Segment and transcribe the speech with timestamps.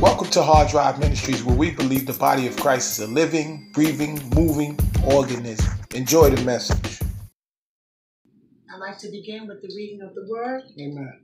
[0.00, 3.70] Welcome to Hard Drive Ministries, where we believe the body of Christ is a living,
[3.72, 5.72] breathing, moving organism.
[5.94, 7.00] Enjoy the message.
[8.70, 10.64] I'd like to begin with the reading of the word.
[10.78, 11.18] Amen.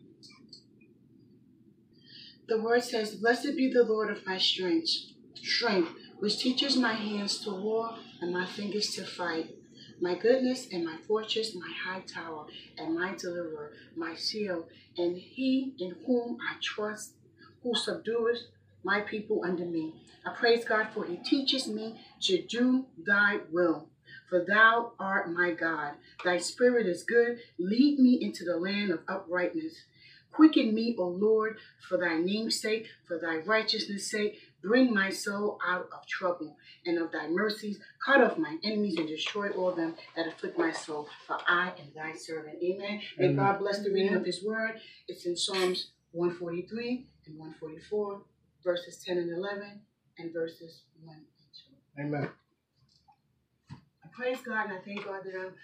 [2.48, 4.89] The word says, Blessed be the Lord of my strength,
[5.34, 9.54] strength, which teaches my hands to war and my fingers to fight.
[10.00, 12.46] My goodness and my fortress, my high tower,
[12.79, 14.64] and my deliverer, my shield,
[14.96, 17.16] and he in whom I trust,
[17.62, 18.39] who subdueth
[18.85, 19.95] my people under me.
[20.25, 23.89] I praise God for he teaches me to do thy will.
[24.29, 25.93] For thou art my God.
[26.25, 27.39] Thy spirit is good.
[27.59, 29.75] Lead me into the land of uprightness.
[30.32, 34.39] Quicken me, O Lord, for thy name's sake, for thy righteousness' sake.
[34.62, 36.56] Bring my soul out of trouble,
[36.87, 40.73] and of thy mercies cut off my enemies and destroy all them that afflict my
[40.73, 41.09] soul.
[41.27, 42.62] For I am thy servant.
[42.62, 43.03] Amen.
[43.19, 44.81] May God bless the reading of his word.
[45.09, 48.23] It's in Psalms 143 and 144,
[48.64, 49.80] verses 10 and 11,
[50.19, 51.25] and verses 1 and
[51.97, 52.03] 2.
[52.03, 52.31] Amen.
[53.70, 55.55] I praise God and I thank God that I'm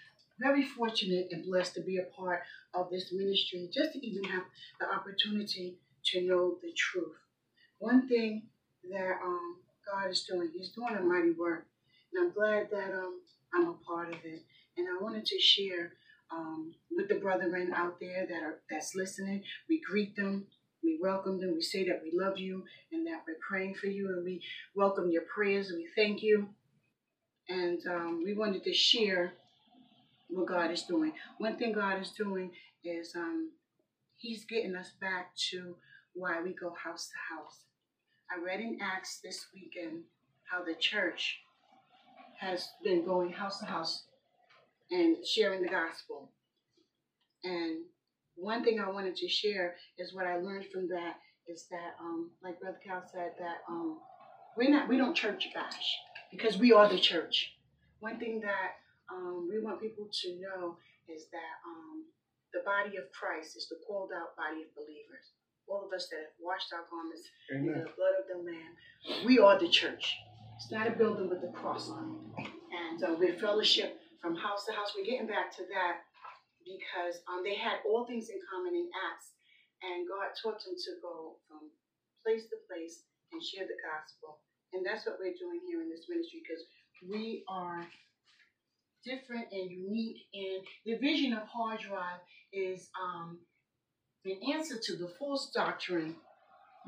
[0.41, 2.42] very fortunate and blessed to be a part
[2.75, 4.45] of this ministry, just to even have
[4.81, 7.17] the opportunity to know the truth.
[7.78, 8.45] One thing
[8.91, 9.56] that um,
[9.91, 11.67] God is doing, He's doing a mighty work,
[12.12, 13.20] and I'm glad that um,
[13.55, 14.42] I'm a part of it.
[14.77, 15.92] And I wanted to share
[16.30, 19.42] um, with the brethren out there that are that's listening.
[19.69, 20.47] We greet them.
[20.83, 21.55] We welcome them.
[21.55, 24.43] We say that we love you and that we're praying for you, and we
[24.75, 26.48] welcome your prayers and we thank you
[27.48, 29.33] and um, we wanted to share
[30.29, 31.12] what God is doing.
[31.39, 32.51] One thing God is doing
[32.85, 33.51] is um,
[34.17, 35.77] He's getting us back to
[36.15, 37.65] why we go house to house.
[38.31, 40.03] I read in Acts this weekend
[40.51, 41.39] how the church
[42.39, 44.05] has been going house to house
[44.91, 46.31] and sharing the gospel.
[47.45, 47.85] And
[48.41, 51.17] one thing I wanted to share is what I learned from that
[51.48, 53.98] is that, um, like Brother Cal said, that um,
[54.56, 55.97] we're not we don't church bash
[56.30, 57.55] because we are the church.
[58.00, 58.78] One thing that
[59.11, 60.77] um, we want people to know
[61.08, 62.05] is that um,
[62.52, 65.33] the body of Christ is the called out body of believers.
[65.67, 69.39] All of us that have washed our garments in the blood of the Lamb, we
[69.39, 70.17] are the church.
[70.57, 72.46] It's not a building with a cross on it.
[72.73, 74.92] And uh, we're fellowship from house to house.
[74.96, 76.08] We're getting back to that
[76.68, 79.33] because um, they had all things in common in Acts,
[79.80, 81.73] and God taught them to go from
[82.24, 84.45] place to place and share the gospel.
[84.73, 86.64] And that's what we're doing here in this ministry because
[87.08, 87.86] we are
[89.05, 90.28] different and unique.
[90.34, 92.20] And the vision of Hard Drive
[92.52, 93.39] is um,
[94.24, 96.17] an answer to the false doctrine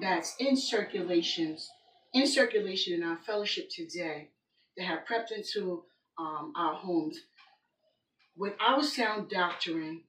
[0.01, 1.69] that's in circulations,
[2.13, 4.29] in circulation in our fellowship today
[4.77, 5.85] that have crept into
[6.19, 7.19] um, our homes.
[8.37, 10.03] With our sound doctrine,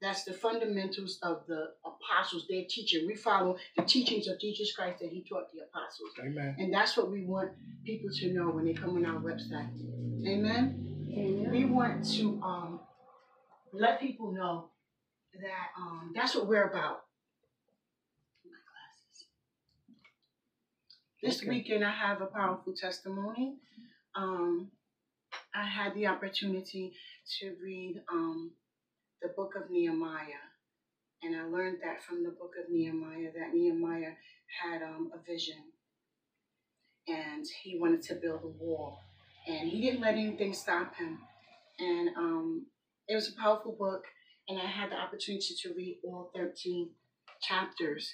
[0.00, 3.06] that's the fundamentals of the apostles, their teaching.
[3.06, 6.10] We follow the teachings of Jesus Christ that he taught the apostles.
[6.20, 6.54] Amen.
[6.58, 7.50] And that's what we want
[7.84, 9.70] people to know when they come on our website.
[10.26, 10.84] Amen.
[11.50, 12.80] We want to um,
[13.72, 14.70] let people know
[15.34, 17.04] that um, that's what we're about.
[18.44, 19.26] My glasses.
[21.22, 21.48] This Okay.
[21.50, 23.56] weekend, I have a powerful testimony.
[24.14, 24.70] Um,
[25.54, 26.92] I had the opportunity
[27.40, 28.52] to read um,
[29.22, 30.44] the book of Nehemiah.
[31.22, 34.12] And I learned that from the book of Nehemiah that Nehemiah
[34.62, 35.56] had um, a vision
[37.08, 39.00] and he wanted to build a wall.
[39.46, 41.18] And he didn't let anything stop him.
[41.78, 42.66] And um,
[43.08, 44.04] it was a powerful book,
[44.48, 46.90] and I had the opportunity to read all 13
[47.42, 48.12] chapters.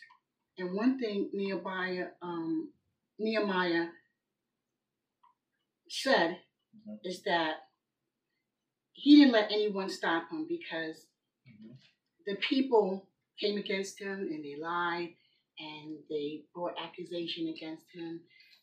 [0.59, 2.73] And one thing Nehemiah, um,
[3.19, 3.89] Nehemiah
[5.89, 6.41] said
[6.87, 7.01] Mhm.
[7.05, 7.64] is that
[8.95, 11.07] he didn't let anyone stop him because
[11.49, 11.77] Mhm.
[12.27, 15.17] the people came against him and they lied
[15.59, 18.21] and they brought accusation against him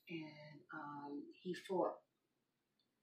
[0.10, 1.96] and um, he fought.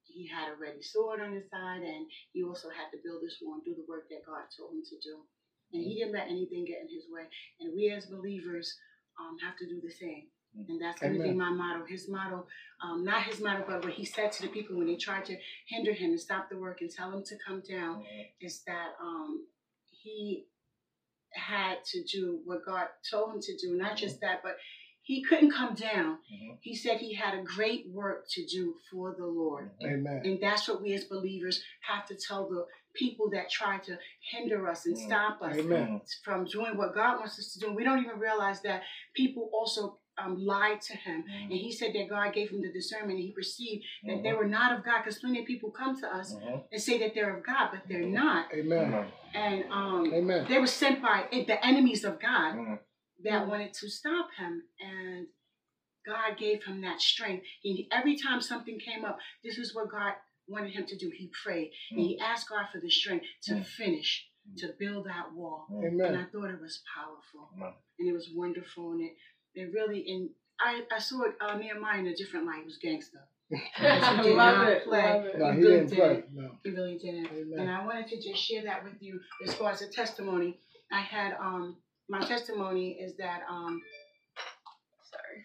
[0.05, 3.37] He had a ready sword on his side and he also had to build this
[3.41, 5.25] and do the work that God told him to do.
[5.73, 7.29] And he didn't let anything get in his way.
[7.59, 8.75] And we as believers
[9.19, 10.27] um, have to do the same.
[10.55, 11.85] And that's going to be my motto.
[11.85, 12.45] His motto,
[12.83, 15.37] um, not his motto, but what he said to the people when they tried to
[15.67, 18.03] hinder him and stop the work and tell him to come down
[18.41, 19.45] is that um,
[19.89, 20.45] he
[21.31, 23.75] had to do what God told him to do.
[23.77, 24.57] Not just that, but
[25.01, 26.17] he couldn't come down.
[26.31, 26.57] Mhm.
[26.61, 29.71] He said he had a great work to do for the Lord.
[29.83, 30.21] Amen.
[30.25, 33.97] And that's what we as believers have to tell the people that try to
[34.31, 35.05] hinder us and Mm.
[35.05, 36.01] stop us Amen.
[36.23, 37.71] from doing what God wants us to do.
[37.71, 38.83] We don't even realize that
[39.13, 41.23] people also um, lied to him.
[41.43, 44.47] And he said that God gave him the discernment and he perceived that they were
[44.47, 44.99] not of God.
[45.03, 46.63] Because plenty of people come to us Mhm.
[46.71, 48.53] and say that they're of God, but they're not.
[48.53, 49.11] Amen.
[49.33, 50.45] And um, Amen.
[50.47, 52.79] they were sent by the enemies of God Mhm.
[53.23, 54.63] that wanted to stop him.
[54.79, 55.27] And
[56.05, 57.45] God gave him that strength.
[57.61, 60.13] He, every time something came up, this is what God
[60.47, 61.11] wanted him to do.
[61.15, 61.97] He prayed mm.
[61.97, 63.65] and he asked God for the strength to mm.
[63.65, 64.57] finish, mm.
[64.57, 65.67] to build that wall.
[65.71, 66.07] Amen.
[66.07, 67.51] And I thought it was powerful.
[67.55, 67.73] Amen.
[67.99, 68.91] And it was wonderful.
[68.91, 69.13] And it,
[69.55, 70.29] it really, and
[70.59, 72.65] I, I saw it, uh, Nehemiah in a different light.
[72.65, 73.19] Was gangster.
[73.77, 74.83] I love it.
[74.83, 75.01] Play.
[75.01, 75.39] Love it.
[75.39, 75.97] No, he, he really didn't did.
[75.97, 76.23] play.
[76.33, 76.51] No.
[76.63, 77.27] He really didn't.
[77.27, 77.59] Amen.
[77.59, 80.59] And I wanted to just share that with you as far as a testimony.
[80.91, 83.81] I had um my testimony is that um
[85.09, 85.43] sorry.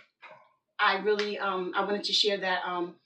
[0.79, 2.97] I really um I wanted to share that um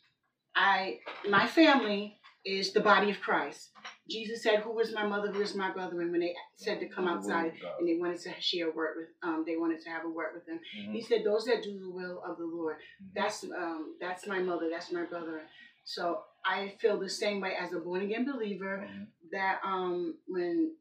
[0.57, 0.99] I
[1.29, 3.71] my family is the body of Christ.
[4.09, 5.31] Jesus said, "Who is my mother?
[5.31, 8.41] Who is my brother?" And when they said to come outside and they wanted to
[8.41, 10.61] share a word with, um, they wanted to have a word with them.
[10.79, 10.93] Mm-hmm.
[10.93, 13.13] He said, "Those that do the will of the Lord, mm-hmm.
[13.15, 15.43] that's um, that's my mother, that's my brother."
[15.85, 19.05] So I feel the same way as a born again believer mm-hmm.
[19.33, 20.75] that um, when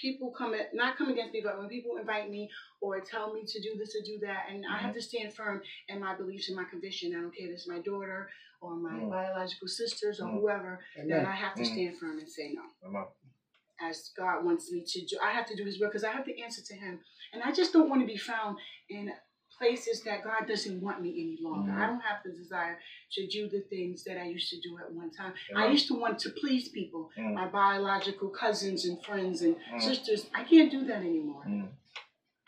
[0.00, 2.48] people come at, not come against me, but when people invite me
[2.80, 4.94] or tell me to do this or do that, and I have mm-hmm.
[4.94, 7.14] to stand firm in my beliefs and my conviction.
[7.14, 8.28] I don't care if it's my daughter
[8.62, 9.10] or my mm.
[9.10, 10.40] biological sisters or mm.
[10.40, 11.08] whoever, Amen.
[11.08, 11.66] then I have to mm.
[11.66, 12.62] stand firm and say no.
[12.88, 13.04] Amen.
[13.80, 16.24] As God wants me to do, I have to do His will because I have
[16.26, 17.00] to answer to Him,
[17.32, 18.56] and I just don't want to be found
[18.88, 19.12] in
[19.58, 21.72] places that God doesn't want me any longer.
[21.72, 22.78] I don't have the desire
[23.12, 25.34] to do the things that I used to do at one time.
[25.56, 27.34] I used to want to please people, mm.
[27.34, 29.80] my biological cousins and friends and mm.
[29.80, 30.26] sisters.
[30.34, 31.44] I can't do that anymore.
[31.46, 31.68] Mm.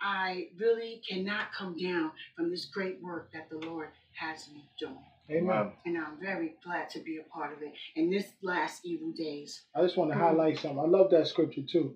[0.00, 4.98] I really cannot come down from this great work that the Lord has me doing.
[5.30, 5.72] Amen.
[5.86, 9.62] And I'm very glad to be a part of it in this last evil days.
[9.74, 10.24] I just want to mm-hmm.
[10.24, 10.78] highlight something.
[10.78, 11.94] I love that scripture too.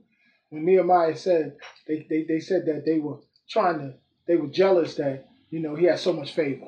[0.51, 3.19] When Nehemiah said they, they, they said that they were
[3.51, 3.95] trying to
[4.27, 6.67] they were jealous that, you know, he had so much favor.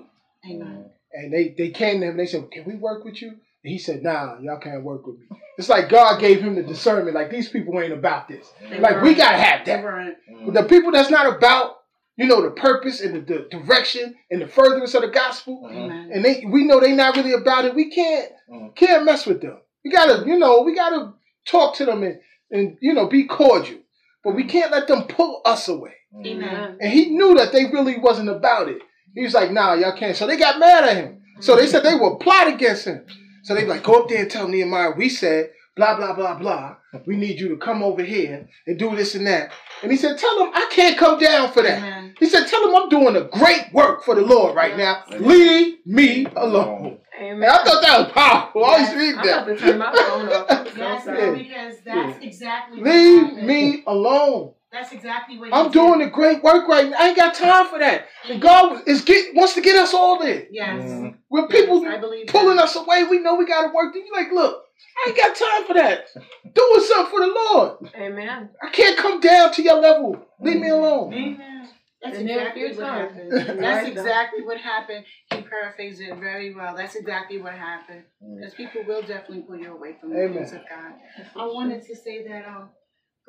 [0.51, 0.87] Amen.
[1.13, 3.31] And they, they came to him and they said, Can we work with you?
[3.31, 5.27] And he said, Nah, y'all can't work with me.
[5.59, 8.51] It's like God gave him the discernment, like these people ain't about this.
[8.69, 9.05] They like weren't.
[9.05, 9.85] we gotta have that.
[9.85, 10.53] Mm-hmm.
[10.53, 11.80] The people that's not about
[12.21, 15.63] you know, the purpose and the, the direction and the furtherance of the gospel.
[15.65, 16.13] Mm-hmm.
[16.13, 17.75] And they we know they not really about it.
[17.75, 18.75] We can't mm-hmm.
[18.75, 19.57] can't mess with them.
[19.83, 21.15] We gotta, you know, we gotta
[21.47, 22.21] talk to them and,
[22.51, 23.79] and you know, be cordial.
[24.23, 24.51] But we mm-hmm.
[24.51, 25.95] can't let them pull us away.
[26.15, 26.77] Amen.
[26.79, 28.83] And he knew that they really wasn't about it.
[29.15, 30.15] He was like, nah, y'all can't.
[30.15, 31.23] So they got mad at him.
[31.41, 33.07] So they said they would plot against him.
[33.45, 36.77] So they like, go up there and tell Nehemiah, we said blah, blah, blah, blah.
[37.07, 39.53] We need you to come over here and do this and that.
[39.83, 41.79] And he said, Tell them I can't come down for that.
[41.79, 42.15] Amen.
[42.19, 45.05] He said, Tell them I'm doing a great work for the Lord right now.
[45.11, 45.29] Amen.
[45.29, 46.99] Leave me alone.
[47.19, 47.43] Amen.
[47.43, 48.63] And I thought that was powerful.
[48.63, 48.71] Yes.
[48.71, 49.41] I always read that.
[49.41, 50.47] I'm to turn my phone off.
[50.77, 52.29] yes, because that's yeah.
[52.29, 54.55] exactly Leave me alone.
[54.73, 56.97] That's exactly what I'm doing a great work right now.
[56.99, 58.07] I ain't got time for that.
[58.29, 60.47] And God is get wants to get us all there.
[60.51, 60.85] Yes.
[60.85, 61.09] Mm-hmm.
[61.29, 62.65] When people yes, pulling that.
[62.65, 63.93] us away, we know we got to work.
[63.93, 64.63] Then you like, look,
[64.97, 66.07] I ain't got time for that.
[66.55, 67.95] Doing something for the Lord.
[67.95, 68.51] Amen.
[68.63, 70.27] I can't come down to your level.
[70.41, 71.13] Leave me alone.
[71.13, 71.69] Amen.
[72.03, 73.33] That's exactly what happened.
[73.61, 75.05] That's exactly what happened.
[75.33, 76.75] He paraphrased it very well.
[76.75, 78.05] That's exactly what happened.
[78.37, 80.39] Because people will definitely pull you away from the Amen.
[80.39, 80.95] things of God.
[81.37, 82.71] I wanted to say that um,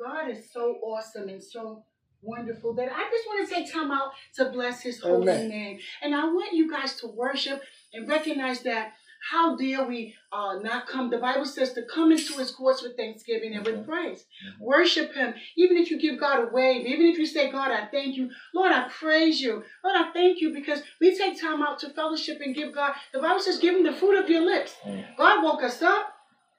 [0.02, 1.84] God is so awesome and so
[2.22, 5.48] wonderful that I just want to take time out to bless His holy Amen.
[5.48, 5.78] name.
[6.02, 7.60] And I want you guys to worship
[7.92, 8.94] and recognize that
[9.30, 11.10] how dare we uh, not come?
[11.10, 14.24] The Bible says to come into his courts with thanksgiving and with praise.
[14.44, 14.64] Mm-hmm.
[14.64, 15.34] Worship him.
[15.56, 18.30] Even if you give God a wave, even if you say, God, I thank you.
[18.54, 19.62] Lord, I praise you.
[19.84, 22.94] Lord, I thank you because we take time out to fellowship and give God.
[23.12, 24.74] The Bible says, give him the fruit of your lips.
[24.84, 25.14] Mm-hmm.
[25.16, 26.14] God woke us up.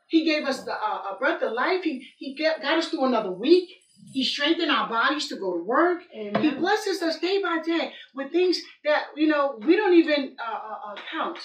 [0.08, 1.84] He gave us the, uh, a breath of life.
[1.84, 3.70] He, he get, got us through another week.
[4.14, 6.04] He strengthened our bodies to go to work.
[6.16, 6.44] Amen.
[6.44, 10.54] He blesses us day by day with things that, you know, we don't even uh,
[10.54, 11.40] uh, uh count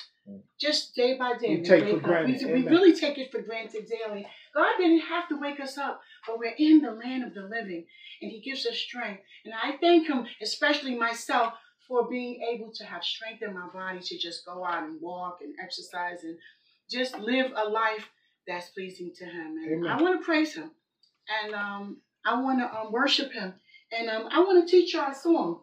[0.61, 1.57] just day by day.
[1.57, 2.45] We take for granted.
[2.45, 4.27] We, we, really take it for granted daily.
[4.55, 7.87] God didn't have to wake us up, but we're in the land of the living,
[8.21, 9.23] and He gives us strength.
[9.47, 11.55] And I thank Him, especially myself,
[11.89, 15.39] for being able to have strength in my body to just go out and walk
[15.41, 16.37] and exercise and
[16.91, 18.11] just live a life
[18.47, 19.57] that's pleasing to Him.
[19.65, 19.91] And Amen.
[19.91, 20.71] I want to praise Him,
[21.43, 23.55] and um, I want to um, worship Him,
[23.93, 25.61] and um, I want to teach you a song.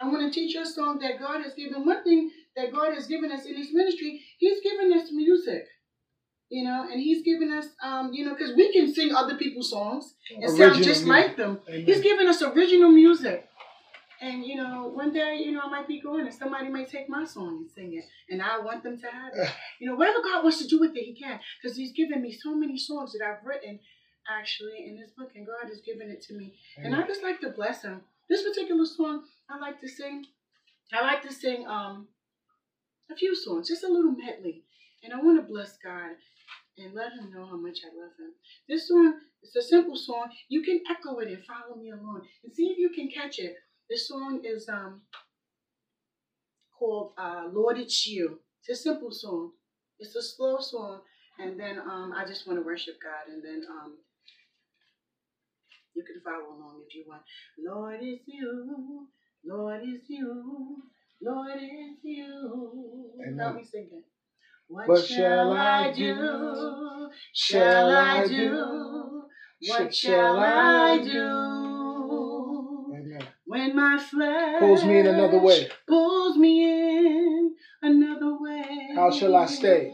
[0.00, 1.84] I want to teach you a song that God has given.
[1.84, 5.66] One thing that God has given us in His ministry, He's given us music.
[6.50, 9.70] You know, and He's given us, um, you know, because we can sing other people's
[9.70, 11.08] songs and original sound just music.
[11.08, 11.60] like them.
[11.68, 11.84] Amen.
[11.84, 13.48] He's given us original music.
[14.20, 17.08] And you know, one day, you know, I might be going and somebody might take
[17.08, 19.50] my song and sing it, and I want them to have it.
[19.80, 22.32] You know, whatever God wants to do with it, He can, because He's given me
[22.32, 23.78] so many songs that I've written
[24.28, 26.54] actually in this book, and God has given it to me.
[26.78, 26.92] Amen.
[26.92, 28.02] And I just like to bless Him.
[28.28, 30.26] This particular song I like to sing.
[30.92, 32.08] I like to sing um
[33.10, 34.64] a few songs, just a little medley.
[35.02, 36.10] And I want to bless God
[36.76, 38.32] and let him know how much I love him.
[38.68, 40.28] This song, it's a simple song.
[40.48, 43.56] You can echo it and follow me along and see if you can catch it.
[43.88, 45.02] This song is um
[46.78, 48.40] called uh, Lord It's You.
[48.60, 49.52] It's a simple song.
[49.98, 51.00] It's a slow song.
[51.38, 53.32] And then um, I just want to worship God.
[53.32, 53.96] And then um,
[55.94, 57.22] you can follow along if you want.
[57.58, 59.08] Lord is you.
[59.44, 60.82] Lord is you.
[61.22, 63.12] Lord is you.
[63.26, 63.54] Amen.
[63.56, 64.04] Me sing it.
[64.68, 67.08] What, What shall I do?
[67.32, 69.24] Shall I do?
[69.66, 72.94] What shall I do?
[72.94, 73.22] Amen.
[73.46, 75.68] When my flesh Pulls me in another way.
[75.88, 78.92] Pulls me in another way.
[78.94, 79.90] How shall I stay?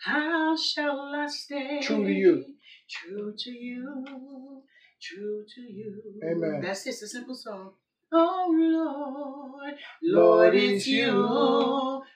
[0.00, 1.80] How shall I stay?
[1.82, 2.53] True to you.
[2.88, 4.62] True to you.
[5.00, 6.02] True to you.
[6.22, 6.60] Amen.
[6.62, 7.72] That's just a simple song.
[8.12, 11.12] Oh Lord, Lord, it's you.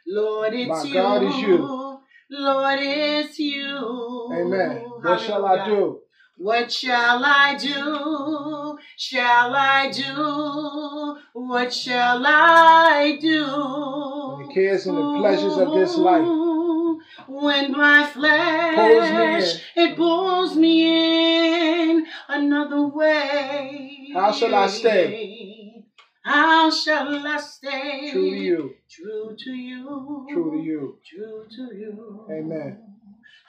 [0.06, 0.94] Lord, it's My you.
[0.94, 2.00] God is you.
[2.30, 4.28] Lord, it's you.
[4.32, 4.76] Amen.
[5.02, 6.00] What shall I do?
[6.36, 8.78] What shall I do?
[8.96, 11.18] Shall I do?
[11.32, 13.44] What shall I do?
[14.36, 16.37] When the cares and the pleasures of this life
[17.40, 24.10] When my flesh it pulls me in another way.
[24.12, 25.84] How shall I stay?
[26.24, 28.10] How shall I stay?
[28.10, 28.74] True to you.
[28.90, 30.26] True to you.
[30.28, 30.98] True to you.
[31.08, 32.26] True to you.
[32.28, 32.82] Amen.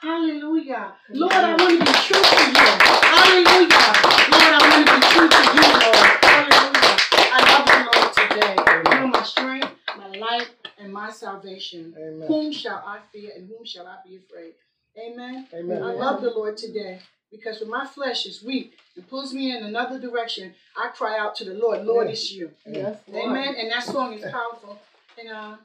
[0.00, 0.94] Hallelujah.
[1.10, 2.66] Lord, I want to be true to you.
[3.10, 3.90] Hallelujah.
[4.30, 6.08] Lord, I want to be true to you, Lord.
[6.30, 6.94] Hallelujah.
[7.32, 8.54] I love you, Lord, today.
[8.56, 11.94] You are my strength, my life, and my salvation.
[11.98, 12.26] Amen.
[12.28, 14.54] Whom shall I fear and whom shall I be afraid?
[14.98, 15.46] Amen.
[15.54, 15.82] Amen.
[15.82, 19.62] I love the Lord today because when my flesh is weak and pulls me in
[19.64, 22.12] another direction, I cry out to the Lord, Lord, Yeah.
[22.12, 22.50] it's you.
[22.66, 23.30] Yes, Lord.
[23.30, 23.54] Amen.
[23.56, 24.78] And that song is powerful.
[25.18, 25.56] And uh,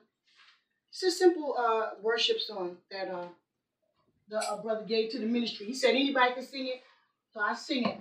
[0.92, 3.28] it's a simple uh, worship song that uh,
[4.30, 5.66] the uh, brother gave to the ministry.
[5.66, 6.84] He said anybody can sing it,
[7.34, 7.98] so I sing it.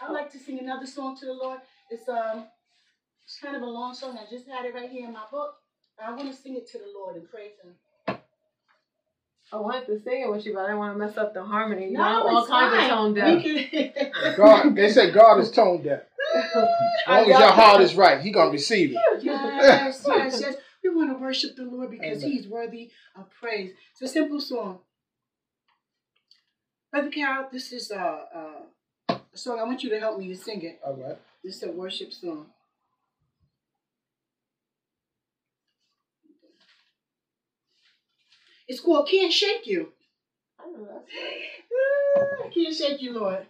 [0.00, 1.60] I like to sing another song to the Lord.
[1.90, 2.44] It's um,
[3.32, 4.18] it's kind of a long song.
[4.20, 5.54] I just had it right here in my book.
[6.02, 8.18] I want to sing it to the Lord and praise Him.
[9.50, 11.42] I wanted to sing it with you, but I didn't want to mess up the
[11.42, 11.88] harmony.
[11.88, 12.84] You No, I'm all it's kinds fine.
[12.84, 13.42] of tone deaf.
[13.42, 16.02] can- God, they say God is tone deaf.
[16.34, 16.54] As
[17.06, 19.22] long as your heart is right, He gonna receive it.
[19.22, 20.54] yes, yes, yes.
[20.84, 22.30] We want to worship the Lord because Amen.
[22.36, 23.72] He's worthy of praise.
[23.92, 24.80] It's a simple song.
[26.90, 29.58] Brother Cal, this is uh, uh, a song.
[29.58, 30.80] I want you to help me to sing it.
[30.84, 31.16] All right.
[31.42, 32.46] This is a worship song.
[38.72, 39.92] It's called Can't Shake You.
[40.58, 40.88] I know
[42.10, 43.46] that's Can't shake you, Lord.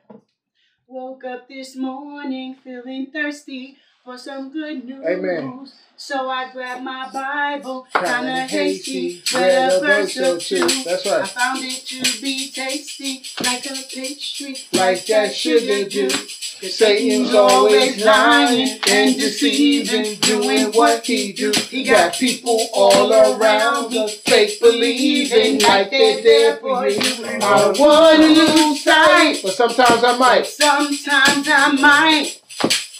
[0.88, 5.04] Woke up this morning feeling thirsty for some good news.
[5.06, 5.68] Amen.
[5.96, 10.66] So I grabbed my Bible, Kinda kinda hasty, read a verse or two.
[10.82, 11.22] That's right.
[11.22, 16.10] I found it to be tasty, like a pastry, Like that sugar do.
[16.10, 21.52] Satan's always lying and deceiving, doing what he do.
[21.52, 27.24] He got people all around us, fake believing like they're there for you.
[27.40, 30.46] I wanna lose sight, but sometimes I might.
[30.46, 32.41] Sometimes I might.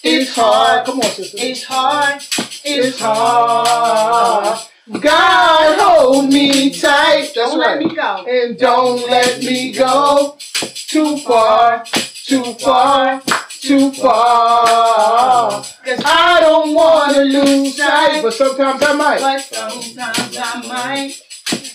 [0.05, 0.85] It's hard.
[0.85, 1.37] Come on, sister.
[1.41, 2.21] It's hard.
[2.65, 4.59] It's hard.
[5.01, 7.31] God hold me tight.
[7.35, 7.87] Don't let right.
[7.87, 8.25] me go.
[8.29, 15.63] And don't let me go too far, too far, too far.
[15.63, 19.21] Cause I don't wanna lose sight, but sometimes I might.
[19.21, 21.23] But sometimes I might.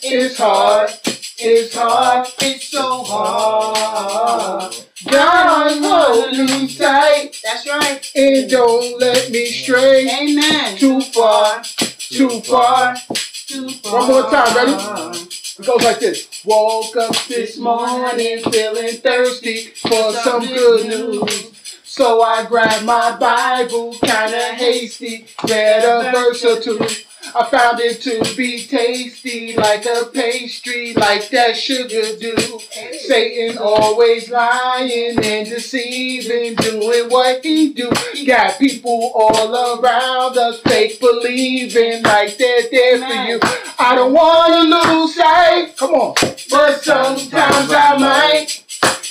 [0.03, 0.89] It's hard.
[1.39, 2.27] It's hard.
[2.41, 4.75] It's so hard.
[5.05, 8.11] God hold me tight That's right.
[8.15, 10.77] and don't let me stray Amen.
[10.77, 11.61] too far,
[11.99, 12.95] too far.
[13.47, 13.99] Too far.
[13.99, 14.71] One more time, ready?
[15.59, 16.27] It goes like this.
[16.43, 21.51] Woke up this morning feeling thirsty for some good news.
[21.83, 26.79] So I grabbed my Bible, kinda hasty, read a verse or two.
[27.35, 32.59] I found it to be tasty, like a pastry, like that sugar do.
[32.99, 37.91] Satan always lying and deceiving, doing what he do.
[38.25, 43.39] Got people all around us, fake believing, like they're there for you.
[43.79, 46.15] I don't wanna lose sight, come on,
[46.49, 48.63] but sometimes I might.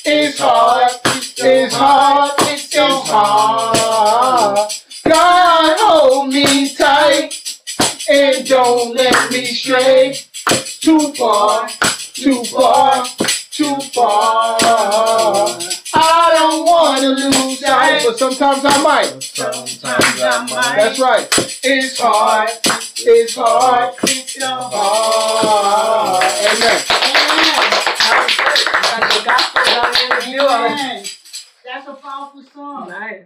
[0.05, 0.93] It's hard,
[1.39, 4.73] it's hard, it's so hard.
[5.05, 7.36] God hold me tight
[8.09, 10.15] and don't let me stray
[10.81, 11.69] too far,
[12.15, 13.05] too far,
[13.51, 14.59] too far.
[15.95, 19.23] I don't wanna lose sight, but sometimes I might.
[19.23, 20.77] Sometimes I might.
[20.77, 21.27] That's right.
[21.65, 22.51] It's hard,
[22.99, 26.25] it's hard, It's so hard.
[26.47, 26.83] Amen.
[28.83, 30.49] Got the gospel down in the view.
[30.49, 31.05] Amen.
[31.65, 32.89] That's a powerful song.
[32.89, 33.25] Nice.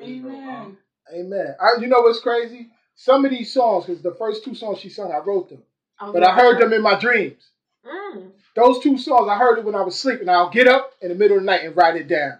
[0.00, 0.76] Amen.
[1.14, 1.56] Amen.
[1.60, 2.70] I, you know what's crazy?
[2.96, 5.62] Some of these songs, because the first two songs she sung, I wrote them,
[6.00, 7.50] was but I heard them in my dreams.
[7.84, 8.30] Mm.
[8.54, 10.28] Those two songs, I heard it when I was sleeping.
[10.28, 12.38] I'll get up in the middle of the night and write it down.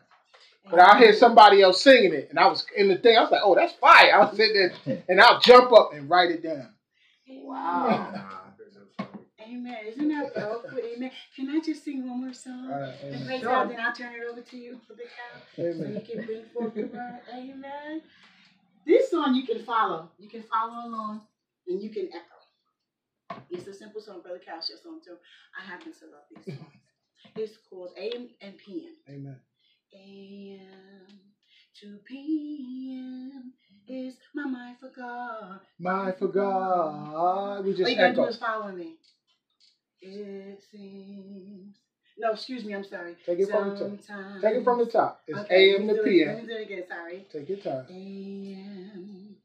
[0.70, 3.18] But I'll hear somebody else singing it, and I was in the thing.
[3.18, 6.08] I was like, "Oh, that's fire!" I was sitting there, and I'll jump up and
[6.08, 6.68] write it down.
[7.28, 8.12] Wow.
[9.46, 9.76] Amen.
[9.88, 10.78] Isn't that powerful?
[10.78, 11.10] Amen.
[11.36, 12.70] Can I just sing one more song?
[12.72, 13.26] All right, And amen.
[13.26, 15.44] praise God, then I'll turn it over to you for the count.
[15.54, 15.94] So Amen.
[15.94, 17.20] you can bring forth the word.
[17.34, 18.02] Amen.
[18.86, 20.10] This song you can follow.
[20.18, 21.22] You can follow along
[21.68, 23.42] and you can echo.
[23.50, 25.16] It's a simple song, Brother Cash, your song too.
[25.58, 26.68] I happen to love these songs.
[27.36, 28.94] It's called AM and PM.
[29.08, 29.36] Amen.
[29.92, 31.06] AM
[31.80, 33.52] to PM
[33.88, 35.60] is my mind for God.
[35.78, 38.94] My for God, we All just you gotta do is follow me.
[40.00, 41.76] It seems.
[42.16, 42.74] No, excuse me.
[42.74, 43.16] I'm sorry.
[43.26, 44.40] Take it from the top.
[44.40, 45.22] Take it from the top.
[45.26, 46.36] It's Okay, AM to it- Let PM.
[46.36, 46.84] me do it again.
[46.88, 47.26] Sorry.
[47.32, 47.86] Take your time.
[47.90, 49.36] AM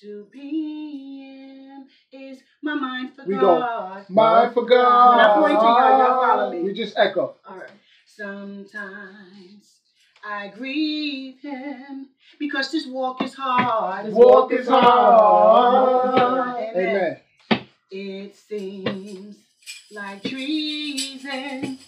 [0.00, 3.40] to PM is my mind for We go.
[3.60, 4.04] God.
[4.08, 6.20] My for When I point to y'all, y'all God.
[6.36, 6.62] follow me.
[6.62, 7.36] We just echo.
[7.48, 7.70] All right.
[8.06, 9.80] Sometimes
[10.24, 12.08] I grieve Him
[12.38, 14.06] because this walk is hard.
[14.06, 16.62] This Walk is hard.
[16.74, 17.20] Amen.
[17.50, 17.66] Amen.
[17.90, 19.36] It seems
[19.90, 21.78] like treason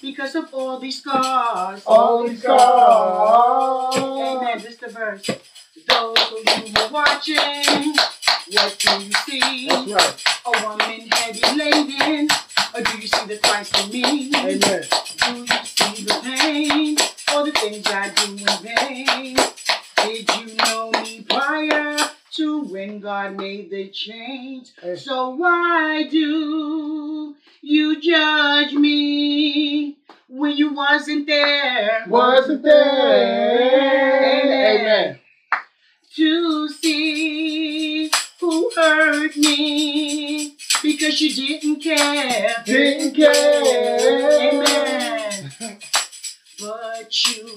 [0.00, 1.82] because of all these scars.
[1.86, 3.96] All these scars.
[3.96, 4.60] Amen.
[4.60, 5.26] Just the verse.
[5.26, 7.94] Those of you who are watching,
[8.52, 9.68] what do you see?
[9.68, 10.24] That's right.
[10.46, 12.28] A woman heavy laden,
[12.74, 14.30] or do you see the Christ in me?
[14.36, 14.58] Amen.
[14.58, 16.96] Do you see the pain
[17.34, 19.37] or the things I do in vain?
[22.70, 24.72] When God made the change?
[24.80, 24.96] Hey.
[24.96, 29.96] So why do you judge me
[30.28, 32.04] when you wasn't there?
[32.08, 34.24] Wasn't there?
[34.24, 34.80] Amen.
[34.80, 35.18] Amen.
[36.16, 38.10] To see
[38.40, 42.62] who hurt me because you didn't care.
[42.64, 44.52] Didn't care.
[44.52, 45.50] Amen.
[46.60, 47.56] But you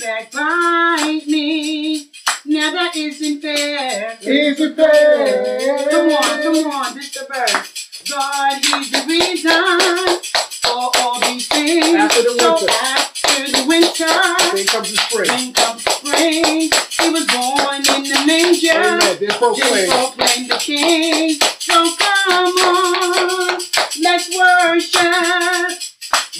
[0.00, 2.10] backbite me.
[2.50, 4.18] Now that isn't fair.
[4.20, 5.88] Is it fair?
[5.88, 8.02] Come on, come on, this the verse.
[8.10, 10.18] God, He's the reason
[10.58, 11.94] for all these things.
[11.94, 12.72] After the So winter.
[12.74, 14.14] after the winter,
[14.56, 15.28] Then comes the spring.
[15.30, 16.70] then comes spring.
[16.90, 18.74] He was born in the manger.
[18.74, 18.98] Oh, Amen.
[18.98, 19.90] Then Then proclaim.
[19.90, 21.38] proclaim the King.
[21.60, 23.60] So come on,
[24.02, 25.78] let's worship.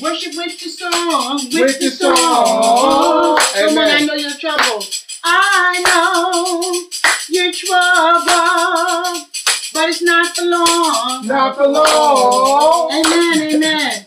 [0.02, 2.16] Worship with the song, with, With the the song.
[2.16, 3.38] song.
[3.54, 4.82] Come on, I know you're trouble.
[5.22, 6.88] I know
[7.28, 9.26] you're trouble,
[9.74, 11.26] but it's not for long.
[11.26, 12.90] Not for long.
[12.92, 14.06] Amen, amen.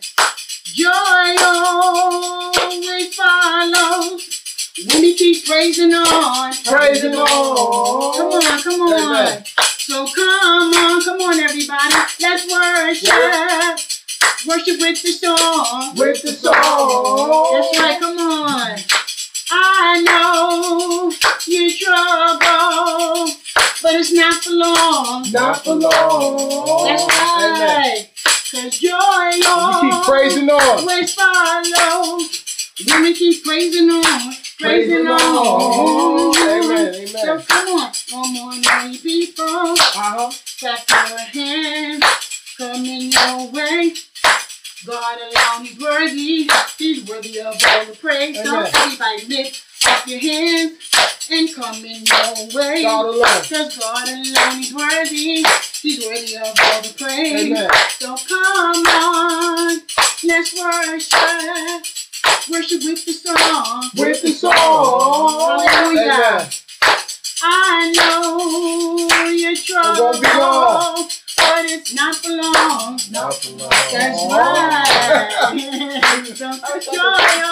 [0.74, 4.42] Joy always follows
[4.88, 6.54] when we keep praising on.
[6.66, 8.18] Praising on.
[8.18, 9.18] Come on, come on.
[9.18, 9.44] Amen.
[9.78, 11.96] So come on, come on, everybody.
[12.22, 13.80] Let's worship.
[14.48, 15.96] Worship with the song.
[15.96, 17.50] With the song.
[17.54, 18.80] That's right, come on.
[19.52, 21.12] I know
[21.48, 23.34] you're trouble,
[23.82, 25.32] but it's not for long.
[25.32, 26.86] Not for long.
[26.86, 27.60] That's Amen.
[27.62, 28.10] right.
[28.52, 30.62] Cause joy We keep praising on.
[30.62, 32.44] always follows.
[32.88, 35.22] When we keep praising on, praising Praising on.
[35.22, 36.36] on.
[36.50, 37.08] Amen, amen.
[37.08, 39.46] So come on, come on, all you people.
[39.46, 40.32] Uh-huh.
[40.60, 42.04] Clap your hands,
[42.58, 43.94] come in your way.
[44.86, 46.50] God alone is worthy.
[46.78, 48.38] He's worthy of all the praise.
[48.38, 48.72] Amen.
[48.74, 50.74] everybody lift up your hands
[51.32, 52.84] and come in your way.
[52.84, 53.42] God alone.
[53.42, 55.46] Because God alone is worthy.
[55.82, 57.52] He's worthy of all the praise.
[57.52, 57.70] Amen.
[58.00, 59.82] So come on,
[60.24, 61.86] let's worship.
[62.50, 63.90] Worship with the song.
[63.96, 65.60] With the song.
[65.60, 66.14] Hallelujah.
[66.14, 66.50] Amen.
[67.46, 69.54] I know you're
[70.00, 70.96] won't be long.
[70.96, 71.10] trouble,
[71.54, 73.00] but it's not for long.
[73.12, 73.70] Not for long.
[73.70, 75.30] That's right.
[76.38, 77.44] Don't joy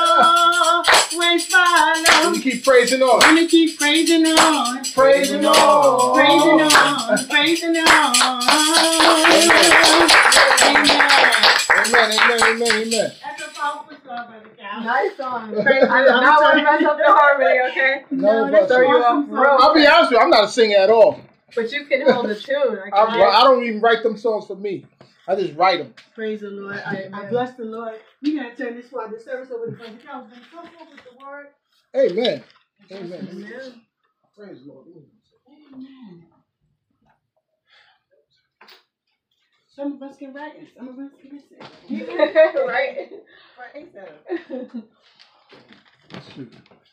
[1.14, 2.32] always follow.
[2.32, 3.20] We keep praising on.
[3.20, 6.16] Gonna keep praising on, Praising on.
[6.16, 8.16] praising on, praising on.
[10.64, 10.98] Amen.
[11.74, 13.12] Amen, amen, amen, amen.
[13.24, 14.84] That's a powerful song, Brother Cal.
[14.84, 15.52] Nice song.
[15.64, 16.22] Praise I did God.
[16.22, 18.04] not want to mess up the harmony, okay?
[18.12, 20.48] No, that's but- Throw you awesome off I'll be honest with you, I'm not a
[20.48, 21.20] singer at all.
[21.56, 22.80] But you can hold a tune.
[22.80, 24.86] I I, well, I don't even write them songs for me.
[25.28, 25.94] I just write them.
[26.16, 26.82] Praise the Lord.
[26.86, 27.96] I, I bless the Lord.
[28.22, 30.28] We're going to turn this for the service over to Brother Cal.
[30.34, 31.48] He's going to come forth with the word.
[31.96, 32.44] Amen.
[32.92, 33.28] Amen.
[33.32, 33.82] Amen.
[34.38, 34.88] Praise the Lord.
[35.48, 36.26] Amen.
[39.74, 42.08] Some of us can write and some of us can sing.
[42.68, 43.12] right?
[43.58, 44.82] Right, so.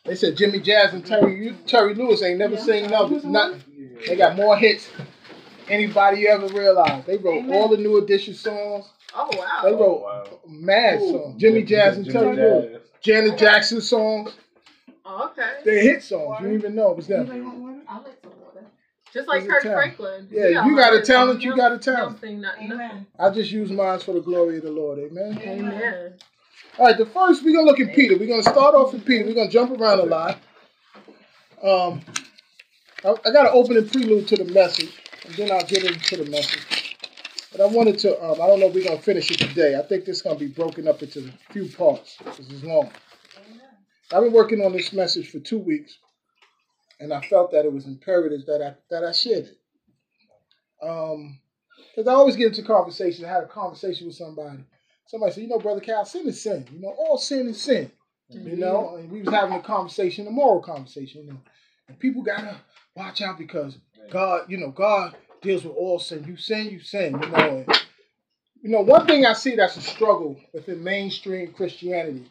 [0.05, 2.63] They said Jimmy Jam and Terry Terry Lewis ain't never Yeah.
[2.63, 3.31] sing nothing.
[3.31, 3.61] nothing.
[4.07, 5.07] They got more hits than
[5.69, 7.07] anybody you ever realized.
[7.07, 7.55] They wrote Amen.
[7.55, 8.89] all the new edition songs.
[9.13, 9.61] Oh wow!
[9.63, 9.79] They wow.
[9.79, 10.39] wrote wow.
[10.47, 11.41] mad songs.
[11.41, 12.81] Jimmy Jam and Terry Lewis.
[13.01, 14.33] Janet Jackson songs.
[15.05, 15.61] Oh, okay.
[15.65, 16.37] They hit songs.
[16.39, 17.21] You didn't even know it was them.
[17.21, 17.79] Anybody want water?
[17.87, 18.65] I like some water.
[19.11, 19.95] Just like He's Kirk talent.
[19.95, 20.27] Franklin.
[20.29, 22.11] Yeah, He you got a talent, you don't- got a talent.
[22.11, 22.71] Don't sing nothing.
[22.71, 23.07] Amen.
[23.17, 24.99] I just use mine for the glory of the Lord.
[24.99, 25.39] Amen.
[25.41, 26.13] Amen.
[26.77, 28.17] All right, the first we're gonna look at Peter.
[28.17, 29.25] We're gonna start off with Peter.
[29.25, 30.37] We're gonna jump around a lot.
[31.63, 32.01] Um,
[33.03, 34.91] I, I got to open a prelude to the message,
[35.25, 36.97] and then I'll get into the message.
[37.51, 38.23] But I wanted to.
[38.23, 39.75] Um, I don't know if we're gonna finish it today.
[39.75, 42.17] I think this is gonna be broken up into a few parts.
[42.37, 42.91] This is long.
[44.13, 45.97] I've been working on this message for two weeks,
[46.99, 49.57] and I felt that it was imperative that I that I shared it.
[50.81, 51.39] Um,
[51.95, 53.25] because I always get into conversation.
[53.25, 54.63] I had a conversation with somebody.
[55.07, 56.67] Somebody said, "You know, brother Cal, sin is sin.
[56.71, 57.91] You know, all sin is sin.
[58.29, 61.23] You know." And we was having a conversation, a moral conversation.
[61.25, 61.41] You know,
[61.87, 62.57] and people gotta
[62.95, 63.77] watch out because
[64.11, 66.25] God, you know, God deals with all sin.
[66.27, 67.19] You sin, you sin.
[67.21, 67.81] You know, and,
[68.61, 72.25] you know, one thing I see that's a struggle within mainstream Christianity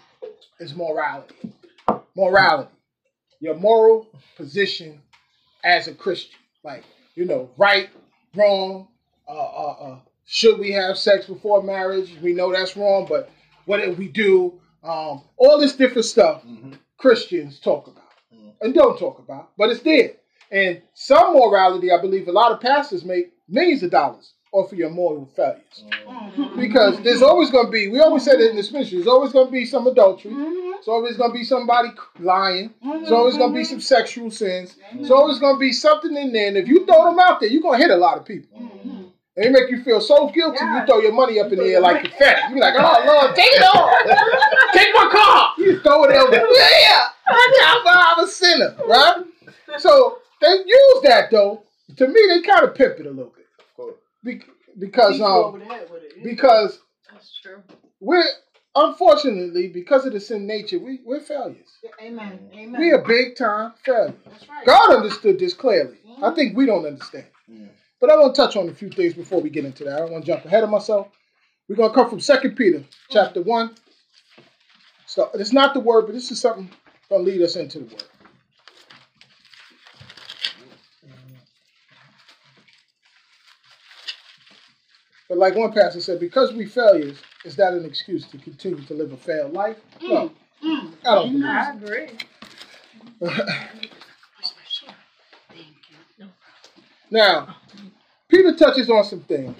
[0.60, 1.34] is morality.
[2.16, 2.70] Morality,
[3.40, 5.00] your moral position
[5.64, 7.88] as a Christian, like you know, right,
[8.34, 8.88] wrong,
[9.28, 12.16] uh, uh, uh, should we have sex before marriage?
[12.22, 13.30] We know that's wrong, but
[13.64, 14.60] what if we do?
[14.84, 16.44] Um, all this different stuff
[16.98, 18.04] Christians talk about
[18.60, 20.12] and don't talk about, but it's there.
[20.50, 24.78] And some morality, I believe, a lot of pastors make millions of dollars off of
[24.78, 25.84] your moral failures.
[26.06, 26.58] Mm-hmm.
[26.58, 29.30] Because there's always going to be, we always said it in this ministry, there's always
[29.32, 30.32] going to be some adultery.
[30.32, 30.72] Mhm.
[30.72, 32.72] There's always going to be somebody lying.
[32.82, 34.76] There's always going to be some sexual sins.
[34.94, 36.48] There's always going to be something in there.
[36.48, 38.58] And if you throw them out there, you're going to hit a lot of people.
[38.58, 40.80] And they make you feel so guilty, Yeah.
[40.80, 42.40] you throw your money up in the air like money- confetti.
[42.48, 43.90] You be like, oh, Lord, take it all.
[44.72, 45.52] take my car.
[45.58, 46.46] You throw it over.
[46.56, 47.08] Yeah,
[47.86, 49.22] I'm a sinner, right?
[49.78, 51.62] So they use that, though.
[51.96, 53.46] To me, they kind of pimp it a little bit.
[53.58, 53.96] Of course.
[54.24, 54.42] Be-
[54.78, 56.22] because um, over the head with it.
[56.22, 56.78] because
[57.10, 57.62] That's true.
[58.00, 58.22] we're
[58.76, 61.66] unfortunately because of the sin nature, we we're failures.
[62.00, 62.38] Amen.
[62.54, 62.80] Amen.
[62.80, 64.14] We are big time failures.
[64.24, 64.66] That's right.
[64.66, 65.96] God understood this clearly.
[66.22, 67.26] I think we don't understand.
[67.50, 67.68] Mm.
[68.00, 69.94] But I want to touch on a few things before we get into that.
[69.94, 71.08] I don't want to jump ahead of myself.
[71.68, 73.74] We're going to come from Second Peter chapter 1.
[75.06, 76.70] So it's not the word, but this is something
[77.08, 78.04] going to lead us into the word.
[85.28, 88.94] But like one pastor said, because we failures, is that an excuse to continue to
[88.94, 89.76] live a failed life?
[90.02, 90.92] No, Mm.
[91.06, 92.08] I don't believe I agree.
[92.08, 92.14] so.
[93.20, 94.94] Where's my shirt?
[95.50, 95.66] Thank
[96.18, 96.26] you.
[97.12, 97.56] now,
[98.28, 99.54] Peter touches on some things.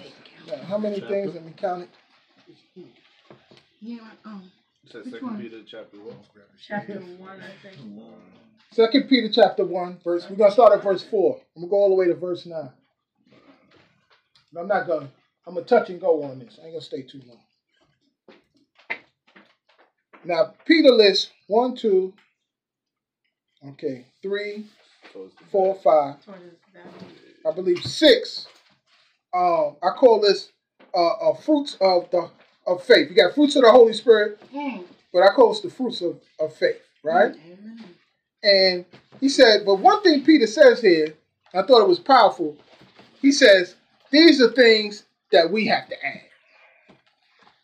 [0.45, 1.33] Now, how many things?
[1.33, 1.89] Let me count it.
[3.81, 3.99] Yeah.
[4.25, 4.51] Um.
[4.83, 5.41] It says Which Second one?
[5.41, 6.15] Peter chapter one.
[6.67, 7.77] Chapter one, I think.
[8.71, 10.27] Second Peter chapter one, verse.
[10.29, 11.39] We're gonna start at verse four.
[11.55, 12.71] I'm gonna go all the way to verse nine.
[14.51, 15.09] But I'm not gonna.
[15.49, 16.59] I'm gonna touch and go on this.
[16.61, 17.39] I ain't gonna stay too long.
[20.23, 22.13] Now Peter lists one, two,
[23.69, 24.67] okay, three,
[25.51, 26.17] four, five.
[27.47, 28.45] I believe six.
[29.33, 30.51] Um, I call this
[30.93, 32.29] uh, uh fruits of the
[32.67, 33.09] of faith.
[33.09, 34.39] You got fruits of the Holy Spirit,
[35.11, 37.33] but I call this the fruits of, of faith, right?
[38.43, 38.85] And
[39.19, 41.15] he said, but one thing Peter says here,
[41.55, 42.55] I thought it was powerful.
[43.19, 43.75] He says,
[44.11, 46.21] these are things that we have to add.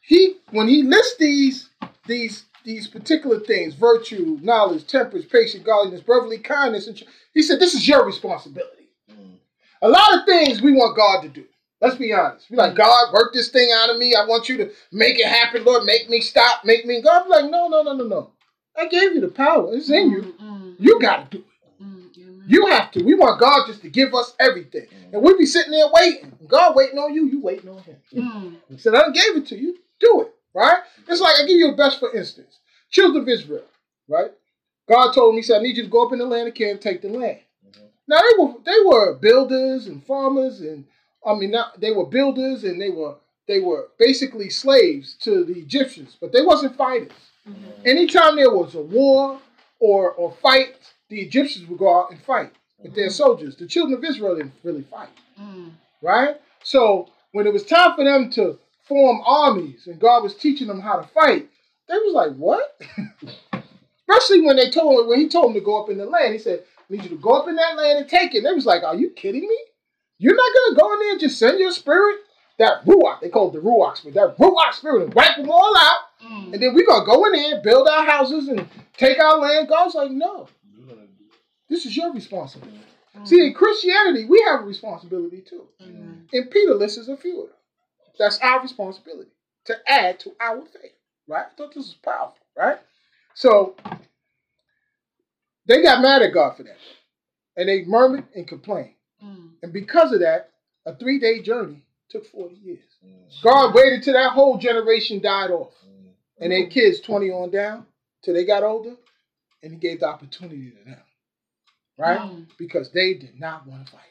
[0.01, 1.69] He when he lists these
[2.05, 7.01] these these particular things, virtue, knowledge, temperance, patience, godliness, brotherly kindness, and
[7.33, 8.89] he said, this is your responsibility.
[9.11, 9.35] Mm.
[9.83, 11.45] A lot of things we want God to do.
[11.79, 12.47] Let's be honest.
[12.49, 14.15] We're like, God, work this thing out of me.
[14.15, 15.83] I want you to make it happen, Lord.
[15.83, 16.65] Make me stop.
[16.65, 17.01] Make me.
[17.01, 18.31] God like, no, no, no, no, no.
[18.75, 19.75] I gave you the power.
[19.75, 20.35] It's in you.
[20.41, 20.75] Mm.
[20.79, 21.54] You got to do it.
[22.45, 22.49] Mm.
[22.49, 22.61] Amen.
[22.61, 23.03] You have to.
[23.03, 24.87] We want God just to give us everything.
[25.11, 26.31] And we be sitting there waiting.
[26.47, 27.97] God waiting on you, you waiting on him.
[28.13, 28.55] Mm.
[28.69, 29.77] He said, I done gave it to you.
[29.99, 30.33] Do it.
[30.53, 30.79] Right?
[31.07, 32.59] It's like I give you a best for instance.
[32.89, 33.65] Children of Israel,
[34.07, 34.31] right?
[34.87, 36.53] God told me, he said, I need you to go up in the land of
[36.53, 37.39] Canaan, take the land.
[37.67, 37.81] Mhm.
[38.07, 40.85] Now they were they were builders and farmers and
[41.25, 43.15] I mean not they were builders and they were
[43.47, 47.11] they were basically slaves to the Egyptians, but they wasn't fighters.
[47.85, 49.39] Anytime there was a war
[49.79, 50.77] or or fight,
[51.09, 53.55] the Egyptians would go out and fight with their soldiers.
[53.55, 55.71] The children of Israel didn't really fight, Mm.
[56.01, 56.35] right?
[56.63, 60.79] So when it was time for them to form armies and God was teaching them
[60.81, 61.49] how to fight,
[61.87, 62.79] they was like, "What?"
[64.07, 66.33] Especially when they told him when he told them to go up in the land,
[66.33, 68.45] he said, "I need you to go up in that land and take it." And
[68.45, 69.59] they was like, "Are you kidding me?
[70.19, 72.19] You're not gonna go in there and just send your spirit,
[72.57, 75.75] that ruach, they called it the ruach spirit, that ruach spirit, and wipe them all
[75.77, 76.53] out, Mm.
[76.53, 79.67] And then we're gonna go in there, build our houses, and take our land.
[79.67, 80.47] God's like, no,
[81.69, 82.79] this is your responsibility.
[83.17, 83.27] Mm.
[83.27, 85.67] See, in Christianity, we have a responsibility too.
[85.81, 86.27] Amen.
[86.33, 87.55] And Peter lists a few of them.
[88.19, 89.31] That's our responsibility
[89.65, 90.93] to add to our faith,
[91.27, 91.45] right?
[91.45, 92.79] I thought this was powerful, right?
[93.33, 93.75] So
[95.65, 96.77] they got mad at God for that.
[97.57, 98.93] And they murmured and complained.
[99.23, 99.51] Mm.
[99.63, 100.51] And because of that,
[100.85, 102.79] a three day journey took 40 years.
[103.43, 105.73] God waited till that whole generation died off.
[106.39, 107.85] And their kids 20 on down
[108.23, 108.95] till they got older.
[109.63, 111.01] And he gave the opportunity to them,
[111.97, 112.19] right?
[112.19, 112.47] Mm.
[112.57, 114.01] Because they did not want to fight.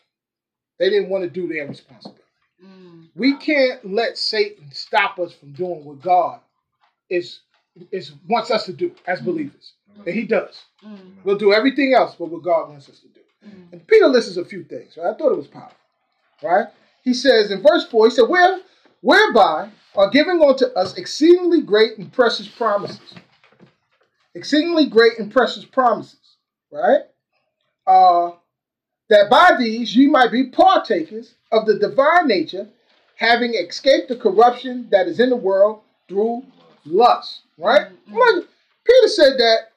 [0.79, 2.23] They didn't want to do their responsibility.
[2.64, 3.09] Mm.
[3.14, 6.40] We can't let Satan stop us from doing what God
[7.11, 7.40] is
[7.90, 9.73] is wants us to do as believers.
[10.07, 10.62] And he does.
[10.85, 11.25] Mm.
[11.25, 13.20] We'll do everything else but what God wants us to do.
[13.47, 13.73] Mm.
[13.73, 14.97] And Peter lists a few things.
[14.97, 15.12] Right?
[15.12, 15.77] I thought it was powerful.
[16.42, 16.66] Right?
[17.03, 18.61] He says in verse 4, he said, Where
[19.01, 23.14] whereby are given unto us exceedingly great and precious promises.
[24.35, 26.37] Exceedingly great and precious promises.
[26.73, 27.03] Right?
[27.87, 28.33] Uh
[29.11, 32.66] that by these ye might be partakers of the divine nature,
[33.16, 36.42] having escaped the corruption that is in the world through
[36.87, 37.42] lust.
[37.59, 37.88] Right?
[38.09, 38.14] Mhm.
[38.14, 38.49] Look,
[38.85, 39.70] Peter said that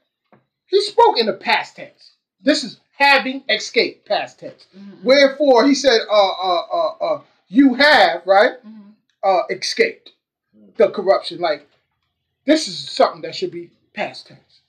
[0.67, 2.11] he spoke in the past tense.
[2.41, 4.65] This is having escaped past tense.
[4.75, 5.03] Mm.
[5.03, 8.93] Wherefore he said, uh, uh, uh, uh, you have, right, Mm.
[9.23, 10.11] uh, escaped
[10.77, 11.39] the corruption.
[11.39, 11.67] Like,
[12.45, 14.61] this is something that should be past tense.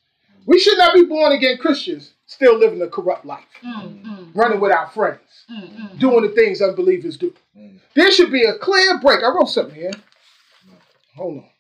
[0.47, 4.05] We should not be born again Christians still living a corrupt life, Mm.
[4.05, 4.31] Mm.
[4.37, 5.77] running with our friends, Mm.
[5.77, 5.99] Mm.
[5.99, 7.35] doing the things unbelievers do.
[7.95, 9.25] There should be a clear break.
[9.25, 9.91] I wrote something here.
[11.17, 11.51] Hold on.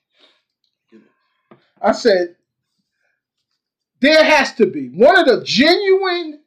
[1.80, 2.36] I said,
[4.00, 6.40] there has to be one of the genuine,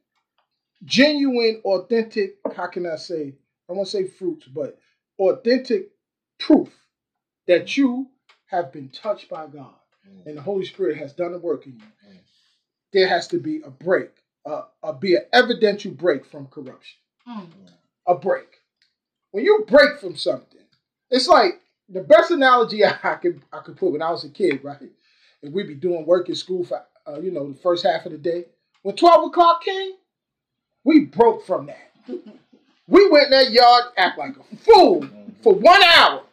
[0.86, 3.36] genuine, authentic, how can I say,
[3.70, 4.78] I won't say fruits, but
[5.20, 5.90] authentic
[6.40, 6.70] proof
[7.48, 8.08] that you
[8.48, 9.74] have been touched by God
[10.26, 11.86] and the Holy Spirit has done the work in you.
[12.94, 14.10] There has to be a break,
[14.46, 17.46] uh, a, be an evidential break from corruption Mm.
[18.08, 18.48] a break.
[19.32, 20.60] When you break from something,
[21.12, 24.64] it's like the best analogy I could I could put when I was a kid,
[24.64, 24.90] right?
[25.44, 28.12] And we'd be doing work in school for uh, you know the first half of
[28.12, 28.46] the day.
[28.82, 29.92] When twelve o'clock came,
[30.84, 31.92] we broke from that.
[32.88, 35.08] We went in that yard, act like a fool
[35.44, 36.24] for one hour.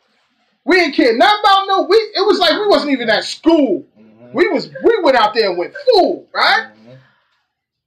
[0.64, 1.82] We didn't care nothing about no.
[1.82, 3.86] We it was like we wasn't even at school.
[4.34, 6.68] We was we went out there and went full, right?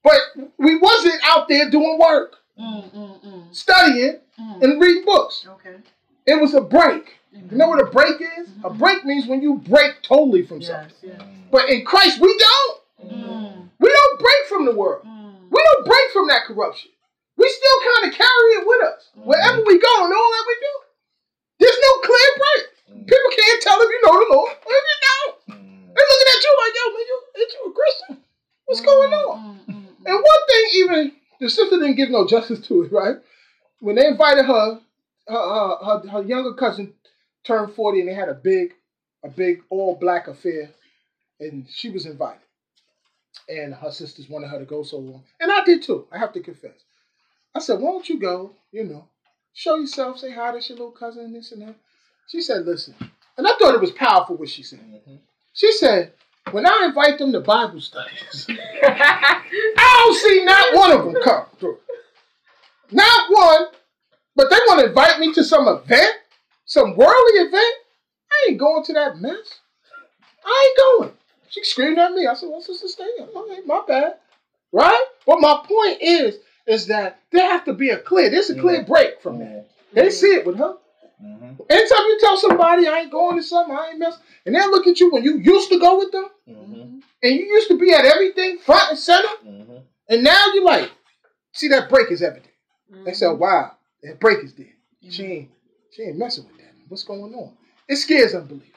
[0.03, 0.19] But
[0.57, 2.91] we wasn't out there doing work, Mm.
[2.91, 3.23] Mm.
[3.23, 3.55] Mm.
[3.55, 4.61] studying Mm.
[4.63, 5.45] and reading books.
[5.47, 5.75] Okay.
[6.25, 7.17] It was a break.
[7.31, 8.49] You know what a break is?
[8.63, 10.91] A break means when you break totally from something.
[11.01, 11.13] Yes.
[11.19, 11.27] Yes.
[11.51, 12.77] But in Christ, we don't.
[13.05, 13.69] Mm.
[13.79, 15.03] We don't break from the world.
[15.05, 15.35] Mm.
[15.49, 16.91] We don't break from that corruption.
[17.37, 20.55] We still kind of carry it with us wherever we go and all that we
[20.59, 20.73] do.
[21.59, 23.07] There's no clear break.
[23.07, 25.70] People can't tell if you know the Lord or if you don't.
[25.95, 28.23] They're looking at you like, yo, man, you, ain't you a Christian?
[28.65, 29.59] What's going on?
[29.67, 29.73] Mm.
[29.73, 29.85] Mm.
[30.05, 33.17] And one thing, even the sister didn't give no justice to it, right?
[33.79, 34.79] When they invited her,
[35.27, 36.93] her, her, her, her younger cousin
[37.43, 38.73] turned 40 and they had a big,
[39.23, 40.69] a big all black affair,
[41.39, 42.41] and she was invited.
[43.49, 45.23] And her sisters wanted her to go so long.
[45.39, 46.83] And I did too, I have to confess.
[47.55, 49.07] I said, why don't you go, you know,
[49.53, 51.75] show yourself, say hi to your little cousin, this and that.
[52.27, 52.95] She said, listen.
[53.37, 54.79] And I thought it was powerful what she said.
[55.53, 56.13] She said,
[56.51, 58.47] when I invite them to Bible studies,
[58.83, 61.77] I don't see not one of them come through.
[62.91, 63.67] Not one.
[64.35, 66.13] But they want to invite me to some event,
[66.65, 67.75] some worldly event.
[68.31, 69.59] I ain't going to that mess.
[70.45, 71.17] I ain't going.
[71.49, 72.25] She screamed at me.
[72.27, 73.03] I said, "What's this stay?
[73.19, 74.15] Okay, my bad."
[74.71, 75.05] Right?
[75.25, 78.29] But my point is, is that there have to be a clear.
[78.29, 78.91] There's a clear mm-hmm.
[78.91, 79.67] break from that.
[79.93, 80.11] They mm-hmm.
[80.11, 80.75] see it with her.
[81.69, 84.87] Anytime you tell somebody I ain't going to something, I ain't mess, and they look
[84.87, 86.25] at you when you used to go with them,
[87.23, 89.27] and you used to be at everything front and center,
[90.09, 90.91] and now you like,
[91.53, 92.47] see that break is evident.
[93.05, 94.73] They say, "Wow, that break is there.
[95.09, 95.49] She ain't,
[95.91, 96.73] she ain't messing with that.
[96.89, 97.53] What's going on?"
[97.87, 98.67] It scares unbelievers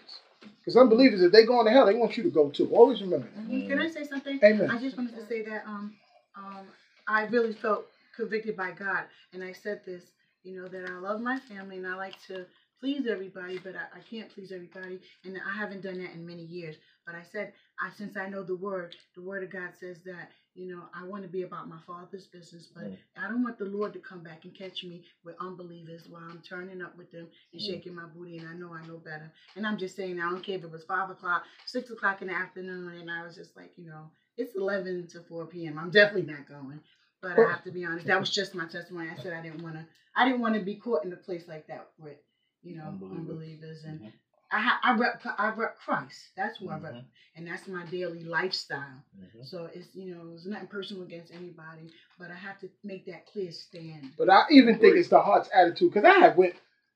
[0.58, 2.68] because unbelievers, if they going to hell, they want you to go too.
[2.74, 3.48] Always remember that.
[3.48, 3.66] Mhm.
[3.68, 4.38] Can I say something?
[4.42, 4.70] Amen.
[4.70, 5.94] I just wanted to say that um,
[6.36, 6.66] um,
[7.06, 10.02] I really felt convicted by God, and I said this,
[10.44, 12.46] you know, that I love my family and I like to
[12.80, 16.44] please everybody, but I, I can't please everybody, and I haven't done that in many
[16.44, 16.76] years.
[17.06, 20.30] But I said, I since I know the word, the word of God says that,
[20.54, 22.98] you know, I want to be about my Father's business, but Mm.
[23.18, 26.42] I don't want the Lord to come back and catch me with unbelievers while I'm
[26.42, 27.66] turning up with them and Mm.
[27.66, 29.32] shaking my booty, and I know I know better.
[29.56, 32.28] And I'm just saying, I don't care if it was five o'clock, six o'clock in
[32.28, 35.78] the afternoon, and I was just like, you know, it's 11 to 4 p.m.
[35.78, 36.80] I'm definitely not going.
[37.24, 38.06] But I have to be honest.
[38.06, 39.08] That was just my testimony.
[39.08, 39.84] I said I didn't want to.
[40.14, 42.16] I didn't want to be caught in a place like that with,
[42.62, 43.18] you know, Unbelievers.
[43.18, 43.84] unbelievers.
[43.84, 44.12] And
[44.52, 46.18] I ha- I rep I rep Christ.
[46.36, 47.04] That's who I rep, Mhm.
[47.36, 49.02] and that's my daily lifestyle.
[49.18, 49.44] Mhm.
[49.46, 53.26] So it's you know it's nothing personal against anybody, but I have to make that
[53.26, 54.12] clear stand.
[54.18, 56.54] But I even think it's the heart's attitude because I have went,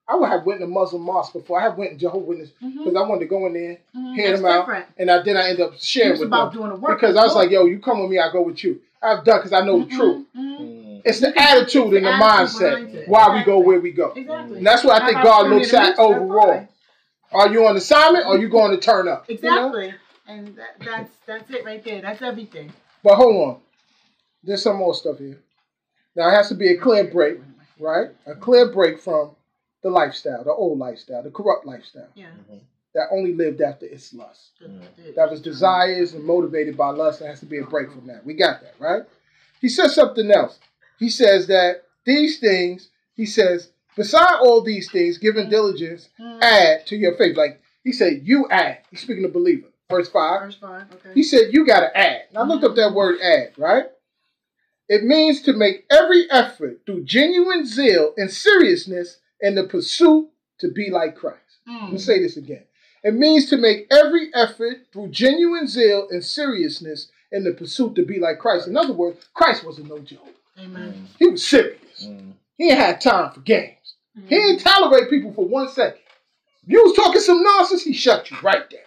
[0.09, 1.61] I would have went to a Muslim mosque before.
[1.61, 4.31] I have went to Jehovah's Witness because I wanted to go in there Mhm, hear
[4.31, 4.87] that's them out, different.
[4.97, 7.17] and I then I end up sharing was with about them doing the work because
[7.17, 8.81] I was like, yo, you come with me, I go with you.
[9.03, 10.27] I've done because I know the Mhm, truth.
[10.37, 10.59] mhm.
[10.61, 11.03] Mm.
[11.05, 12.21] It's the You can- attitude and the attitude
[12.59, 13.09] mindset it.
[13.09, 14.13] why we go where we go.
[14.17, 14.59] Exactly.
[14.59, 15.97] And that's what I think How God looks at the wrist?
[15.97, 16.69] That's overall.
[17.31, 19.29] Are you on assignment or are you going to turn up?
[19.29, 19.67] You know?
[19.69, 19.95] Exactly.
[20.27, 22.01] And that, that's that's it right there.
[22.03, 22.73] That's everything.
[23.05, 23.61] But hold on.
[24.43, 25.39] There's some more stuff here.
[26.17, 27.39] Now it has to be a clear break,
[27.79, 28.09] right?
[28.27, 29.31] A clear break from
[29.83, 32.31] the lifestyle, the old lifestyle, the corrupt lifestyle Yeah.
[32.95, 34.53] that only lived after its lust.
[34.63, 35.15] Mm.
[35.15, 37.21] That was desires and motivated by lust.
[37.21, 38.25] There has to be a break from that.
[38.27, 39.03] We got that, right?
[39.61, 40.59] He says something else.
[40.99, 46.43] He says that these things, he says, beside all these things, giving diligence, Mm.
[46.43, 47.37] add to your faith.
[47.37, 48.79] Like he said, you add.
[48.91, 49.69] He's speaking of believer.
[49.91, 50.41] Verse 5.
[50.43, 50.83] Verse five.
[50.93, 51.11] Okay.
[51.15, 52.23] He said, You got to add.
[52.31, 53.87] And I looked up that word add, right?
[54.89, 60.69] It means to make every effort through genuine zeal and seriousness in the pursuit to
[60.71, 61.39] be like Christ.
[61.67, 62.01] Let me Mm.
[62.01, 62.65] say this again.
[63.05, 68.03] It means to make every effort through genuine zeal and seriousness in the pursuit to
[68.05, 68.67] be like Christ.
[68.67, 70.27] In other words, Christ wasn't no joke.
[70.59, 71.07] Amen.
[71.19, 72.05] He was serious.
[72.05, 72.33] Mm.
[72.57, 73.95] He ain't had time for games.
[74.15, 74.29] He Mhm.
[74.29, 76.01] didn't tolerate people for one second.
[76.67, 78.81] If you was talking some nonsense, he shut you right there.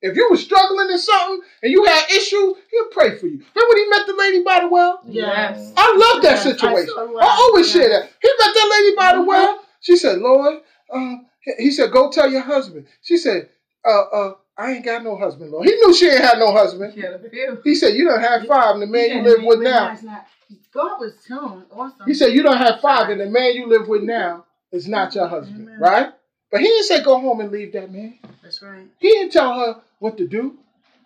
[0.00, 3.42] If you was struggling in something and you had issues, he'll pray for you.
[3.54, 5.00] Remember when he met the lady by the well?
[5.08, 5.72] Yes.
[5.76, 6.88] I love that Yes, I situation.
[6.94, 7.78] so I, always that.
[7.80, 8.12] share that.
[8.22, 9.26] He met that lady by the Mhm.
[9.26, 9.64] well.
[9.80, 10.60] She said, Lord,
[10.92, 12.86] um, he- he said, go tell your husband.
[13.02, 13.48] She said,
[13.84, 15.66] uh, uh, I ain't got no husband, Lord.
[15.66, 16.92] He knew she ain't had no husband.
[16.94, 17.60] She had a few.
[17.62, 19.96] He said, you don't have five, and the man you live with now.
[20.02, 20.26] not-
[20.72, 22.06] God was telling awesome.
[22.06, 25.14] He said, You don't have five, and the man you live with now is not
[25.14, 25.78] your husband, Amen.
[25.80, 26.12] right?
[26.50, 28.18] But he didn't say go home and leave that man.
[28.42, 28.86] That's right.
[28.98, 30.56] He didn't tell her what to do.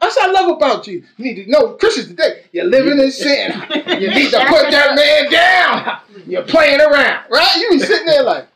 [0.00, 1.04] That's what I love about you.
[1.16, 3.52] You need to know Christians today, you're living in sin.
[4.02, 6.00] You need to put that man down.
[6.26, 7.56] You're playing around, right?
[7.56, 8.46] You be sitting there like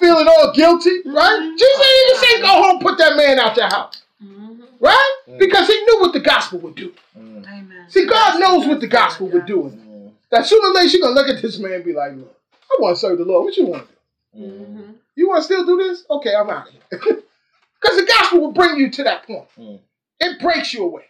[0.00, 1.40] feeling all guilty, right?
[1.40, 1.58] Mhm.
[1.58, 4.62] Jesus didn't even say go home, put that man out your house, Mhm.
[4.80, 5.12] right?
[5.28, 5.38] Mm.
[5.38, 6.92] Because he knew what the gospel would do.
[7.16, 7.46] Mm.
[7.46, 7.84] Amen.
[7.88, 9.62] See, God knows what the gospel would do.
[9.74, 10.12] Mm.
[10.30, 12.34] That sooner or later she's gonna look at this man and be like, look,
[12.70, 13.44] I want to serve the Lord.
[13.44, 13.88] What you want to
[14.38, 14.44] do?
[14.44, 14.76] Mm.
[14.76, 14.94] Mhm.
[15.16, 16.04] You want to still do this?
[16.10, 17.22] Okay, I'm out of here.
[17.82, 19.46] Because the gospel will bring you to that point.
[20.20, 21.04] It breaks you away.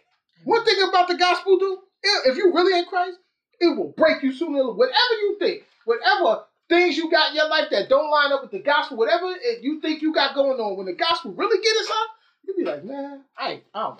[0.45, 1.79] One thing about the gospel, do
[2.25, 3.17] if you really in Christ,
[3.59, 4.77] it will break you sooner or later.
[4.77, 8.51] Whatever you think, whatever things you got in your life that don't line up with
[8.51, 11.75] the gospel, whatever it, you think you got going on, when the gospel really get
[11.75, 12.09] us up,
[12.43, 13.99] you'll be like, man, I I don't.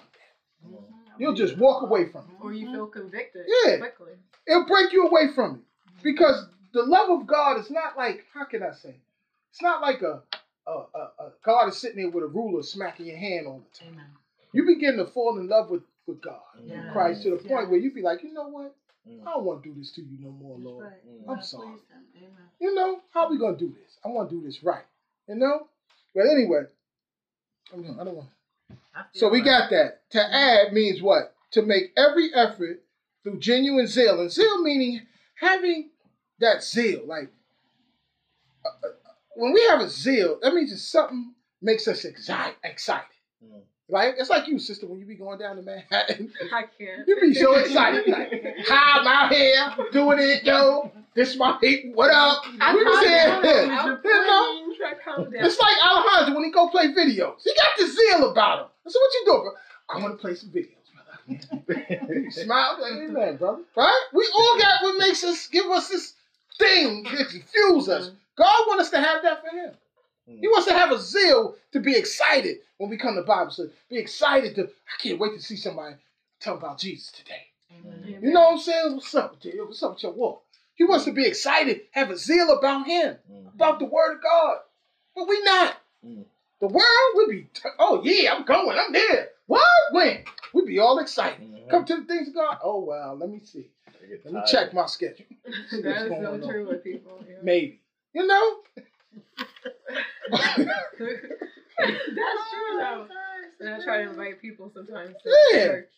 [0.67, 0.83] Mm.
[1.19, 2.43] You'll just walk away from it.
[2.43, 3.77] Or you feel convicted Yeah.
[3.77, 4.13] quickly.
[4.47, 5.61] It'll break you away from it
[6.03, 8.95] because the love of God is not like how can I say?
[9.51, 10.21] It's not like a
[10.67, 13.77] a, a, a God is sitting there with a ruler smacking your hand all the
[13.77, 13.93] time.
[13.93, 14.05] Amen.
[14.53, 16.91] You begin to fall in love with with God, Yeah.
[16.91, 18.75] Christ, to the point where you be like, you know what?
[19.09, 19.21] Mm.
[19.27, 20.85] I don't want to do this to you no more, That's Lord.
[20.85, 21.07] right.
[21.07, 21.19] Mm.
[21.21, 21.67] I'm wanna sorry.
[22.17, 22.29] Amen.
[22.59, 23.97] You know how we gonna do this?
[24.05, 24.83] I want to do this right.
[25.27, 25.67] You know.
[26.13, 26.63] But anyway,
[27.73, 28.29] I don't want.
[28.93, 30.09] I So we like- got that.
[30.11, 31.33] To add means what?
[31.51, 32.83] To make every effort
[33.23, 34.19] through genuine zeal.
[34.19, 35.01] And zeal meaning
[35.35, 35.89] having
[36.39, 37.05] that zeal.
[37.05, 37.29] Like
[38.65, 38.89] uh, uh,
[39.35, 42.55] when we have a zeal, that means it's something makes us excited.
[42.63, 43.05] excited.
[43.43, 43.61] Mm.
[43.91, 44.15] Right?
[44.17, 46.31] It's like you, sister, when you be going down to Manhattan.
[46.53, 47.05] I can't.
[47.05, 48.07] You be so excited.
[48.07, 48.31] Like,
[48.65, 50.89] hi, I'm out here doing it, yo.
[51.13, 51.91] This my people.
[51.93, 52.41] What up?
[52.61, 53.27] I we was calm here.
[53.27, 53.99] down.
[54.01, 54.63] You know?
[54.65, 55.43] was trying to calm down.
[55.43, 57.43] It's like Alejandro when he go play videos.
[57.43, 58.65] He got the zeal about him.
[58.87, 59.51] I said, what you doing, bro?
[59.89, 62.23] I want to play some videos, brother.
[62.23, 63.61] He Smile, like, amen, brother.
[63.75, 64.03] Right?
[64.13, 66.13] We all got what makes us, give us this
[66.57, 68.05] thing that fuels us.
[68.05, 68.15] Mm-hmm.
[68.37, 69.73] God wants us to have that for him.
[70.39, 73.69] He wants to have a zeal to be excited when we come to Bible study.
[73.89, 75.95] Be excited to, I can't wait to see somebody
[76.39, 77.47] tell about Jesus today.
[77.71, 78.19] Amen.
[78.21, 78.93] You know what I'm saying?
[78.95, 79.65] What's up with you?
[79.65, 80.43] What's up with your walk?
[80.75, 83.53] He wants to be excited, have a zeal about him Mm.
[83.53, 84.57] about the word of God.
[85.15, 85.77] But we not.
[86.05, 86.25] Mm.
[86.59, 89.29] The world would be, t- oh yeah, I'm going, I'm there.
[89.47, 89.61] What?
[89.91, 90.23] When?
[90.53, 91.41] We'd be all excited.
[91.41, 91.69] Mhm.
[91.69, 92.57] Come to the things of God.
[92.63, 93.67] Oh wow, let me see.
[94.25, 95.25] Let me check my schedule.
[95.45, 96.41] that is so on.
[96.41, 97.23] true with people.
[97.29, 97.35] Yeah.
[97.43, 97.81] Maybe.
[98.13, 98.59] You know?
[100.31, 100.55] That's
[102.51, 103.07] true though.
[103.59, 105.67] And I try to invite people sometimes to Yeah.
[105.67, 105.89] church.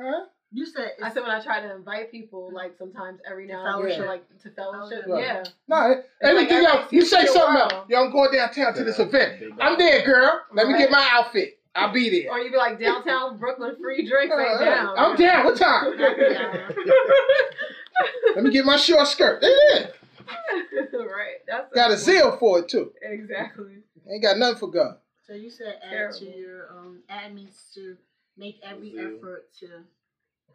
[0.00, 0.24] Huh?
[0.54, 3.88] You said I said when I try to invite people, like sometimes every now and
[3.88, 4.06] then, Fellowship.
[4.06, 5.04] like to fellowship.
[5.06, 5.22] Right.
[5.22, 5.44] Yeah.
[5.68, 6.92] No, anything like else.
[6.92, 7.72] You say something while.
[7.72, 7.86] else.
[7.88, 9.42] Yo, I'm going downtown to this event.
[9.60, 9.76] I'm guy.
[9.78, 10.40] there, girl.
[10.52, 11.58] Let me get my outfit.
[11.74, 12.30] I'll be there.
[12.30, 14.94] Or you be like downtown Brooklyn, free drinks Uh, ain't down.
[14.98, 15.44] I'm down.
[15.46, 15.98] What time?
[18.34, 19.42] Let me get my short skirt.
[19.42, 19.86] Yeah.
[20.92, 21.36] right.
[21.46, 22.92] That's Got a zeal for it too.
[23.02, 23.78] Exactly.
[24.10, 24.96] Ain't got nothing for God.
[25.26, 26.18] So you said add Terrible.
[26.18, 27.96] to your um add means to
[28.36, 29.16] make every Zeal.
[29.18, 29.66] effort to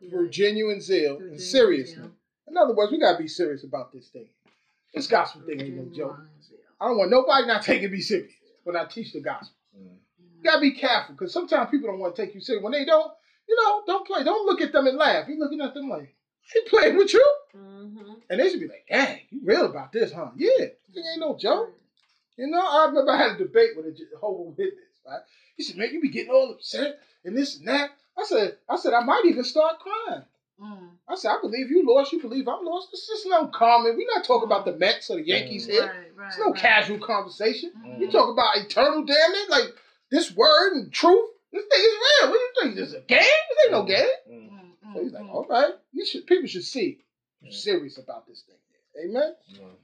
[0.01, 1.97] you For know, genuine zeal through and genuine seriousness.
[2.05, 2.11] zeal.
[2.49, 4.28] In other words, we gotta be serious about this thing.
[4.93, 6.20] This gospel thing ain't no Genuine joke.
[6.80, 8.32] I don't want nobody not taking me serious
[8.63, 9.55] when I teach the gospel.
[9.78, 9.95] Mm.
[10.38, 12.63] You gotta be careful because sometimes people don't want to take you serious.
[12.63, 13.11] When they don't,
[13.47, 14.24] you know, don't play.
[14.24, 15.28] Don't look at them and laugh.
[15.28, 16.13] You looking at them like,
[16.53, 17.26] he playing with you?
[18.30, 20.30] And they should be like, dang, you real about this, huh?
[20.36, 21.74] Yeah, it ain't no joke.
[22.38, 25.22] You know, I remember I had a debate with a Jehovah's Witness, right?
[25.55, 27.91] He said, man, you be getting all upset and this and that.
[28.18, 30.24] I said, I said, I might even start crying.
[30.61, 30.89] Mm.
[31.07, 32.89] I said, I believe you lost, you believe I'm lost.
[32.91, 33.95] This is no common.
[33.95, 35.72] We're not talking about the Mets or the Yankees Mm.
[35.72, 35.82] here.
[35.86, 36.28] Right, right.
[36.28, 36.55] It's no right.
[36.55, 37.72] casual conversation.
[37.78, 37.99] Mhm.
[38.01, 39.76] You talk about eternal damnage, like
[40.09, 41.30] this word and truth.
[41.51, 41.86] This thing is
[42.22, 42.32] real.
[42.32, 42.76] What do you think?
[42.76, 43.20] This is a game?
[43.20, 44.07] This ain't no game.
[44.30, 44.34] Mm.
[44.34, 45.34] Mm, mm, So he's like, mm.
[45.34, 46.99] all right, you should people should see.
[47.52, 49.10] Serious about this thing.
[49.10, 49.36] Amen.
[49.54, 49.76] Mm.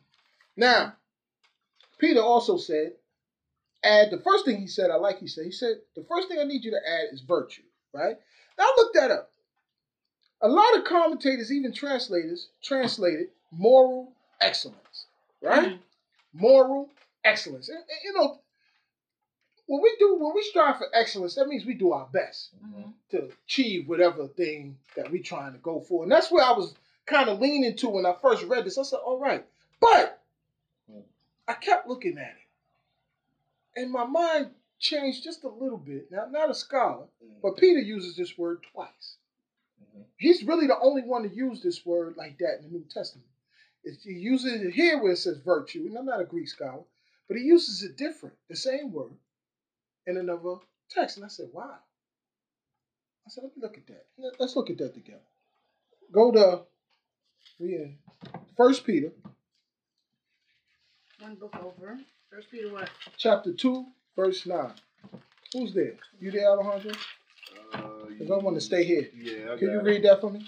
[0.57, 0.95] Now,
[1.99, 2.93] Peter also said,
[3.84, 6.39] add the first thing he said, I like he said, he said, the first thing
[6.39, 8.18] I need you to add is virtue, right?
[8.57, 9.32] Now look that up.
[10.41, 14.11] A lot of commentators, even translators, translated moral
[14.41, 15.05] excellence,
[15.41, 15.74] right?
[15.74, 15.80] Mm.
[16.34, 16.89] Moral
[17.24, 17.70] excellence.
[17.70, 18.39] And- and, you know,
[19.66, 22.93] when we do when we strive for excellence, that means we do our best Mhm.
[23.11, 26.03] to achieve whatever thing that we're trying to go for.
[26.03, 26.76] And that's where I was
[27.06, 28.78] kind of leaning to when I first read this.
[28.78, 29.45] I said, all right.
[29.80, 30.22] But
[31.47, 33.82] I kept looking at it.
[33.82, 36.12] And my mind changed just a little bit.
[36.12, 37.06] Now, I'm not a scholar,
[37.41, 39.18] but Peter uses this word twice.
[39.82, 40.06] Mhm.
[40.18, 43.28] He's really the only one to use this word like that in the New Testament.
[43.84, 46.84] It's, he uses it here where it says virtue, and I'm not a Greek scholar,
[47.28, 49.18] but he uses it different, the same word,
[50.08, 50.56] in another
[50.89, 51.18] text.
[51.18, 51.80] And I said, wow.
[53.26, 54.06] I said, let me look at that.
[54.18, 55.20] Let- Let's look at that together.
[56.12, 56.66] Go to
[57.64, 57.95] we in
[58.57, 59.11] First Peter
[61.20, 61.97] One book over.
[62.30, 62.89] First Peter what?
[63.18, 63.86] chapter two,
[64.16, 64.74] verse nine.
[65.53, 65.93] Who's there?
[66.20, 66.91] You there, Alejandro?
[67.74, 69.07] Uh, Because I want to stay here.
[69.16, 70.45] Yeah, I Can you got read that for me?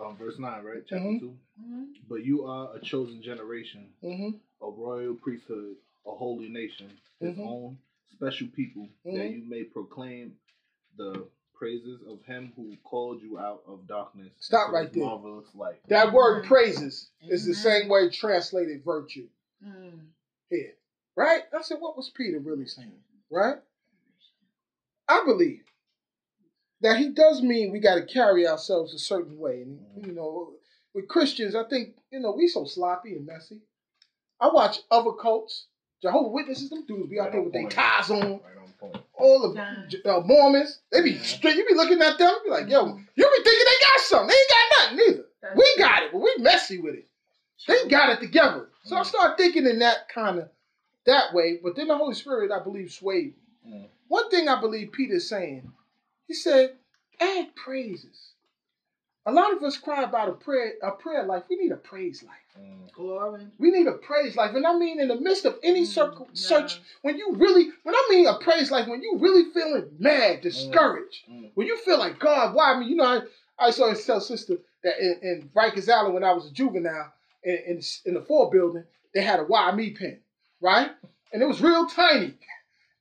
[0.00, 0.82] Um, verse nine, right?
[0.88, 1.20] Chapter Mhm.
[1.20, 1.38] two.
[1.60, 1.84] Mm-hmm.
[2.08, 4.36] But you are a chosen generation, Mm-hmm.
[4.66, 5.76] a royal priesthood,
[6.06, 6.90] a holy nation,
[7.20, 7.46] His Mhm.
[7.46, 7.78] own
[8.14, 9.32] special people, that Mhm.
[9.36, 10.36] you may proclaim
[10.96, 11.28] the
[11.60, 14.30] praises of Him who called you out of darkness.
[14.40, 15.04] Stop into right His there.
[15.04, 15.80] Marvelous light.
[15.88, 19.28] That word praises is the same way translated virtue
[19.64, 20.06] Mm.
[20.48, 20.72] here.
[21.16, 21.42] Right?
[21.54, 22.94] I said, what was Peter really saying?
[23.30, 23.58] Right?
[25.06, 25.64] I believe
[26.80, 29.60] that he does mean we got to carry ourselves a certain way.
[29.62, 30.54] And, you know,
[30.94, 33.60] with Christians, I think, you know, we so sloppy and messy.
[34.40, 35.66] I watch other cults,
[36.02, 38.20] Jehovah Witnesses, them dudes be out Right there with their ties on.
[38.20, 39.04] Right on point.
[39.14, 39.76] All Yeah.
[40.02, 41.22] the uh, Mormons, they be Yeah.
[41.22, 41.56] straight.
[41.56, 43.06] You be looking at them, be like, yo, Mhm.
[43.14, 44.28] you be thinking they got something.
[44.28, 45.28] They ain't got nothing either.
[45.42, 45.82] That's We true.
[45.84, 47.06] got it, but we messy with it.
[47.68, 48.70] They got it together.
[48.84, 49.06] So I Mm.
[49.06, 50.48] started thinking in that kind of
[51.04, 51.58] that way.
[51.62, 53.42] But then the Holy Spirit, I believe, swayed me.
[53.66, 53.88] Mm.
[54.08, 55.70] One thing I believe Peter's saying,
[56.26, 56.78] he said,
[57.20, 58.32] add praises.
[59.26, 61.44] A lot of us cry about a prayer, a prayer life.
[61.50, 62.39] We need a praise life.
[62.60, 62.92] Mm.
[62.92, 63.46] Glory.
[63.58, 64.54] We need a praise life.
[64.54, 66.26] And I mean in the midst of any Mm, yeah.
[66.34, 70.40] search, when you really, when I mean a praise life, when you really feeling mad,
[70.42, 71.50] discouraged, Mm.
[71.54, 73.04] when you feel like God, why I mean, You know,
[73.58, 76.52] I, I saw his tell sister that in, in Rikers Island when I was a
[76.52, 77.12] juvenile
[77.44, 78.84] in, in, in the Ford building,
[79.14, 80.20] they had a why me pen,
[80.60, 80.90] right?
[81.32, 82.34] And it was real tiny.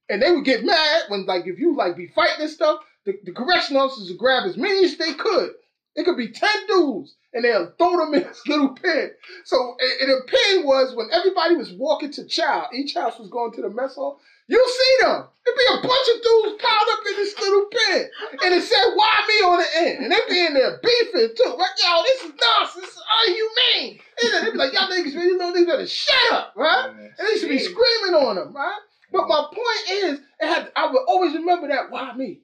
[0.10, 3.18] And they would get mad when like if you like be fighting and stuff, the,
[3.24, 5.51] the correction officers would grab as many as they could.
[5.96, 9.12] It could be 10 dudes and they'll throw them in this little pen.
[9.46, 13.30] So and, and the pen was when everybody was walking to chow, each house was
[13.30, 14.20] going to the mess hall.
[14.48, 15.26] You see them.
[15.46, 18.10] It'd be a bunch of dudes piled up in this little pen.
[18.46, 20.04] And it said, why me on the end?
[20.04, 21.54] And they'd be in there beefing too.
[21.56, 22.86] Like, yo, this is nonsense.
[22.86, 24.00] This is unhumane.
[24.24, 26.90] And then they be like, y'all niggas, you know, they better shut up, right?
[26.90, 28.80] And they should be screaming on them, right?
[29.12, 32.42] But my point is, it had, I would always remember that, why me?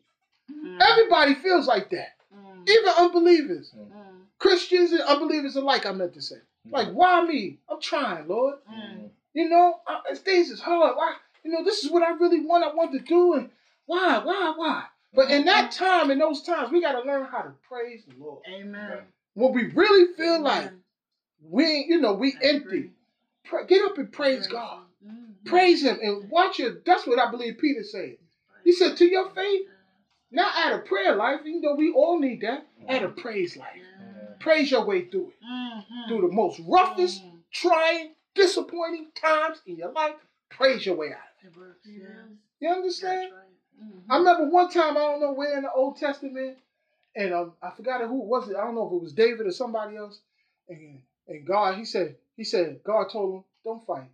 [0.52, 0.80] Mm.
[0.82, 2.10] Everybody feels like that.
[2.66, 2.70] Mm.
[2.70, 3.74] Even unbelievers.
[3.78, 3.88] Mm.
[4.40, 6.38] Christians and unbelievers alike, I meant to say.
[6.72, 7.60] Like, why me?
[7.70, 8.56] I'm trying, Lord.
[8.72, 9.10] Mm.
[9.34, 10.96] You know, uh, things is hard.
[10.96, 11.16] Why?
[11.44, 12.64] You know, this is what I really want.
[12.64, 13.50] I want to do, and
[13.86, 14.84] why, why, why?
[15.14, 18.16] But in that time, in those times, we got to learn how to praise the
[18.22, 18.42] Lord.
[18.52, 19.00] Amen.
[19.36, 20.72] When we really feel like
[21.48, 22.90] we, you know, we I empty, agree.
[23.46, 24.82] pra- get up and praise God.
[25.06, 25.46] Mhm.
[25.46, 26.80] Praise Him and watch your.
[26.86, 28.18] That's what I believe Peter said.
[28.64, 29.68] He said, "To your faith,
[30.32, 31.42] not add a prayer life.
[31.46, 33.78] Even though we all need that, add a praise life.
[33.78, 34.34] Yeah.
[34.40, 36.08] Praise your way through it, Mhm.
[36.08, 37.40] through the most roughest, Mhm.
[37.52, 40.16] trying, disappointing times in your life.
[40.50, 41.20] Praise your way out.
[41.44, 42.08] of It works, yeah.
[42.08, 42.26] Yeah.
[42.60, 43.32] You understand?
[43.32, 43.84] That's right.
[43.84, 44.04] Mhm.
[44.10, 46.58] I remember one time, I don't know where in the Old Testament,
[47.16, 48.50] and um, I forgot who it was.
[48.50, 50.20] I don't know if it was David or somebody else.
[50.68, 54.10] And, and God, he said, he said, God told him, don't fight,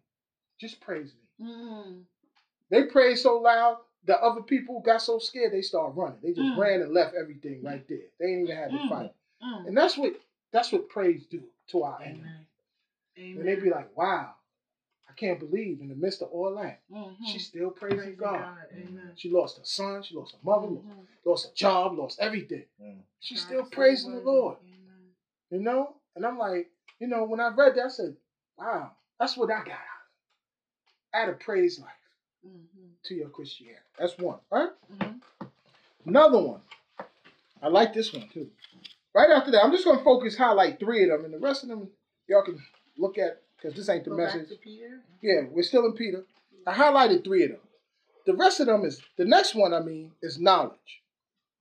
[0.60, 1.46] just praise me.
[1.48, 2.04] Mhm.
[2.70, 6.20] They prayed so loud, the other people got so scared they started running.
[6.22, 6.58] They just Mm.
[6.58, 8.08] ran and left everything right there.
[8.20, 8.90] They ain't even had to Mm.
[8.90, 9.16] fight.
[9.44, 9.68] Mm.
[9.68, 10.14] And that's what
[10.52, 12.30] that's what praise do to our enemy.
[13.18, 13.38] Amen.
[13.40, 14.36] And they be like, wow,
[15.08, 17.16] I can't believe in the midst of all that, Mhm.
[17.26, 18.68] she's still praising Praising God.
[18.74, 19.14] Amen.
[19.16, 21.08] She lost her son, she lost her mother, Mhm.
[21.24, 22.66] lost her job, lost everything.
[22.82, 23.04] Mm.
[23.20, 24.20] She's God still praising the.
[24.22, 24.58] Lord.
[24.62, 25.16] Amen.
[25.52, 25.96] You know?
[26.16, 28.18] And I'm like, you know, when I read that, I said,
[28.58, 30.08] wow, that's what I got out of
[31.14, 31.14] it.
[31.14, 32.01] Add a praise life
[32.46, 32.94] Mhm.
[33.04, 33.82] to your Christianity.
[33.98, 34.72] That's one, right?
[34.92, 35.22] Mhm.
[36.06, 36.62] Another one.
[37.62, 38.52] I like this one too.
[39.14, 41.70] Right after that, I'm just gonna focus, highlight three of them, and the rest of
[41.70, 41.92] them
[42.28, 42.60] y'all can
[42.98, 44.50] look at because this ain't the Go message.
[44.50, 45.00] to.
[45.22, 46.26] Yeah, we're still in Peter.
[46.66, 47.62] I highlighted three of them.
[48.26, 51.02] The rest of them is the next one, I mean, is knowledge.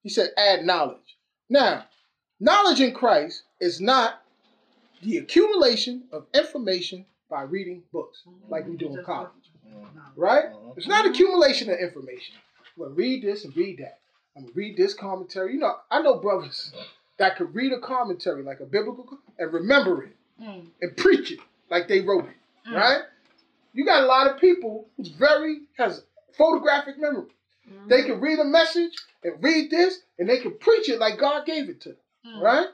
[0.03, 1.18] He said, add knowledge.
[1.49, 1.87] Now,
[2.39, 4.22] knowledge in Christ is not
[5.03, 9.49] the accumulation of information by reading books, like we do in college.
[10.17, 10.47] Right?
[10.53, 10.77] Mhm.
[10.77, 12.35] It's not accumulation of information.
[12.59, 14.01] I'm gonna read this and read that.
[14.37, 15.55] I'm gonna read this commentary.
[15.55, 16.73] You know, I know brothers
[17.19, 20.71] that could read a commentary like a biblical and remember it Mm.
[20.81, 22.37] and preach it like they wrote it,
[22.69, 22.75] Mm.
[22.77, 23.03] right?
[23.73, 27.31] You got a lot of people who's very has photographic memory.
[27.87, 31.45] They can read a message and read this, and they can preach it like God
[31.47, 32.41] gave it to them, Mm.
[32.43, 32.69] right?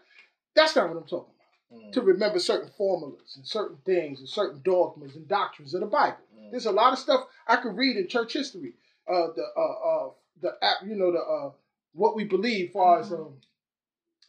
[0.54, 1.35] That's not what I'm talking about.
[1.72, 1.92] Mm.
[1.92, 6.18] To remember certain formulas and certain things and certain dogmas and doctrines of the Bible.
[6.38, 6.50] Mm.
[6.52, 8.74] There's a lot of stuff I could read in church history.
[9.08, 10.10] Uh, the uh, uh,
[10.42, 11.50] the app, you know, the uh,
[11.92, 13.34] what we believe, far as um,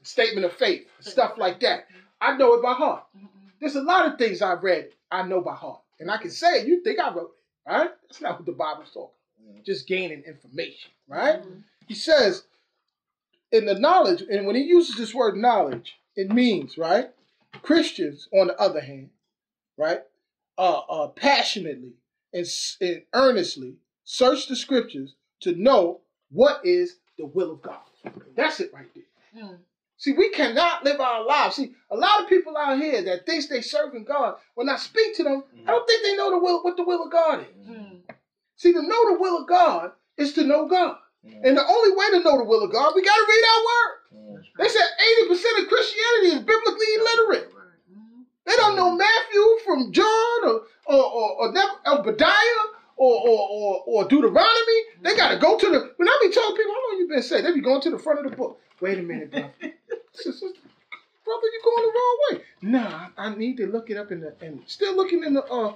[0.03, 1.87] statement of faith, stuff like that.
[2.21, 3.03] I know it by heart.
[3.15, 3.27] Mhm.
[3.59, 6.65] There's a lot of things I've read I know by heart, and I can say
[6.65, 7.91] you think I wrote it, right?
[8.03, 9.13] That's not what the Bible's talking.
[9.43, 9.63] Mm.
[9.63, 11.41] Just gaining information, right?
[11.41, 11.63] Mhm.
[11.87, 12.45] He says
[13.51, 17.11] in the knowledge, and when he uses this word knowledge, it means right.
[17.61, 19.09] Christians, on the other hand,
[19.77, 20.01] right,
[20.57, 21.93] uh, uh passionately
[22.33, 22.45] and,
[22.81, 27.79] and earnestly search the scriptures to know what is the will of God.
[28.35, 29.43] That's it right there.
[29.43, 29.57] Mm.
[29.97, 31.55] See, we cannot live our lives.
[31.55, 35.15] See, a lot of people out here that thinks they serving God, when I speak
[35.17, 37.67] to them, I don't think they know the will, what the will of God is.
[37.67, 38.01] Mm.
[38.55, 40.97] See, to know the will of God is to know God.
[41.25, 41.41] Mm.
[41.43, 43.63] And the only way to know the will of God, we got to read our
[43.63, 43.96] word.
[44.57, 44.87] They said
[45.29, 47.51] 80% of Christianity is biblically illiterate.
[47.53, 48.23] Mhm.
[48.45, 52.63] They don't know Matthew from John or or or, or Neb- Obadiah
[52.95, 54.79] or, or or or Deuteronomy.
[55.01, 55.93] They got to go to the.
[55.97, 57.45] When I be telling people, how long you been saved?
[57.45, 58.59] They be going to the front of the book.
[58.81, 59.51] Wait a minute, bro.
[60.13, 62.41] Sister, brother, you going the wrong way.
[62.61, 65.73] Nah, I need to look it up in the and still looking in the uh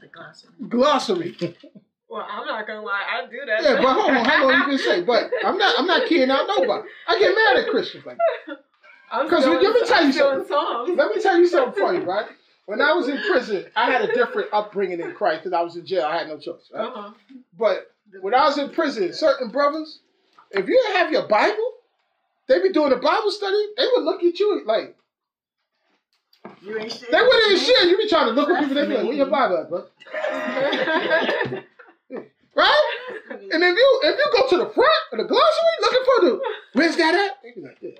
[0.00, 0.52] The glossary.
[0.68, 1.36] glossary.
[2.08, 3.62] Well, I'm not gonna lie, I do that.
[3.62, 5.02] Yeah, but hold on, how long you been say?
[5.02, 6.88] But I'm not I'm not kidding out nobody.
[7.08, 8.18] I get mad at Christians like.
[9.10, 10.48] I'm 'Cause let me tell you I'm something.
[10.48, 10.90] Psalms.
[10.96, 12.26] Let me tell you something funny, right?
[12.66, 15.76] When I was in prison, I had a different upbringing in Christ because I was
[15.76, 16.04] in jail.
[16.04, 16.86] I had no choice, right?
[16.86, 17.10] Uh-huh.
[17.56, 20.00] But when I was in prison, certain brothers,
[20.50, 21.72] if you didn't have your Bible,
[22.48, 23.66] they be doing a Bible study.
[23.76, 24.96] They would look at you like
[26.60, 27.10] You ain't shit.
[27.10, 27.84] they wouldn't even share.
[27.86, 28.74] You be trying to look at people.
[28.74, 29.84] They be like, "Where your Bible at, bro?"
[32.56, 32.82] Right?
[33.52, 36.40] And if you if you go to the front of the glossary looking for the
[36.72, 37.42] where's that at?
[37.42, 37.90] They be like, "Yeah."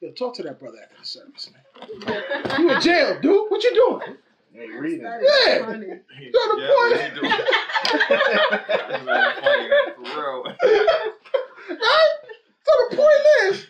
[0.00, 2.22] Yo, talk to that brother after the service, man.
[2.58, 3.50] You in jail, dude?
[3.50, 4.16] What you doing?
[4.52, 5.24] Hey, read That it.
[5.24, 5.66] is Yeah.
[5.66, 5.86] funny.
[5.86, 7.32] So the Yeah, point, what you doing?
[8.78, 10.42] That's really funny, for real.
[11.68, 12.12] right?
[12.62, 13.66] So the point is,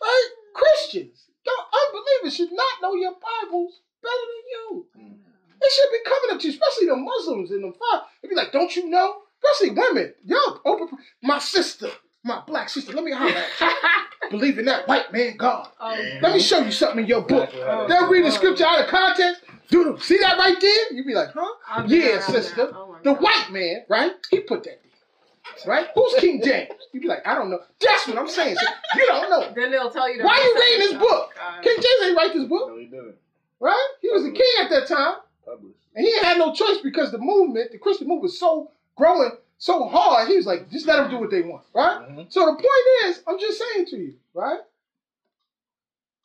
[0.00, 0.28] right?
[0.54, 4.86] Christians, don't unbelievers should not know your Bibles better than you.
[4.98, 5.18] Mm.
[5.60, 8.02] They should be coming up to you, especially the Muslims and the five.
[8.22, 10.14] They be like, "Don't you know?" Especially women.
[10.24, 10.88] Yo, open.
[11.22, 11.88] My sister,
[12.24, 12.92] my black sister.
[12.92, 14.30] Let me holler at you.
[14.30, 15.68] Believe in that white man God.
[15.80, 17.48] Oh, Let me show you something in your book.
[17.48, 17.86] Exactly.
[17.88, 19.42] They'll read the scripture out of context.
[19.70, 20.92] Dude, see that right there?
[20.92, 21.46] You be like, huh?
[21.68, 22.70] I've been Yeah, around sister.
[22.74, 23.22] Oh The God.
[23.22, 24.12] white man, right?
[24.30, 25.66] He put that there.
[25.66, 25.88] Right?
[25.94, 26.70] Who's King James?
[26.92, 27.60] You be like, I don't know.
[27.80, 28.56] That's what I'm saying.
[28.56, 29.52] So you don't know.
[29.54, 30.18] Then they'll tell you.
[30.18, 31.32] to Why you reading this book?
[31.36, 31.62] God.
[31.62, 33.14] King James ain't write this book, No, he didn't.
[33.60, 33.88] right?
[34.02, 35.16] He was a king at that time.
[35.48, 35.78] Published.
[35.94, 39.88] And he had no choice because the movement, the Christian movement, was so growing so
[39.88, 40.28] hard.
[40.28, 42.08] He was like, just let them do what they want, right?
[42.08, 42.32] Mhm.
[42.32, 44.60] So the point is, I'm just saying to you, right?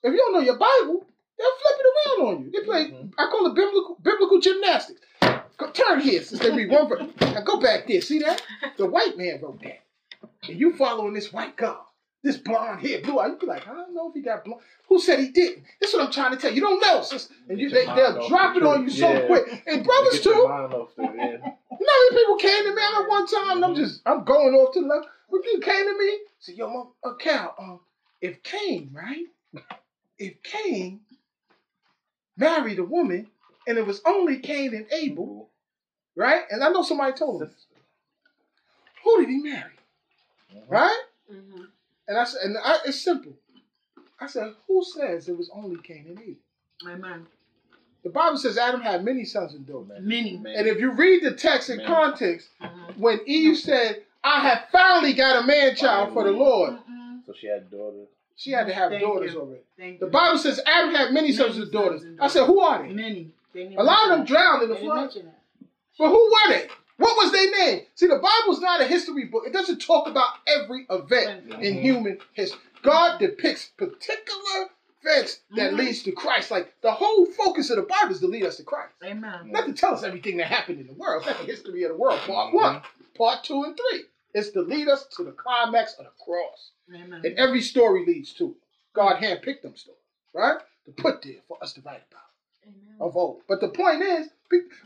[0.04, 1.06] If you don't know your Bible,
[1.38, 2.52] they'll flip it around on you.
[2.52, 3.14] They play, Mhm.
[3.18, 5.02] I call it biblical biblical gymnastics.
[5.58, 7.08] Go, turn here since they read one verse.
[7.22, 8.02] Now go back there.
[8.02, 8.42] See that?
[8.78, 9.82] The white man wrote that.
[10.48, 11.80] And you following this white God.
[12.24, 13.28] This blonde hair, blue eye.
[13.28, 14.62] You be like, I don't know if he got blonde.
[14.88, 15.66] Who said he didn't?
[15.82, 16.56] That's what I'm trying to tell you.
[16.56, 17.28] You don't know, sis.
[17.50, 19.26] And you, they, your they'll mind drop it on you so Yeah.
[19.28, 19.64] quick.
[19.68, 20.48] And brothers Get your too.
[20.48, 21.12] mind off the- yeah.
[21.12, 23.52] You know how many people came to me at one time?
[23.58, 25.08] and I'm just, I'm going off to the left.
[25.28, 27.80] When you came to me, said, yo, mom, uh, Cal, um,
[28.22, 29.26] if Cain, right?
[30.18, 31.02] If Cain
[32.38, 33.28] married a woman
[33.68, 35.50] and it was only Cain and Abel,
[36.16, 36.44] right?
[36.50, 37.52] And I know somebody told him,
[39.04, 39.72] who did he marry?
[40.56, 40.64] Mhm.
[40.70, 41.02] Right?
[41.32, 41.64] Mm-hmm.
[42.08, 43.34] And I said, and I, it's simple.
[44.20, 46.38] I said, who says it was only Cain and Eve?
[46.88, 47.26] Amen.
[48.04, 50.00] The Bible says Adam had many sons and daughters.
[50.02, 50.38] Many.
[50.38, 50.54] Man.
[50.56, 51.88] And if you read the text in Man.
[51.88, 52.98] context, Mhm.
[52.98, 57.26] when Eve said, I have finally got a man child for the Lord, Mm-mm.
[57.26, 58.08] so she had daughters.
[58.36, 59.40] she had to have Thank daughters you.
[59.42, 59.62] already.
[59.78, 60.12] Thank The you.
[60.12, 62.02] Bible says Adam had many sons Many and daughters.
[62.02, 62.94] sons and I said, who are they?
[62.94, 63.32] Many.
[63.54, 65.02] They A lot of them drowned in the They didn't flood.
[65.06, 65.40] mention that.
[65.98, 66.68] But who were they?
[66.98, 67.86] What was their name?
[67.96, 69.44] See, the Bible's not a history book.
[69.48, 71.82] It doesn't talk about every event in Mhm.
[71.82, 72.62] human history.
[72.84, 74.70] God depicts particular
[75.02, 75.78] events that Mhm.
[75.78, 76.52] leads to Christ.
[76.52, 78.94] Like the whole focus of the Bible is to lead us to Christ.
[79.04, 79.52] Amen.
[79.52, 81.24] Not to tell us everything that happened in the world.
[81.24, 82.20] It's not the history of the world.
[82.22, 82.56] Part Mhm.
[82.56, 82.82] one,
[83.16, 84.06] part two, and three.
[84.34, 86.72] It's to lead us to the climax of the cross.
[86.94, 87.22] Amen.
[87.26, 88.58] And every story leads to it.
[88.94, 90.00] God handpicked them stories,
[90.34, 90.60] right?
[90.86, 92.24] To put there for us to write about
[92.66, 92.98] Amen.
[93.00, 93.42] of old.
[93.48, 94.30] But the point is,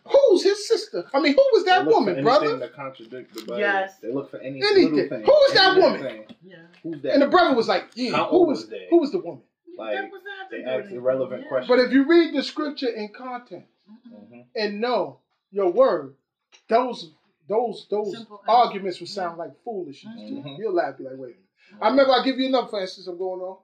[0.05, 1.05] who's his sister?
[1.13, 2.59] I mean, who was that They look woman, anything brother?
[2.59, 3.59] To contradict the Bible.
[3.59, 3.97] Yes.
[3.99, 4.95] They look for any Anything.
[4.95, 5.25] little thing.
[5.25, 6.25] Who is that any little woman?
[6.43, 6.55] Yeah.
[6.83, 7.13] Who's that?
[7.13, 8.87] And the brother was like, "Yeah, How who was was they?
[8.89, 9.43] who was the woman?"
[9.77, 11.47] Like, That was not they to do ask irrelevant Yeah.
[11.49, 11.67] questions.
[11.69, 14.27] But if you read the scripture in context Mhm.
[14.29, 15.19] hmm and know
[15.51, 16.15] your word,
[16.69, 17.11] those
[17.47, 18.51] those those Simple answer.
[18.51, 20.41] arguments would sound like foolishness to you.
[20.41, 20.57] Mhm.
[20.59, 22.11] You'll laugh, be like, "Wait a minute." I remember.
[22.13, 23.07] I'll give you enough for instance.
[23.07, 23.57] I'm going on.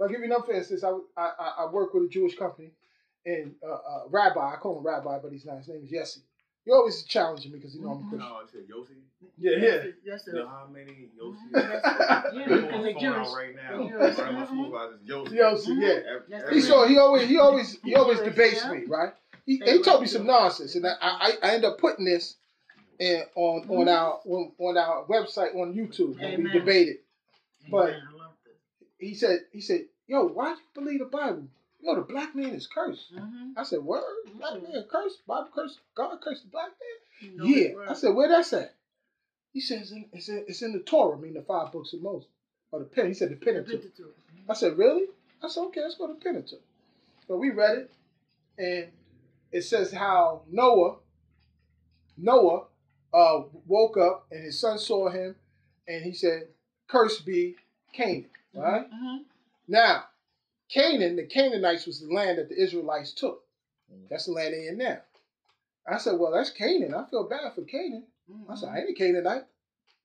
[0.00, 0.82] I'll give you enough for instance.
[0.82, 2.72] I I, I- I work with a Jewish company,
[3.26, 4.40] and uh, uh, Rabbi.
[4.40, 5.58] I call him Rabbi, but he's not.
[5.58, 6.18] His name is Yessi.
[6.64, 8.08] You're always challenging me because you know I'm a Mhm.
[8.10, 8.28] Christian.
[8.28, 8.96] No, I said Yossi.
[9.38, 11.36] Yeah, Yes, yes, You know how many Yossi?
[11.52, 13.28] Yeah, Yeah, because they're Jewish.
[13.34, 13.68] right now.
[13.70, 14.18] They're One Jewish.
[14.18, 14.48] of my Mhm.
[14.48, 15.32] supervisors, Yossi.
[15.32, 16.18] Yossi, yeah.
[16.28, 18.72] Yes, He so he always he always he always Jewish, debates yeah.
[18.72, 19.12] me, right?
[19.44, 22.36] He, They he told me some nonsense, and I I, I end up putting this
[23.00, 26.98] in, on on our on, on our website on YouTube when we debated.
[27.68, 28.02] But- Amen.
[28.08, 28.32] I love.
[28.98, 31.48] He said he said, "Yo, why do you believe the Bible?
[31.82, 33.54] You know the black man is cursed." Mhm.
[33.56, 34.02] I said, "Word,
[34.36, 34.72] black Mhm.
[34.72, 35.26] man cursed?
[35.26, 35.80] Bible cursed?
[35.94, 37.74] God cursed the black man?" Yeah.
[37.88, 38.74] I said, "Where that's at?"
[39.52, 41.92] He says, "It's in, it's in, it's in the Torah, I mean the five books
[41.92, 42.28] of Moses,
[42.70, 44.14] or the pen." He said, "The Pentateuch." Pentateuch.
[44.48, 45.08] I said, really?
[45.42, 46.62] I said, okay, let's go to Pentateuch.
[47.26, 47.90] So we read it,
[48.58, 48.92] and
[49.50, 50.98] it says how Noah,
[52.16, 52.66] Noah,
[53.12, 55.36] uh, woke up and his son saw him,
[55.86, 56.48] and he said,
[56.88, 57.56] "Cursed be
[57.92, 59.24] Canaan." Right Mhm.
[59.68, 60.08] now,
[60.72, 63.44] Canaan, the Canaanites was the land that the Israelites took.
[64.08, 64.98] That's the land they in now.
[65.86, 66.94] I said, well, that's Canaan.
[66.94, 68.06] I feel bad for Canaan.
[68.30, 68.50] Mhm.
[68.50, 69.44] I said, I ain't a Canaanite.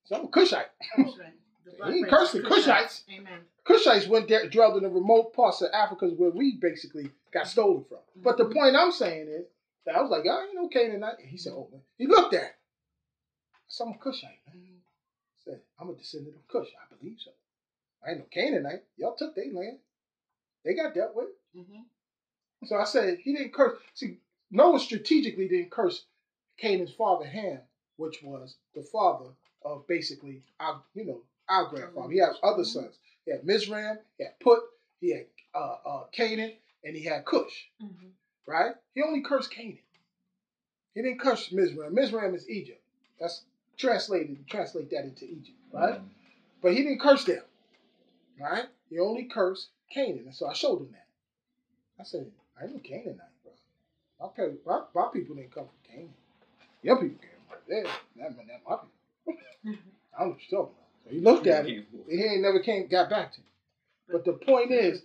[0.06, 0.66] So I'm a Cushite.
[0.98, 1.34] That's right.
[1.66, 3.04] The ain't race cursing Cushites.
[3.10, 3.40] Amen.
[3.66, 7.84] Cushites went there, dwelled in the remote parts of Africa where we basically got stolen
[7.88, 8.00] from.
[8.16, 8.54] But the Mhm.
[8.54, 9.46] point I'm saying is
[9.86, 11.20] that I was like, I ain't no Canaanite.
[11.20, 11.84] And he said, oh, man.
[11.98, 12.56] He looked at it.
[12.56, 14.56] I said, I'm a Cushite, man.
[14.58, 14.80] Mhm.
[14.80, 16.70] I said, I'm a descendant of Cush.
[16.76, 17.32] I believe so.
[18.04, 18.84] I ain't no Canaanite.
[18.98, 19.80] Y'all took their land.
[20.68, 21.30] They got dealt with.
[21.56, 21.86] Mhm.
[22.66, 23.80] So I said, he didn't curse.
[23.94, 24.20] See,
[24.52, 26.06] Noah strategically didn't curse
[26.58, 27.62] Canaan's father, Ham,
[27.96, 29.30] which was the father
[29.62, 32.12] of basically our, you know, our grandfather.
[32.12, 32.98] He had other sons.
[33.24, 34.60] He had Mizraim, he had Put,
[35.00, 36.54] he had uh, uh, Canaan,
[36.84, 38.12] and he had Cush, Mhm.
[38.46, 38.76] right?
[38.94, 39.80] He only cursed Canaan.
[40.94, 41.94] He didn't curse Mizraim.
[41.94, 42.84] Mizraim is Egypt.
[43.20, 43.46] That's
[43.78, 46.02] translated, translate that into Egypt, right?
[46.62, 47.44] But he didn't curse them,
[48.38, 48.70] right?
[48.90, 50.24] He only cursed Canaan.
[50.26, 51.08] And so I showed him that.
[52.00, 52.28] I said,
[52.60, 53.52] I ain't no Canaanite, bro.
[54.20, 56.14] My, pe- my, my people didn't come from Canaan.
[56.84, 57.84] Your people came from there.
[57.84, 59.80] That meant that my people.
[60.18, 60.88] I don't know what you're talking about.
[61.06, 61.86] So he looked at it.
[62.10, 63.44] He ain't never came, got back to him.
[64.12, 65.02] But the point is,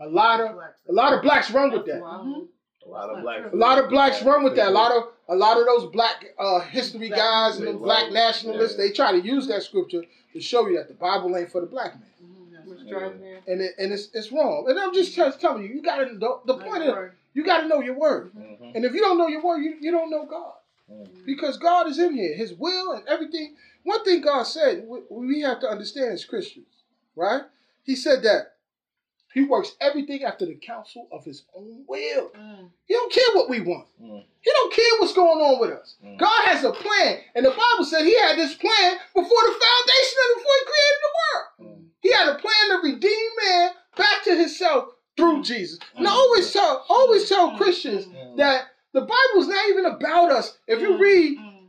[0.00, 0.74] a lot of- blacks.
[0.88, 2.00] a lot of blacks run with that.
[2.00, 2.48] wild.
[2.86, 3.52] A lot of blacks.
[3.52, 4.68] A lot of blacks run with that.
[4.68, 8.86] A lot of a lot of those black uh, history guys and black nationalists, Yeah.
[8.86, 10.02] they try to use that scripture
[10.32, 12.08] to show you that the Bible ain't for the black man.
[12.88, 13.34] Drives me.
[13.46, 14.66] and it, and it's it's wrong.
[14.68, 16.92] And I'm just trying to tell you, you got to the, the point the is
[16.94, 17.12] word.
[17.34, 18.32] you got to know your word.
[18.34, 18.74] Mhm.
[18.74, 20.54] And if you don't know your word, you, you don't know God
[20.90, 21.24] Mhm.
[21.26, 23.56] because God is in here, His will and everything.
[23.84, 26.66] One thing God said we, we have to understand as Christians,
[27.16, 27.42] right?
[27.84, 28.54] He said that
[29.32, 32.30] He works everything after the counsel of His own will.
[32.30, 32.70] Mm.
[32.86, 33.86] He don't care what we want.
[34.02, 34.24] Mm.
[34.40, 35.96] He don't care what's going on with us.
[36.04, 36.16] Mm.
[36.18, 40.18] God has a plan, and the Bible said He had this plan before the foundation
[40.24, 41.77] of before He created the world.
[41.98, 42.08] Mm.
[42.08, 45.78] He had a plan to redeem man back to himself through Jesus.
[45.96, 46.14] And I Mm.
[46.14, 50.58] always tell, always tell Mm, Christians mm, that the Bible's not even about us.
[50.66, 51.66] If you mm, read, mm.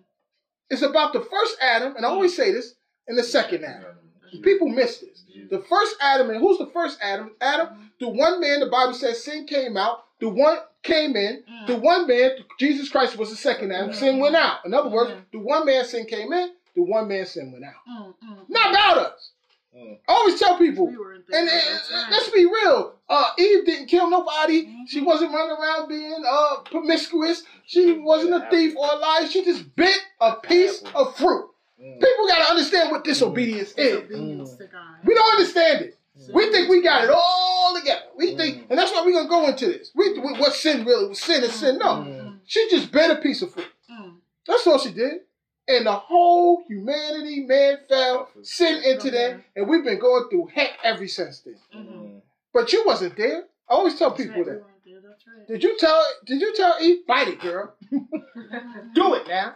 [0.69, 2.75] it's about the first Adam, and I always say this,
[3.07, 3.95] and the second Adam.
[4.43, 5.23] People miss this.
[5.49, 7.31] The first Adam, and who's the first Adam?
[7.41, 11.65] Adam, the one man, the Bible says sin came out, the one came in, Mm.
[11.67, 14.63] the one man, Jesus Christ was the second Adam, sin went out.
[14.65, 17.73] In other words, the one man sin came in, the one man sin went out.
[17.89, 19.31] Mm, mm, Not about us.
[19.75, 19.99] Mm.
[20.07, 22.11] I always tell people, We and, things and- at that time.
[22.11, 22.95] let's be real.
[23.07, 24.65] Uh, Eve didn't kill nobody.
[24.65, 24.87] Mhm.
[24.87, 27.43] She wasn't running around being uh, promiscuous.
[27.65, 29.27] She wasn't a thief or a liar.
[29.27, 31.49] She just bit a piece of fruit.
[31.79, 31.99] Mm.
[32.01, 34.01] People got to understand what disobedience is.
[34.07, 34.95] Disobedience to God.
[35.05, 35.97] We don't understand it.
[36.19, 36.33] Mm.
[36.33, 38.01] We think we got it all together.
[38.15, 38.65] We think, Mm.
[38.71, 39.91] and that's why we're gonna go into this.
[39.95, 41.07] We what sin really?
[41.09, 41.77] Was sin is sin.
[41.77, 42.39] No, Mm.
[42.45, 43.67] she just bit a piece of fruit.
[43.89, 44.15] Mm.
[44.47, 45.21] That's all she did.
[45.69, 50.71] And the whole humanity, man, fell, sin into them, and we've been going through heck
[50.83, 51.55] ever since then.
[51.75, 52.21] Mhm.
[52.51, 53.43] But you wasn't there.
[53.69, 54.55] I always tell That's people right, that.
[54.55, 55.47] we weren't there, That's right.
[55.47, 56.03] Did you tell?
[56.25, 57.05] Did you tell Eve?
[57.05, 57.75] Bite it, girl.
[57.91, 59.55] Do it now.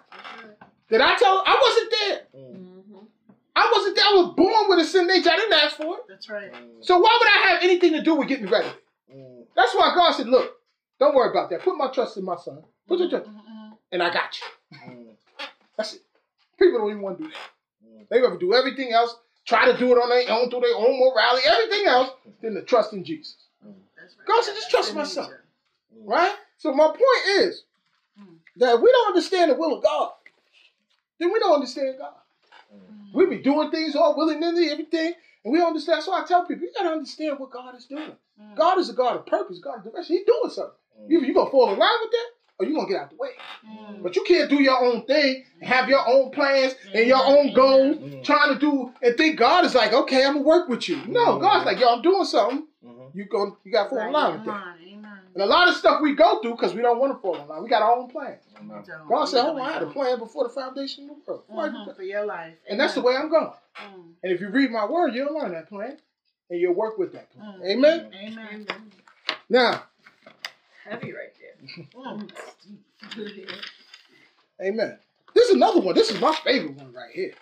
[0.90, 1.38] Did I tell?
[1.38, 1.44] her?
[1.48, 2.42] I wasn't there.
[2.42, 2.58] Mm.
[2.58, 2.98] Mm-hmm.
[3.56, 4.06] I wasn't there.
[4.06, 5.32] I was born with a sin nature.
[5.32, 6.04] I didn't ask for it.
[6.08, 6.52] That's right.
[6.54, 6.86] Mm.
[6.86, 8.70] So why would I have anything to do with getting ready?
[9.12, 9.46] Mm.
[9.56, 10.58] That's why God said, "Look,
[11.00, 11.62] don't worry about that.
[11.64, 12.64] Put my trust in my son.
[12.88, 13.78] Put your trust, Mhm.
[13.92, 15.03] and I got you."
[15.74, 15.78] Mm.
[15.78, 16.02] That's it.
[16.60, 17.38] People don't even want to do that.
[17.88, 18.08] Mm.
[18.10, 19.16] They rather do everything else,
[19.46, 22.12] try to do it on their own, through their own morality, everything else,
[22.42, 23.36] than to trust in Jesus.
[23.98, 24.28] That's right.
[24.28, 25.32] God said, just trust That's my son.
[25.96, 26.08] Mm.
[26.10, 26.36] Right?
[26.58, 27.64] So my point is
[28.20, 28.38] Mm.
[28.58, 30.12] that if we don't understand the will of God,
[31.20, 32.14] then we don't understand God.
[32.72, 33.14] Mm.
[33.14, 35.14] We be doing things all willy nilly, everything,
[35.44, 36.04] and we don't understand.
[36.04, 38.12] So I tell people, you gotta understand what God is doing.
[38.40, 38.56] Mm.
[38.56, 40.18] God is a God of purpose, God of direction.
[40.18, 40.76] He's doing something.
[41.02, 41.10] Mm.
[41.10, 42.28] You, you gonna fall in line with that,
[42.60, 43.30] or you gonna get out the way.
[43.68, 44.04] Mm.
[44.04, 47.54] But you can't do your own thing and have your own plans and your own
[47.54, 48.24] goals, Mm.
[48.24, 50.98] trying to do and think God is like, okay, I'm gonna work with you.
[51.08, 51.42] No, Mm.
[51.42, 52.68] God's like, yo, I'm doing something.
[52.86, 53.16] Mhm.
[53.16, 54.52] You going you gotta fall in line with that.
[54.52, 54.78] Amen.
[54.94, 55.20] Amen.
[55.34, 57.48] And a lot of stuff we go through because we don't want to fall in
[57.48, 57.64] line.
[57.64, 58.38] We got our own plan.
[58.60, 58.84] Amen.
[58.86, 59.08] Don't.
[59.08, 61.44] God said, We hold on, I had a plan before the foundation of the world.
[61.48, 61.96] Why you Mhm, plan?
[61.96, 62.54] For your life.
[62.70, 63.52] And that's the way I'm going.
[63.78, 64.14] Mm.
[64.22, 65.98] And if you read my word, you'll learn that plan
[66.52, 67.60] and you'll work with that plan.
[67.62, 67.66] Mm.
[67.66, 68.12] Amen?
[68.14, 68.68] Amen.
[69.50, 69.84] Now,
[70.86, 71.43] Heavy right there.
[74.62, 74.98] Amen.
[75.34, 75.96] This is another one.
[75.96, 77.34] This is my favorite one right here.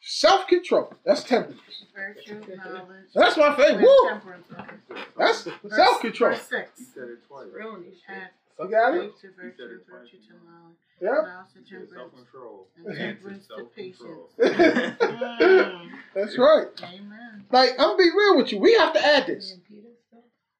[0.00, 0.92] Self control.
[1.04, 1.60] That's temperance.
[1.94, 3.06] Virtue, knowledge.
[3.14, 3.84] That's my favorite.
[3.84, 4.10] Woo!
[5.18, 6.30] That's self control.
[6.30, 6.78] Verse six.
[6.78, 7.46] He said it twice.
[7.52, 7.92] Real You
[8.70, 9.00] got it?
[9.02, 11.08] faith to virtue, virtue to knowledge, Yeah.
[11.08, 12.68] knowledge to He said temperance, self-control.
[12.96, 14.32] temperance to patience.
[14.38, 15.38] Self-control.
[15.38, 15.90] Mm.
[16.14, 16.66] That's right.
[16.84, 17.44] Amen.
[17.50, 18.58] Like, I'm gonna be real with you.
[18.58, 19.56] We have to add this.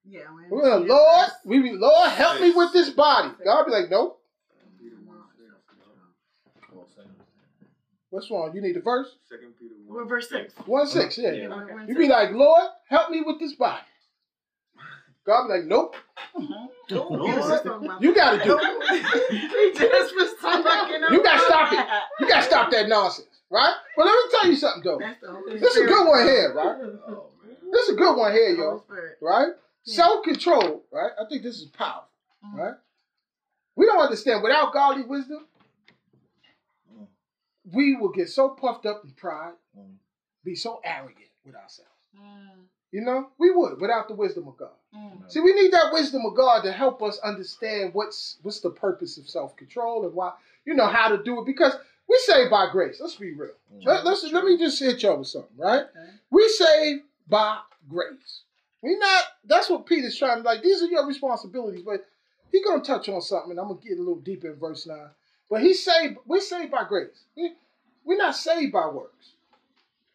[0.08, 0.20] Yeah.
[0.32, 3.30] when We're gonna, Lord, we be, Lord, help me with this body.
[3.44, 4.14] God be like, nope.
[8.10, 8.52] What's wrong?
[8.54, 9.16] You need the verse?
[9.28, 10.08] Second Peter We're 1.
[10.08, 10.54] verse six.
[10.64, 11.32] One six, yeah.
[11.32, 11.48] Yeah.
[11.48, 13.82] We're- we're You be like, Lord, help me with this body.
[15.26, 15.94] God be like, nope.
[16.34, 16.68] Mhm.
[16.90, 19.30] No, We was just talking about You gotta do it.
[19.52, 21.86] we just was talking You gotta stop it.
[22.20, 23.74] You gotta stop that nonsense, right?
[23.94, 24.98] Well, let me tell you something though.
[24.98, 26.76] That's the Holy This is a good one here, right?
[27.08, 27.26] Oh.
[27.70, 28.84] This is a good one here, Holy yo.
[29.20, 29.48] Right?
[29.88, 29.94] Yeah.
[29.96, 31.12] Self control, right?
[31.18, 32.08] I think this is powerful,
[32.44, 32.54] Mhm.
[32.58, 32.74] right?
[33.74, 35.46] We don't understand without godly wisdom,
[36.92, 37.06] Mm.
[37.72, 39.96] we will get so puffed up in pride, Mm.
[40.44, 41.90] be so arrogant with ourselves.
[42.14, 44.74] Mm, You know, we would without the wisdom of God.
[44.94, 48.70] mm, See, we need that wisdom of God to help us understand what's what's the
[48.70, 50.32] purpose of self control and why
[50.64, 51.74] you know how to do it because
[52.08, 52.98] we saved by grace.
[53.00, 53.54] Let's be real.
[53.74, 53.84] Mm.
[53.84, 55.82] Let, us let me just hit y'all with something, right?
[55.82, 56.10] okay.
[56.30, 58.44] We saved by grace.
[58.82, 59.24] We not.
[59.44, 60.62] That's what Peter's trying to like.
[60.62, 62.06] These are your responsibilities, but
[62.52, 65.10] he's gonna touch on something, and I'm gonna get a little deeper in verse nine.
[65.50, 66.18] But he saved.
[66.26, 67.24] We're saved by grace.
[67.36, 67.52] We,
[68.04, 69.32] we're not saved by works,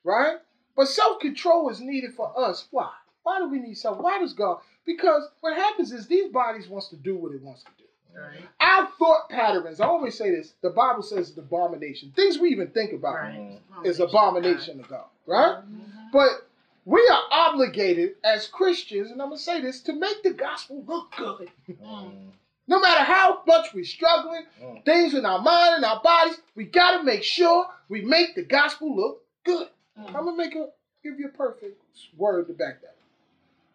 [0.03, 0.38] right?
[0.76, 2.68] But self control is needed for us.
[2.72, 2.89] Why?
[3.24, 3.99] Why do we need self?
[3.99, 4.59] Why does God?
[4.86, 7.84] Because what happens is these bodies wants to do what it wants to do.
[8.20, 8.41] Right.
[8.59, 9.80] Our thought patterns.
[9.80, 10.53] I always say this.
[10.61, 12.11] The Bible says it's abomination.
[12.16, 13.59] Things we even think about Right.
[13.84, 15.64] is abomination to God, right?
[15.64, 16.11] Mhm.
[16.11, 16.47] But
[16.86, 21.11] we are obligated as Christians, and I'm gonna say this, to make the gospel look
[21.17, 21.49] good.
[21.69, 22.31] Mm.
[22.67, 24.86] No matter how much we're struggling, Mm.
[24.86, 28.95] things in our mind and our bodies, we gotta make sure we make the gospel
[28.95, 29.69] look good.
[29.99, 30.07] Mm.
[30.07, 30.69] I'm gonna make a
[31.03, 31.79] give you a perfect
[32.17, 32.88] word to back that.
[32.88, 32.95] up.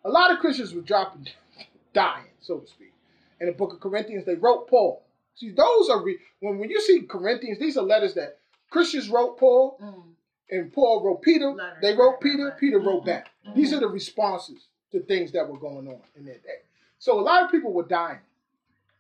[0.05, 1.29] A lot of Christians were dropping,
[1.93, 2.93] dying, so to speak.
[3.41, 5.03] In the book of Corinthians, they wrote Paul.
[5.35, 8.39] See, those are re- when when you see Corinthians, these are letters that
[8.71, 10.03] Christians wrote Paul, Mm.
[10.51, 11.51] And Paul wrote Peter.
[11.53, 12.45] Letters, They wrote right, Peter.
[12.45, 12.59] right, right.
[12.59, 13.29] Peter wrote back.
[13.47, 13.55] Mhm.
[13.55, 16.63] These are the responses to things that were going on in their day.
[16.99, 18.21] So a lot of people were dying.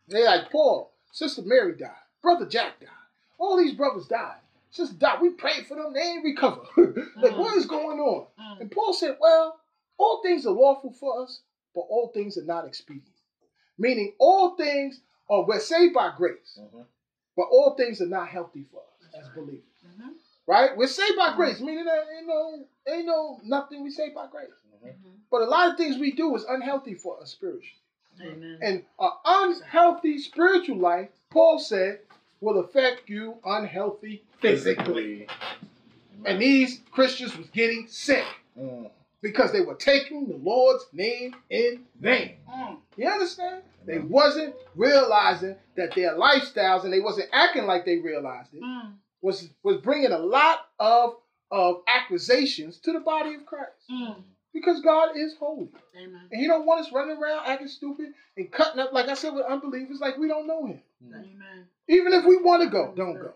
[0.09, 1.90] They like Paul, Sister Mary died,
[2.22, 2.88] Brother Jack died.
[3.38, 4.40] All these brothers died.
[4.70, 5.20] Sister died.
[5.22, 5.92] We prayed for them.
[5.92, 6.62] They ain't recover.
[6.76, 7.38] like Mhm.
[7.38, 8.26] what is going on?
[8.38, 8.61] Mm.
[8.62, 9.61] And Paul said, well,
[9.96, 11.40] all things are lawful for us,
[11.74, 13.07] but all things are not expedient.
[13.78, 16.84] Meaning all things are we're saved by grace, Mhm.
[17.36, 19.62] but all things are not healthy for us as believers.
[20.49, 20.74] Right?
[20.74, 24.49] We're saved by grace, meaning that ain't no ain't no nothing we saved by grace.
[24.82, 24.94] Mhm.
[25.30, 27.74] But a lot of things we do is unhealthy for us spiritually.
[28.22, 28.59] Amen.
[28.62, 32.01] And an unhealthy spiritual life, Paul said,
[32.40, 35.28] will affect you unhealthy physically.
[36.24, 38.24] And these Christians was getting sick
[38.59, 38.90] Mm.
[39.20, 42.38] because they were taking the Lord's name in vain.
[42.49, 42.78] Mm.
[42.96, 43.62] You understand?
[43.84, 48.62] They wasn't realizing that their lifestyles and they wasn't acting like they realized it.
[49.22, 51.16] Was was bringing a lot of
[51.50, 54.16] of accusations to the body of Christ Mm.
[54.52, 55.70] because God is holy.
[55.96, 56.20] Amen.
[56.30, 59.32] And he don't want us running around acting stupid and cutting up, like I said,
[59.34, 60.80] with unbelievers, like we don't know him.
[61.06, 61.66] Amen.
[61.88, 63.20] Even if we want to go, don't go.
[63.20, 63.34] Right.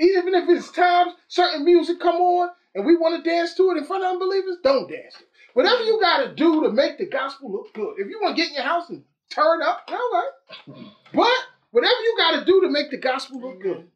[0.00, 3.78] Even if it's times certain music come on and we want to dance to it
[3.78, 5.28] in front of unbelievers, don't dance to it.
[5.54, 7.94] Whatever you got to do to make the gospel look good.
[7.98, 10.30] If you want to get in your house and turn up, all right.
[11.14, 11.32] But
[11.70, 13.88] whatever you got to do to make the gospel look good, Amen.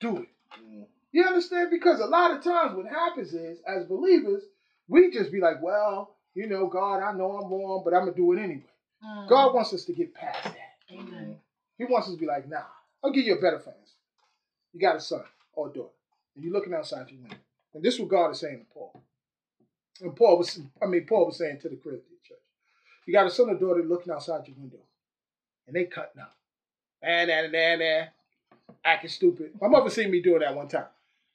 [0.00, 0.28] Do it.
[0.62, 0.86] Mm.
[1.12, 1.70] You understand?
[1.70, 4.42] Because a lot of times what happens is, as believers,
[4.88, 8.14] we just be like, well, you know, God, I know I'm wrong, but I'm going
[8.14, 8.62] to do it anyway.
[9.04, 9.28] Mm.
[9.28, 10.76] God wants us to get past that.
[10.92, 11.36] Amen.
[11.78, 12.62] He wants us to be like, nah,
[13.02, 13.94] I'll give you a better for instance.
[14.72, 15.24] You got a son
[15.54, 15.88] or a daughter,
[16.34, 17.36] and you're looking outside your window.
[17.74, 19.02] And this is what God is saying to Paul.
[20.00, 22.38] And Paul was, I mean, Paul was saying to the Corinthian church.
[23.06, 24.78] You got a son or daughter looking outside your window,
[25.66, 26.36] and they cutting up.
[27.02, 28.08] And and and and
[28.84, 29.52] acting stupid.
[29.60, 30.86] My mother seen me doing that one time.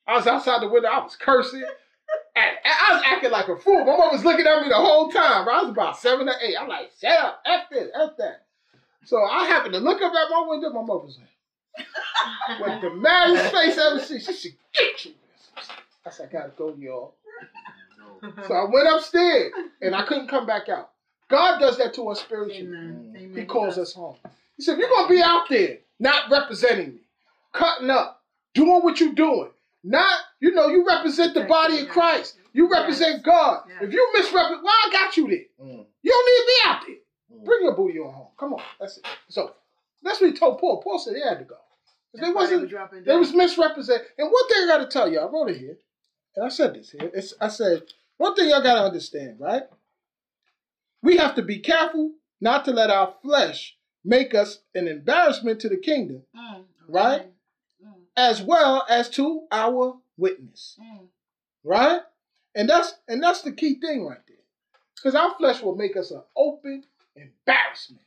[0.07, 1.63] I was outside the window, I was cursing.
[2.35, 3.79] And I was acting like a fool.
[3.85, 5.47] My mom was looking at me the whole time.
[5.47, 6.55] I was about seven or eight.
[6.59, 8.45] I'm like, shut up, F this, F that.
[9.05, 10.69] So I happened to look up at my window.
[10.71, 14.19] My mother was like, with the maddest face I ever seen.
[14.19, 15.13] She said, get you.
[16.05, 17.15] I said, I gotta go, y'all.
[18.47, 20.91] So I went upstairs and I couldn't come back out.
[21.27, 22.67] God does that to us spiritually.
[22.67, 23.33] Amen.
[23.35, 24.15] He calls us home.
[24.57, 27.01] He said, you're gonna be out there not representing me,
[27.55, 28.21] cutting up,
[28.53, 29.49] doing what you're doing,
[29.83, 32.37] not, you know, you represent the body of Christ.
[32.53, 33.63] You represent God.
[33.81, 35.65] If you misrepresent, well, I got you there.
[35.65, 35.85] Mm.
[36.01, 37.37] You don't need to be out there.
[37.41, 37.45] Mm.
[37.45, 38.27] Bring your booty on home.
[38.39, 38.61] Come on.
[38.79, 39.05] That's it.
[39.29, 39.53] So
[40.03, 40.81] that's what he told Paul.
[40.81, 41.55] Paul said he had to go.
[41.55, 44.07] 'Cause They wasn't were they was misrepresented.
[44.17, 45.77] And one thing I gotta tell you, I wrote it here,
[46.35, 47.11] and I said this here.
[47.13, 47.83] It's, I said,
[48.17, 49.63] one thing y'all gotta understand, right?
[51.01, 55.69] We have to be careful not to let our flesh make us an embarrassment to
[55.69, 56.65] the kingdom, Mm.
[56.87, 57.27] Right?
[58.17, 60.79] As well as to our witness.
[60.81, 61.07] Mm.
[61.63, 62.01] Right?
[62.55, 64.37] And that's and that's the key thing right there.
[64.95, 66.83] Because our flesh will make us an open
[67.15, 68.01] embarrassment.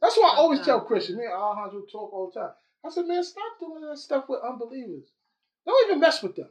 [0.00, 2.50] That's why I always tell Christians, me and Alejandro talk all the time.
[2.84, 5.04] I said, man, stop doing that stuff with unbelievers.
[5.64, 6.48] Don't even mess with them.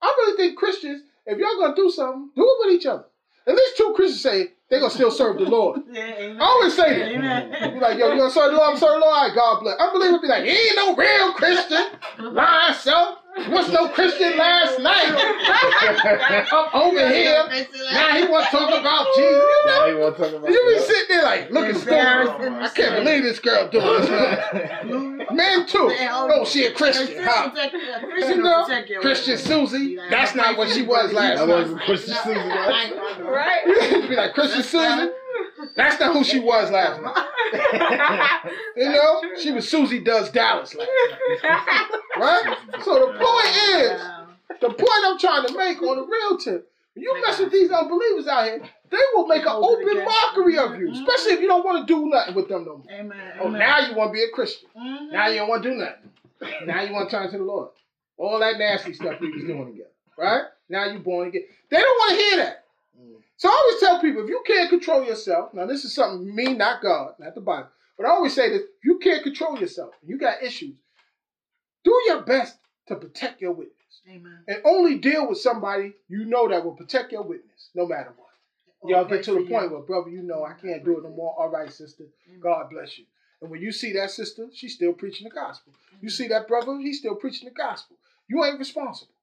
[0.00, 3.04] I really think Christians, if y'all gonna do something, do it with each other.
[3.46, 5.82] At least two Christians say they're gonna still serve the Lord.
[5.92, 6.36] Yeah.
[6.38, 7.12] I always say that.
[7.12, 7.74] Amen.
[7.74, 8.72] Be like, yo, you gonna serve the Lord?
[8.74, 9.14] I'm serving the Lord.
[9.16, 9.80] All right, God bless.
[9.80, 11.86] Unbeliever be like, he ain't no real Christian.
[12.34, 13.18] Lying self.
[13.50, 15.12] Was no Christian last night.
[16.52, 17.44] Up over here.
[17.92, 19.44] Now he want to talk about Jesus.
[19.66, 20.86] Now he want to talk about You be that?
[20.86, 21.92] sitting there like, looking stupid.
[21.92, 24.10] Embarrassing I can't believe this girl doing this.
[25.30, 25.88] Man, Man too.
[26.00, 27.50] Oh, she a Christian, huh?
[28.18, 28.66] You know,
[29.00, 29.96] Christian Susie.
[30.10, 31.54] That's not what she was last That night.
[31.54, 32.48] wasn't Christian Susan.
[32.48, 32.92] right?
[33.20, 34.06] Right?
[34.08, 35.10] be like Christian Susie.
[35.76, 38.52] That's not who she was last night.
[38.76, 40.88] You know, she was Susie Does Dallas last
[41.42, 42.56] night, right?
[42.84, 44.00] So the point is,
[44.60, 47.70] the point I'm trying to make on the real tip, when you mess with these
[47.70, 51.64] unbelievers out here, they will make an open mockery of you, especially if you don't
[51.64, 52.86] want to do nothing with them no more.
[52.92, 53.32] Amen.
[53.40, 54.68] Oh, now you want to be a Christian.
[54.76, 55.12] Mhm.
[55.12, 56.66] Now you don't want to do nothing.
[56.66, 57.70] Now you want to turn to the Lord.
[58.16, 60.44] All that nasty stuff we was doing together, right?
[60.68, 61.42] Now you born again.
[61.70, 62.64] They don't want to hear that.
[63.38, 66.54] So I always tell people, if you can't control yourself, now this is something me,
[66.54, 69.94] not God, not the Bible, but I always say this: if you can't control yourself,
[70.04, 70.74] you got issues.
[71.84, 72.58] Do your best
[72.88, 74.40] to protect your witness, Amen.
[74.48, 78.90] and only deal with somebody you know that will protect your witness, no matter what.
[78.90, 81.34] Y'all get to the point where, brother, you know I can't do it no more.
[81.38, 82.04] All right, sister,
[82.40, 83.04] God bless you.
[83.40, 85.72] And when you see that sister, she's still preaching the gospel.
[86.00, 87.96] You see that brother, he's still preaching the gospel.
[88.28, 89.14] You ain't responsible.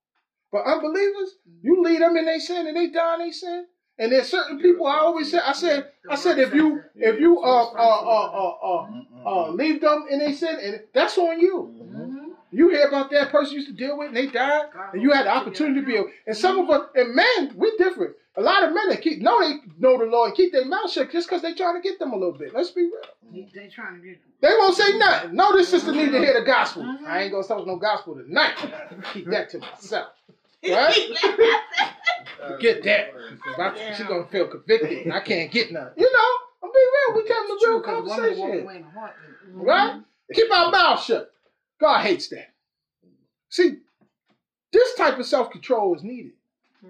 [0.52, 3.66] But unbelievers, you lead them in their sin and they die in their sin.
[3.98, 7.40] And there's certain people I always say, I said, I said if you if you
[7.40, 8.88] uh uh uh uh uh,
[9.26, 11.74] uh leave them in their sin, and that's on you.
[11.82, 12.26] Mhm.
[12.52, 15.12] You hear about that person you used to deal with and they died, and you
[15.12, 16.10] had the opportunity to be able.
[16.28, 18.16] And some of us, and men, we're different.
[18.38, 21.10] A lot of men that keep know they know the Lord, keep their mouth shut
[21.12, 22.54] just because they trying to get them a little bit.
[22.54, 22.92] Let's be real.
[23.32, 25.36] They, they trying to get They won't say nothing.
[25.36, 26.84] No, this sister need to hear the gospel.
[27.08, 28.56] I ain't gonna talk no gospel tonight.
[29.14, 30.10] Keep that to myself.
[30.68, 30.98] Right?
[32.42, 33.14] Uh, Forget that.
[33.78, 35.12] If She gonna feel convicted.
[35.12, 35.92] I can't get none.
[35.98, 36.30] You know,
[36.64, 37.24] I'm being real.
[37.24, 38.86] We having a real conversation.
[39.54, 40.02] Right?
[40.34, 41.34] Keep our mouth shut.
[41.80, 42.54] God hates that.
[43.50, 43.78] See,
[44.72, 46.34] this type of self-control is needed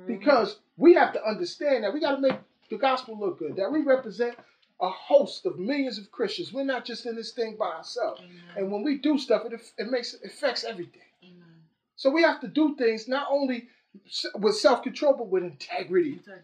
[0.08, 2.38] because we have to understand that we got to make
[2.70, 3.56] the gospel look good.
[3.56, 4.36] That we represent
[4.82, 6.52] a host of millions of Christians.
[6.52, 8.22] We're not just in this thing by ourselves.
[8.58, 11.02] And when we do stuff, it, it makes it affects everything.
[11.96, 13.70] So we have to do things not only
[14.06, 16.14] s- with self-control but with integrity.
[16.14, 16.42] integrity.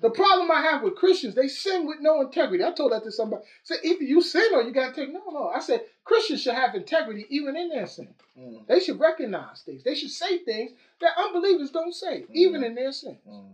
[0.00, 2.64] The problem I have with Christians, they sin with no integrity.
[2.64, 3.44] I told that to somebody.
[3.62, 5.12] Say either you sin or you got to take.
[5.12, 5.48] No, no.
[5.48, 8.12] I said Christians should have integrity even in their sin.
[8.36, 9.84] Mm, They should recognize things.
[9.84, 13.16] They should say things that unbelievers don't say, even in their sin.
[13.28, 13.52] mm,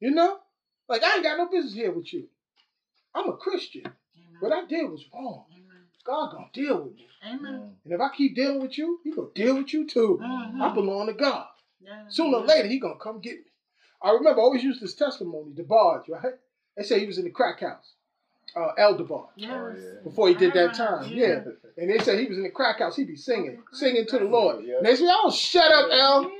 [0.00, 0.38] You know,
[0.88, 2.28] like I ain't got no business here with you.
[3.14, 3.92] I'm a Christian.
[4.40, 5.44] What I did was wrong.
[5.52, 5.82] Amen.
[6.04, 7.52] God gonna deal with me, Amen.
[7.60, 7.72] mm.
[7.84, 10.18] and if I keep dealing with you, He gonna deal with you too.
[10.22, 10.62] Mhm.
[10.62, 11.46] I belong to God.
[11.82, 12.04] Yeah.
[12.08, 13.44] Sooner or later, He gonna come get me.
[14.02, 16.34] I remember I always used this testimony, DeBarge, right?
[16.76, 17.92] They say he was in the crack house,
[18.56, 19.50] uh, El DeBarge, Yes.
[19.52, 20.00] Oh, yeah.
[20.04, 21.10] before he did that time.
[21.12, 21.26] yeah.
[21.26, 21.40] Yeah.
[21.76, 22.96] And they said he was in the crack house.
[22.96, 24.24] He'd be singing, Okay, singing to the.
[24.24, 24.64] Lord.
[24.64, 24.78] Yeah.
[24.78, 26.30] And they say, "Oh, shut up, El.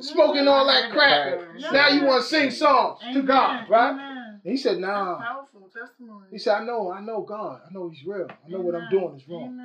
[0.00, 1.38] Smoking all that crack.
[1.56, 1.70] Yeah.
[1.70, 4.40] Now you want to sing songs to God, right?" Amen.
[4.44, 6.26] And he said, That's "Nah." powerful testimony.
[6.30, 7.60] He said, "I know, I know God.
[7.68, 8.28] I know He's real.
[8.30, 9.58] I know what I'm doing is wrong."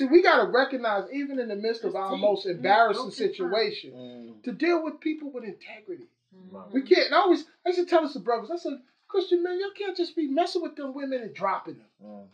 [0.00, 0.08] Amen.
[0.10, 4.42] See, we got to recognize, even in the midst of our most embarrassing situation, Mm,
[4.44, 6.08] to deal with people with integrity.
[6.34, 6.72] Mhm.
[6.72, 7.06] We can't.
[7.06, 8.50] And I always, I used to tell us the brothers.
[8.50, 11.86] I said, Christian man, y'all can't just be messing with them women and dropping them.
[12.02, 12.28] mm.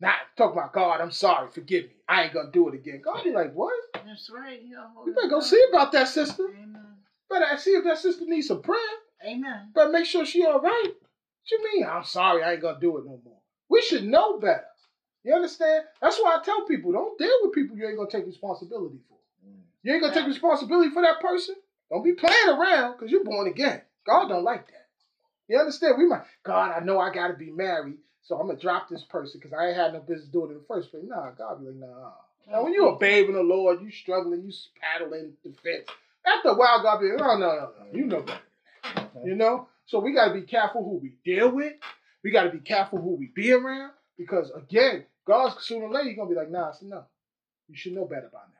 [0.00, 1.00] Not talk about God.
[1.00, 1.50] I'm sorry.
[1.50, 1.96] Forgive me.
[2.08, 3.00] I ain't gonna do it again.
[3.00, 3.72] God be like, what?
[3.94, 4.62] That's right.
[4.62, 6.44] You, You better go see about that sister.
[6.48, 6.98] Amen.
[7.28, 8.96] Better see if that sister needs some prayer.
[9.24, 9.72] Amen.
[9.74, 10.94] Better make sure she all right.
[10.94, 11.84] What you mean?
[11.84, 12.44] I'm sorry.
[12.44, 13.40] I ain't gonna do it no more.
[13.68, 14.67] We should know better.
[15.24, 15.84] You understand?
[16.00, 19.18] That's why I tell people, don't deal with people you ain't gonna take responsibility for.
[19.46, 19.60] Mm.
[19.82, 21.56] You ain't gonna take responsibility for that person.
[21.90, 23.82] Don't be playing around because you're born again.
[24.06, 24.86] God don't like that.
[25.48, 25.96] You understand?
[25.98, 29.40] We might, God, I know I gotta be married, so I'm gonna drop this person
[29.40, 31.04] because I ain't had no business doing it in the first place.
[31.06, 32.12] Nah, God be like, nah.
[32.50, 35.88] Now when you a babe in the Lord, you struggling, you paddling the fence.
[36.24, 37.70] After a while, God be like, no, no, no, no.
[37.92, 38.40] You know better.
[38.84, 39.26] Mhm.
[39.26, 39.68] You know?
[39.86, 41.74] So we gotta be careful who we deal with.
[42.22, 43.92] We gotta be careful who we be around.
[44.18, 47.04] Because again, God's sooner or later, He's gonna be like, nah, I said, no.
[47.68, 48.54] You should know better by now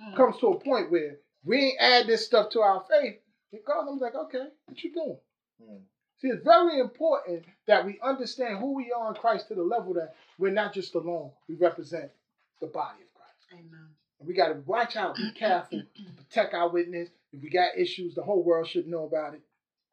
[0.00, 0.16] Mm.
[0.16, 3.18] comes to a point where we ain't add this stuff to our faith,
[3.52, 5.16] and God I'm like, okay, what you doing?
[5.62, 5.80] Mm.
[6.18, 9.94] See, it's very important that we understand who we are in Christ to the level
[9.94, 11.30] that we're not just alone.
[11.48, 12.10] We represent
[12.60, 13.46] the body of Christ.
[13.52, 13.88] Amen.
[14.18, 15.82] And we got to watch out, be careful,
[16.16, 17.08] protect our witness.
[17.32, 19.40] If we got issues, the whole world should know about it.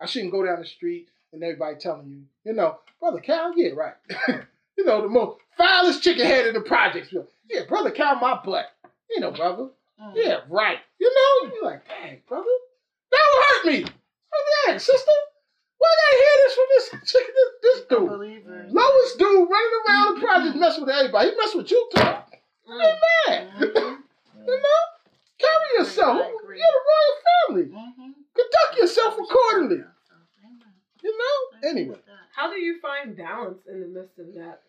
[0.02, 3.72] I shouldn't go down the street and everybody telling you, you know, brother Cal, yeah,
[3.72, 3.96] right.
[4.78, 7.14] you know, the most foulest chicken head in the projects.
[7.50, 8.66] Yeah, brother Cal, my butt.
[9.10, 9.70] You know, brother.
[10.02, 10.12] Mm.
[10.16, 10.78] Yeah, right.
[11.00, 12.46] You know, you're like, dang, brother,
[13.12, 13.86] that would hurt me.
[14.34, 15.12] Oh, dang, sister,
[15.78, 16.66] why did I hear this from
[17.02, 18.74] this chicken, this, this dude?
[18.74, 21.30] Lowest dude running around the project messing with everybody.
[21.30, 22.02] He mess with you too.
[22.02, 23.00] Mm.
[23.28, 23.50] Man.
[23.60, 23.64] Mhm.
[24.48, 24.82] you know,
[25.40, 26.18] carry yourself.
[26.18, 27.64] You're the royal family.
[27.72, 28.14] Mhm.
[28.36, 29.84] Conduct yourself accordingly.
[31.04, 31.70] You know.
[31.70, 31.98] Anyway.
[32.38, 34.62] How do you find balance in the midst of that?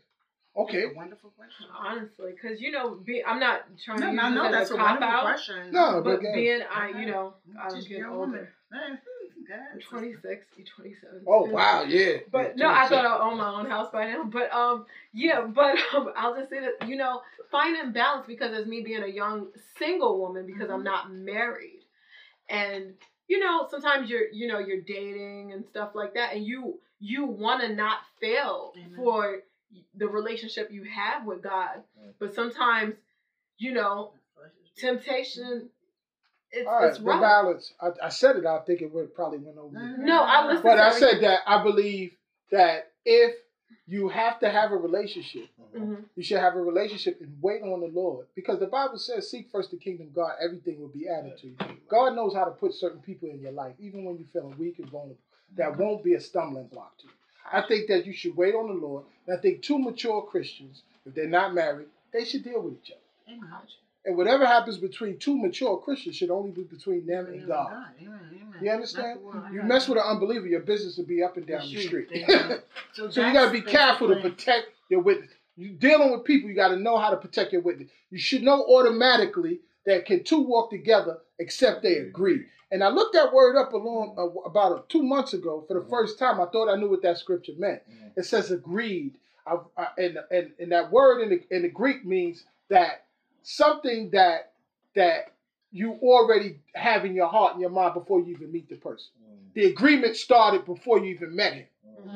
[0.57, 0.85] okay.
[0.85, 1.67] That's a wonderful question.
[1.79, 4.75] Honestly, because you know, be, I'm not trying No, to use no, no, that's a
[4.75, 5.71] a cop wonderful out, question.
[5.71, 8.39] No, but again- being, I, you know, I'm Just getting young woman.
[8.41, 8.53] older.
[8.73, 8.99] Man,
[9.75, 11.23] I'm 26, you 27.
[11.27, 12.17] Oh wow, yeah.
[12.33, 14.25] But Yeah, no, I thought I owned my own house by now.
[14.25, 18.67] But um, yeah, but um, I'll just say that you know, finding balance because as
[18.67, 19.49] me being a young
[19.79, 21.81] single woman because I'm not married,
[22.49, 22.95] and
[23.29, 27.27] you know, sometimes you're you know you're dating and stuff like that, and you you
[27.27, 28.93] want to not fail Amen.
[28.97, 29.39] for
[29.97, 31.83] the relationship you have with God,
[32.19, 32.95] but sometimes
[33.59, 34.13] you know
[34.77, 35.69] temptation.
[36.51, 37.75] It's, All right, it's the balance.
[37.79, 38.47] I, I said it.
[38.47, 39.79] I think it would probably went over.
[39.99, 40.47] No, I mm-hmm.
[40.47, 42.13] listened But to I said that I believe
[42.51, 43.35] that if
[43.89, 45.81] you have to have a relationship, Mhm.
[45.81, 46.05] Mhm.
[46.15, 48.27] you should have a relationship and wait on the Lord.
[48.35, 51.49] Because the Bible says, seek first the kingdom of God, everything will be added to
[51.49, 51.57] you.
[51.89, 54.79] God knows how to put certain people in your life, even when you're feeling weak
[54.79, 55.17] and vulnerable.
[55.57, 57.13] That won't be a stumbling block to you.
[57.51, 59.07] I think that you should wait on the Lord.
[59.27, 62.93] And I think two mature Christians, if they're not married, they should deal with each
[62.93, 63.01] other.
[63.37, 63.51] Amen.
[64.09, 67.71] And whatever happens between two mature Christians should only be between them and God.
[68.01, 68.19] Amen.
[68.33, 68.55] Amen.
[68.63, 69.21] You understand?
[69.35, 69.53] Not.
[69.53, 72.09] You mess with an unbeliever, your business will be up and down the street.
[72.95, 75.31] So, So you got to be careful to protect your witness.
[75.57, 77.91] You dealing with people, you got to know how to protect your witness.
[78.11, 82.47] You should know automatically that can two walk together except they agree.
[82.71, 85.87] And I looked that word up along uh, about uh, two months ago for the
[85.91, 86.41] first time.
[86.41, 87.83] I thought I knew what that scripture meant.
[87.91, 88.13] Mhm.
[88.17, 92.05] It says agreed, I, I, and, and and that word in the in the Greek
[92.07, 93.05] means that
[93.49, 94.53] something that
[94.95, 95.33] that
[95.71, 99.07] you already have in your heart and your mind before you even meet the person.
[99.23, 99.53] Mm.
[99.55, 101.67] The agreement started before you even met him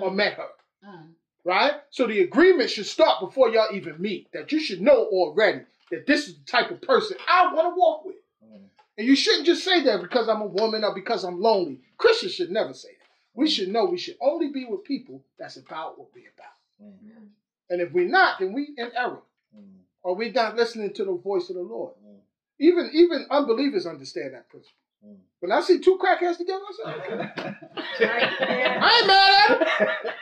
[0.01, 0.49] or met her
[0.85, 1.11] Mm.
[1.45, 1.75] right?
[1.91, 4.27] So the agreement should start before y'all even meet.
[4.33, 5.61] That you should know already
[5.93, 8.17] that this is the type of person I want to walk with.
[8.45, 8.65] Mm.
[8.99, 11.79] And you shouldn't just say that because I'm a woman or because I'm lonely.
[11.99, 13.07] Christians should never say that.
[13.35, 16.57] We should know we should only be with people that's about what we're about.
[16.83, 17.29] Mm.
[17.71, 19.23] And if we're not, then we in error.
[19.57, 19.82] Mm.
[20.03, 21.95] Or we're not listening to the voice of the Lord.
[22.05, 22.19] Mm.
[22.59, 24.77] Even even unbelievers understand that principle.
[25.07, 25.17] Mm.
[25.41, 27.17] When I see two crackheads together, I say, okay.
[28.01, 28.79] Right there.
[28.81, 30.13] I ain't mad at them.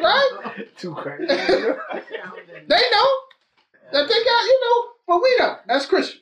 [0.00, 0.76] Right?
[0.76, 1.26] Too crazy.
[2.68, 3.08] They know
[3.92, 6.20] that they got, you know, but we know That's Christian.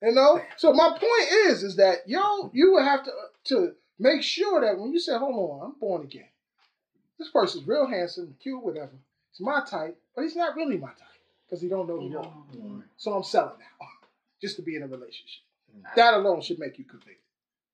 [0.00, 0.40] You know?
[0.56, 3.10] So my point is, is that yo, you would have to
[3.46, 6.28] to make sure that when you say, hold on, I'm born again.
[7.18, 8.92] This person's real handsome, cute, whatever.
[9.32, 11.15] He's my type, but he's not really my type
[11.46, 12.44] because he don't know the You law.
[12.54, 12.82] know.
[12.96, 13.86] So I'm selling now,
[14.40, 15.42] just to be in a relationship.
[15.76, 15.94] Mm.
[15.96, 17.16] That alone should make you convicted.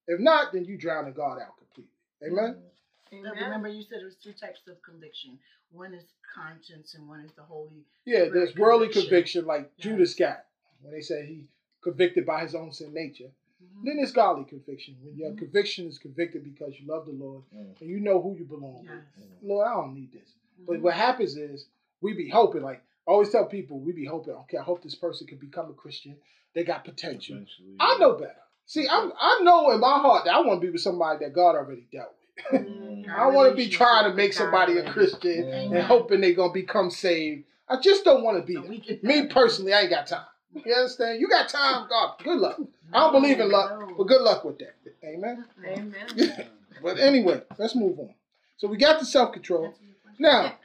[0.06, 1.92] If not, then you drown in God out completely.
[2.24, 2.62] Amen.
[3.10, 3.44] But Amen.
[3.44, 5.38] remember, you said there's two types of conviction.
[5.70, 6.04] One is
[6.34, 7.84] conscience, and one is the holy.
[8.04, 9.02] Yeah, there's Right, worldly conviction.
[9.10, 9.82] conviction, like Yeah.
[9.84, 10.44] Judas got
[10.80, 11.46] when they said he
[11.82, 13.30] convicted by his own sin nature.
[13.62, 13.84] Mhm.
[13.84, 14.96] Then there's godly conviction.
[15.02, 15.38] When your Mhm.
[15.38, 17.80] conviction is convicted because you love the Lord Mm.
[17.80, 19.04] and you know who you belong Yes.
[19.16, 19.42] with.
[19.42, 20.34] Lord, I don't need this.
[20.58, 20.82] But Mhm.
[20.82, 21.66] what happens is
[22.00, 24.94] we be hoping, like I always tell people, we be hoping, okay, I hope this
[24.94, 26.16] person can become a Christian.
[26.54, 27.36] They got potential.
[27.36, 28.34] Eventually, I know better.
[28.66, 31.34] See, I'm, I know in my heart that I want to be with somebody that
[31.34, 32.14] God already dealt
[32.52, 32.62] with.
[32.62, 33.08] Mm.
[33.12, 35.76] I don't want to be trying to make somebody a Christian Amen.
[35.76, 37.44] and hoping they're gonna become saved.
[37.68, 38.98] I just don't want to be there.
[39.02, 40.24] Me personally, I ain't got time.
[40.54, 41.20] You understand?
[41.20, 42.14] You got time, God.
[42.22, 42.60] Good luck.
[42.92, 44.74] I don't believe in luck, but good luck with that.
[45.04, 45.44] Amen.
[45.66, 46.48] Amen.
[46.82, 48.12] But anyway, let's move on.
[48.56, 49.72] So we got the self control.
[50.18, 50.56] Now,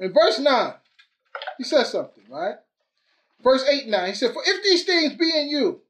[0.00, 0.72] in verse 9,
[1.58, 2.56] he says something, right?
[3.42, 5.80] Verse 8 and 9, he said, For if these things be in you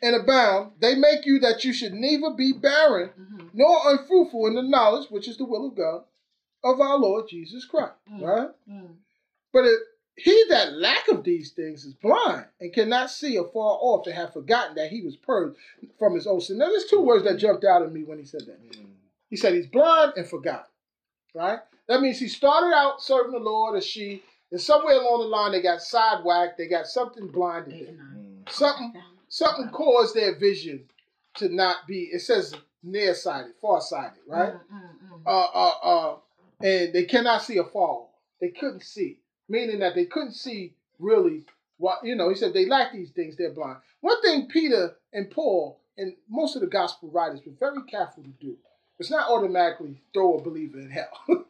[0.00, 3.50] and abound, they make you that you should neither be barren Mhm.
[3.52, 6.04] nor unfruitful in the knowledge, which is the will of God,
[6.64, 7.92] of our Lord Jesus Christ.
[8.10, 8.22] Mm.
[8.22, 8.50] Right?
[8.68, 8.96] Mm.
[9.52, 9.80] But if
[10.16, 14.32] he that lack of these things is blind and cannot see afar off and have
[14.32, 15.56] forgotten that he was purged
[15.98, 16.58] from his own sin.
[16.58, 18.62] Now, there's two words that jumped out at me when he said that.
[18.62, 18.86] Mm.
[19.30, 20.68] He said he's blind and forgot.
[21.34, 21.60] Right?
[21.88, 25.52] That means he started out serving the Lord or she, and somewhere along the line
[25.52, 27.88] they got sidewhacked, they got something blinded them.
[27.88, 28.44] and nine.
[28.44, 28.52] Mm.
[28.52, 28.92] Something
[29.28, 30.84] something caused their vision
[31.36, 34.52] to not be, it says nearsighted, farsighted, right?
[34.52, 34.80] Mm,
[35.14, 35.26] mm.
[35.26, 36.16] Uh uh uh
[36.62, 38.12] and they cannot see a fall.
[38.40, 39.18] They couldn't see.
[39.48, 41.44] Meaning that they couldn't see really
[41.78, 43.78] what you know, he said they lack these things, they're blind.
[44.00, 48.28] One thing Peter and Paul and most of the gospel writers were very careful to
[48.40, 48.56] do.
[48.98, 51.08] It's not automatically throw a believer in hell.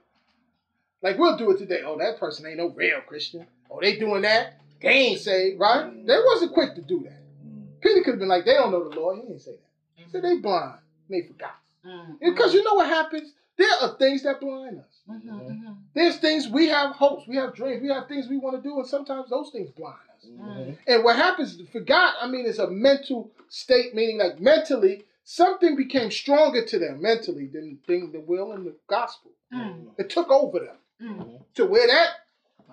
[1.03, 1.83] like we'll do it today.
[1.85, 3.47] Oh, that person ain't no real Christian.
[3.71, 4.59] Oh, they doing that.
[4.81, 6.07] They ain't saved, right?
[6.07, 7.23] They wasn't quick to do that.
[7.47, 7.67] Mm.
[7.81, 9.17] Peter could have been like, they don't know the Lord.
[9.17, 10.05] He didn't say that.
[10.05, 10.79] He said they blind.
[11.09, 11.57] And they forgot.
[11.87, 12.55] Mm, Because mm.
[12.55, 13.33] you know what happens?
[13.57, 15.01] There are things that blind us.
[15.09, 15.77] Mhm, mhm.
[15.95, 18.79] There's things we have hopes, we have dreams, we have things we want to do,
[18.79, 20.27] and sometimes those things blind us.
[20.29, 20.77] Mm.
[20.87, 26.11] And what happens, forgot, I mean, it's a mental state, meaning like mentally, something became
[26.11, 29.31] stronger to them mentally than, than the will and the gospel.
[29.53, 31.41] Mm, It took over them mm.
[31.55, 32.09] to where that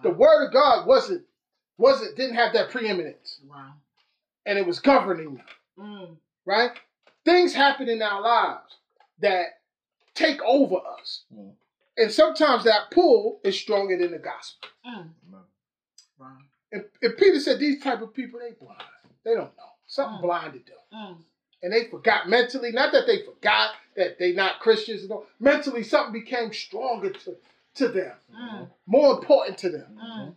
[0.03, 1.23] the word of God wasn't
[1.77, 3.73] wasn't didn't have that preeminence, Wow.
[4.45, 5.45] and it was governing them.
[5.77, 6.71] Mm, Right?
[7.25, 8.77] Things happen in our lives
[9.19, 9.59] that
[10.15, 11.23] take over us.
[11.33, 11.51] Mm.
[11.97, 14.69] And sometimes that pull is stronger than the gospel.
[14.85, 15.09] mm.
[16.17, 16.37] Wow.
[16.71, 18.81] And, and Peter said these type of people, they blind.
[19.23, 19.63] They don't know.
[19.87, 20.21] Something Mm.
[20.21, 20.77] blinded them.
[20.93, 21.17] Mm,
[21.63, 25.25] And they forgot mentally, not that they forgot that they not Christians, no.
[25.39, 27.35] mentally something became stronger to,
[27.79, 30.35] to them, mm, more important to them mm,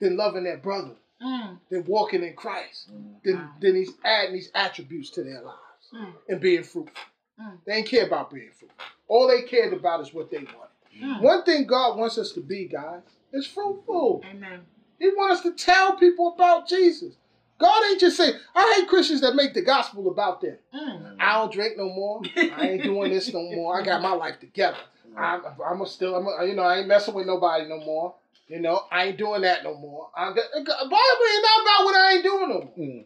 [0.00, 1.58] than loving their brother, mm.
[1.70, 3.22] than walking in Christ, Mm.
[3.24, 3.50] than, Wow.
[3.60, 5.58] than these adding these attributes to their lives
[5.94, 6.12] Mm.
[6.28, 7.04] and being fruitful.
[7.40, 7.58] Mm.
[7.64, 8.84] They ain't care about being fruitful.
[9.08, 11.00] All they cared about is what they wanted.
[11.00, 11.22] Mm.
[11.22, 13.02] One thing God wants us to be, guys,
[13.32, 14.22] is fruitful.
[14.30, 14.60] Amen.
[14.98, 17.14] He wants us to tell people about Jesus.
[17.62, 20.56] God ain't just saying, I hate Christians that make the gospel about them.
[20.74, 21.16] Mm.
[21.20, 22.20] I don't drink no more.
[22.56, 23.80] I ain't doing this no more.
[23.80, 24.78] I got my life together.
[25.16, 28.14] I'm, I'm a still, I'm a, you know, I ain't messing with nobody no more.
[28.48, 30.10] You know, I ain't doing that no more.
[30.16, 32.74] I'm, the Bible ain't not about what I ain't doing no more.
[32.78, 33.04] Mm.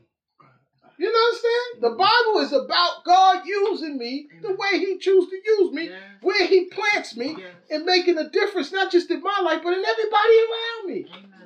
[0.99, 1.83] You understand?
[1.83, 6.01] The Bible is about God using me the way He chooses to use me, Yes.
[6.23, 7.55] where He plants me, Yes.
[7.71, 11.07] and making a difference not just in my life, but in everybody around me.
[11.11, 11.46] Amen.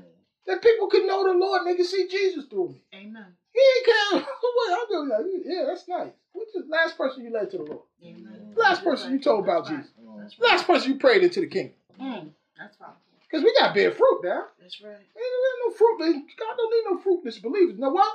[0.51, 2.83] That people can know the Lord and they can see Jesus through me.
[2.93, 3.27] Amen.
[3.53, 4.27] He ain't care.
[4.55, 5.43] what I'm doing that.
[5.45, 6.11] Yeah, that's nice.
[6.33, 7.83] What's the last person you led to the Lord?
[8.05, 8.53] Amen.
[8.57, 9.87] Last person you told about That's.
[9.87, 9.93] Jesus.
[10.05, 10.51] Right.
[10.51, 11.75] Last person you prayed into the kingdom.
[12.01, 12.31] Mm.
[12.59, 12.91] That's right.
[13.31, 14.47] Because we got bear fruit now.
[14.61, 14.91] That's right.
[14.91, 15.99] Ain't no fruit.
[16.01, 17.79] God don't need no fruitless believers.
[17.79, 18.13] Know what?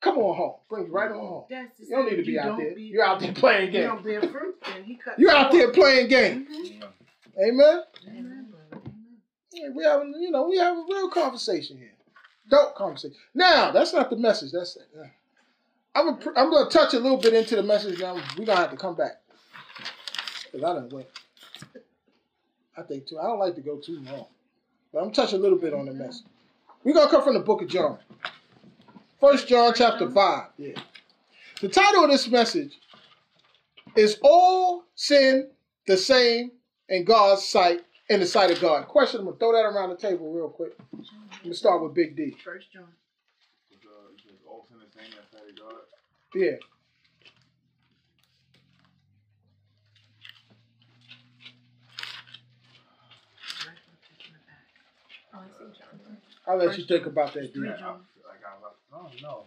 [0.00, 0.54] Come on home.
[0.70, 1.44] Bring you right on home.
[1.50, 2.74] That's the You don't need to be out there.
[2.74, 3.86] be- You're out there playing You games.
[3.88, 5.18] don't bear fruit, then he cut.
[5.18, 6.48] You're out there playing games.
[6.48, 6.82] Mhm.
[7.38, 7.48] Amen.
[7.48, 7.82] Amen.
[8.08, 8.43] Amen.
[9.74, 11.92] We having, you know, we have a real conversation here.
[12.50, 13.16] Dope conversation.
[13.34, 14.52] Now, that's not the message.
[14.52, 14.88] That's it.
[14.98, 15.06] Uh,
[15.94, 18.00] I'm gonna, I'm gonna touch a little bit into the message.
[18.00, 19.22] Now we gonna have to come back
[20.44, 21.06] because I done went.
[22.76, 23.18] I think too.
[23.18, 24.26] I don't like to go too long,
[24.92, 26.26] but I'm touching a little bit on the message.
[26.82, 27.98] We gonna come from the book of John.
[29.20, 30.48] First John chapter five.
[30.58, 30.74] Yeah.
[31.60, 32.78] The title of this message
[33.96, 35.48] is All Sin
[35.86, 36.50] the Same
[36.88, 38.86] in God's Sight, in the sight of God.
[38.86, 40.72] Question, I'm going to throw that around the table real quick.
[40.92, 41.04] I'm
[41.42, 42.34] going to start with Big D.
[42.44, 42.84] First John.
[43.70, 43.78] Is,
[44.26, 45.74] is all sin the same outside of God?
[46.34, 46.56] Yeah.
[53.62, 53.70] I'm
[54.08, 54.66] taking it back.
[55.34, 56.18] Oh, I see John.
[56.46, 57.60] I'll let you think about that, D.
[57.60, 58.60] Three I feel like I'm
[58.94, 59.44] I don't know.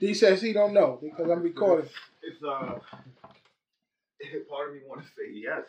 [0.00, 1.88] D says he don't know because I'm recording.
[2.22, 2.48] It's uh,
[4.50, 5.62] part of me want to say yes,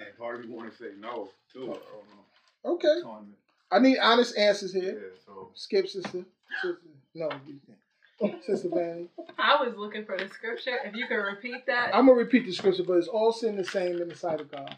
[0.00, 1.62] and part of want to say no too.
[1.64, 2.74] I don't.
[2.74, 2.88] Okay.
[2.88, 3.34] It's on me.
[3.70, 4.82] I need honest answers Yeah.
[4.82, 5.12] here.
[5.24, 6.24] So Skip, sister.
[6.62, 6.78] sister.
[7.14, 7.78] No, you can't.
[8.44, 9.08] Sister Vanny.
[9.38, 10.76] I was looking for the scripture.
[10.84, 13.56] If you can repeat that, I'm going to repeat the scripture, but it's all sin
[13.56, 14.76] the same in the sight of God.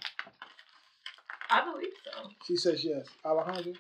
[1.51, 2.31] I believe so.
[2.47, 3.05] She says yes.
[3.25, 3.73] Alejandro?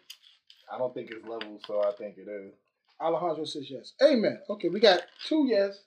[0.72, 2.52] I don't think it's level, so I think it is.
[3.00, 3.92] Alejandro says yes.
[4.02, 4.40] Amen.
[4.50, 5.78] Okay, we got two yes.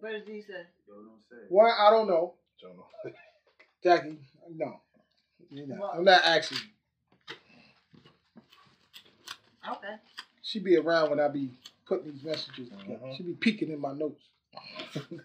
[0.00, 0.66] What did he say?
[0.88, 1.46] yo, don't say.
[1.48, 2.34] One, I don't know.
[2.60, 2.86] Don't know.
[3.82, 4.18] Jackie,
[4.54, 4.80] no.
[5.50, 5.78] You're not.
[5.78, 5.96] What?
[5.96, 7.34] I'm not asking you.
[9.72, 9.94] Okay.
[10.42, 11.50] She be around when I be
[11.86, 13.00] putting these messages together.
[13.04, 13.16] Mhm.
[13.16, 14.22] She be peeking in my notes.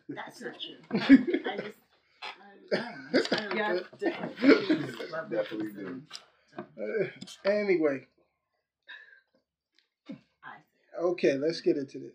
[0.10, 0.76] That's not true.
[0.92, 1.78] I just.
[2.74, 3.80] I, I, Yeah.
[4.00, 4.40] Different.
[5.30, 6.02] Definitely do.
[6.58, 7.08] Uh,
[7.46, 8.06] anyway,
[10.44, 10.98] I see.
[11.00, 12.14] okay, let's get into this.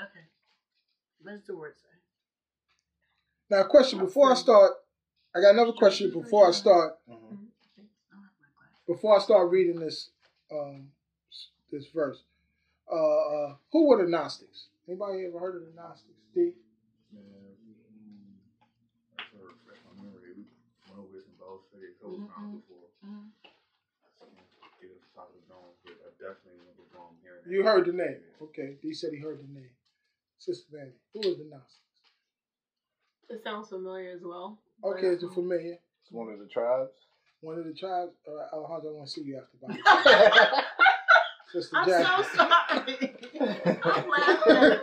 [0.00, 0.24] Okay.
[1.22, 1.84] What does the word say?
[3.50, 4.72] Now, question before I start.
[5.34, 6.98] I got another question before I start.
[7.06, 8.80] I don't have my glasses.
[8.86, 10.10] Before I start reading this,
[10.50, 10.88] um,
[11.70, 12.22] this verse.
[12.90, 14.68] Uh, uh, who were the Gnostics?
[14.88, 16.16] Anybody ever heard of the Gnostics?
[16.34, 16.56] D.
[17.12, 18.40] Man, mm,
[19.12, 20.40] that's a refresh memory.
[20.40, 20.48] We
[20.88, 22.88] went over this in Bible study a couple times before.
[23.04, 27.44] I can't get off the top of the dome, but I definitely remember going hearing.
[27.44, 28.24] You heard the name.
[28.40, 29.76] Okay, D said he heard the name.
[30.40, 30.96] Sister Vanny.
[31.12, 31.84] Who was the Gnostics?
[33.28, 34.56] It sounds familiar as well.
[34.84, 35.78] Okay, it's a familiar.
[36.02, 36.90] It's one of the tribes.
[37.40, 38.12] One of the tribes.
[38.26, 39.82] Uh, Alejandro, I want to see you after Bible.
[39.86, 40.64] I'm
[41.52, 43.14] Sister so sorry.
[43.82, 44.74] I'm laughing.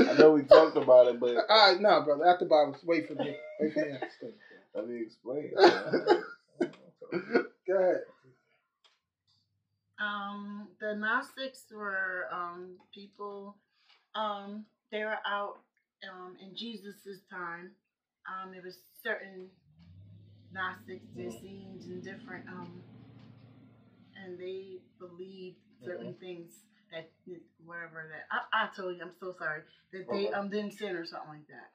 [0.00, 2.26] I know we talked about it, but All right, nah, brother.
[2.26, 3.36] After Bible, wait for me.
[3.60, 3.98] Wait for me
[4.74, 5.50] let me explain.
[7.66, 8.02] Go ahead.
[10.00, 13.56] Um, the Gnostics were um, people.
[14.14, 15.58] Um, they were out
[16.10, 17.70] um, in Jesus's time.
[18.28, 19.48] Um, there was certain
[20.52, 22.46] Gnostics, Essenes, and different.
[22.48, 22.82] Um,
[24.22, 26.52] and they believed certain things
[26.92, 27.10] that
[27.66, 29.02] whatever that I, I told you.
[29.02, 31.70] I'm so sorry that they um didn't sin or something like that.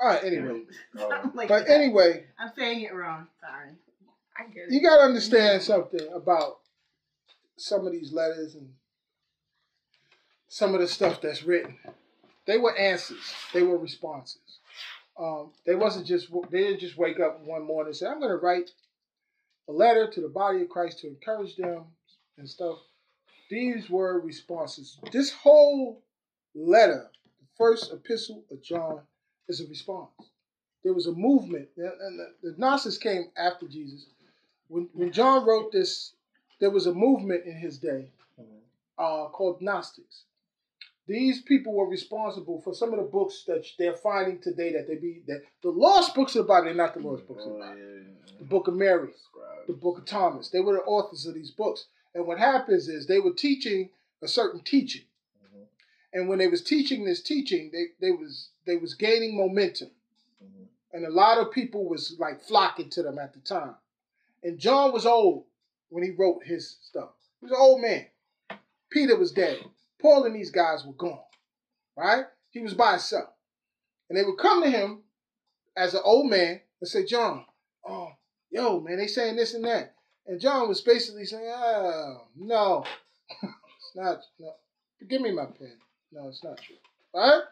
[0.00, 0.62] All right, anyway.
[0.96, 1.74] Something like But that.
[1.74, 3.28] anyway, I'm saying it wrong.
[3.40, 3.70] Sorry.
[4.36, 4.72] I get it.
[4.72, 6.60] you got to understand something about
[7.58, 8.70] some of these letters and
[10.48, 11.76] some of the stuff that's written.
[12.46, 13.34] They were answers.
[13.52, 14.58] They were responses.
[15.18, 18.30] Um, they wasn't just they didn't just wake up one morning and say, "I'm going
[18.30, 18.70] to write
[19.68, 21.84] a letter to the body of Christ to encourage them
[22.38, 22.78] and stuff."
[23.50, 24.98] These were responses.
[25.12, 26.02] This whole
[26.54, 27.10] letter,
[27.40, 29.02] the first epistle of John,
[29.48, 30.10] is a response.
[30.82, 34.06] There was a movement, and the, the Gnostics came after Jesus.
[34.68, 36.14] When, when John wrote this,
[36.60, 38.08] there was a movement in his day
[38.98, 40.24] uh, called Gnostics.
[41.06, 44.94] These people were responsible for some of the books that they're finding today that they
[44.96, 46.66] be that the lost books of the Bible.
[46.66, 47.78] They're not the lost books of the Oh, Bible.
[47.78, 48.34] yeah.
[48.38, 49.10] The Book of Mary,
[49.66, 50.50] the Book of Thomas.
[50.50, 51.86] They were the authors of these books.
[52.14, 53.90] And what happens is they were teaching
[54.22, 55.02] a certain teaching.
[55.44, 55.66] Mhm.
[56.12, 59.90] And when they was teaching this teaching, they, they was they was gaining momentum.
[60.42, 60.66] Mhm.
[60.92, 63.74] And a lot of people was like flocking to them at the time.
[64.44, 65.46] And John was old
[65.88, 67.10] when he wrote his stuff.
[67.40, 68.06] He was an old man.
[68.90, 69.58] Peter was dead.
[70.02, 71.20] Paul and these guys were gone.
[71.96, 72.24] Right?
[72.50, 73.30] He was by himself.
[74.10, 75.02] And they would come to him
[75.76, 77.46] as an old man and say, John,
[77.88, 78.10] oh,
[78.50, 79.94] yo, man, they saying this and that.
[80.26, 82.84] And John was basically saying, oh, no,
[83.42, 84.20] it's not.
[84.38, 84.52] No.
[85.08, 85.78] Give me my pen.
[86.12, 86.76] No, it's not true.
[87.14, 87.42] Right?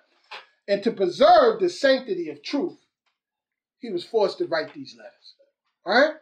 [0.68, 2.78] And to preserve the sanctity of truth,
[3.80, 5.34] he was forced to write these letters.
[5.84, 6.14] Right?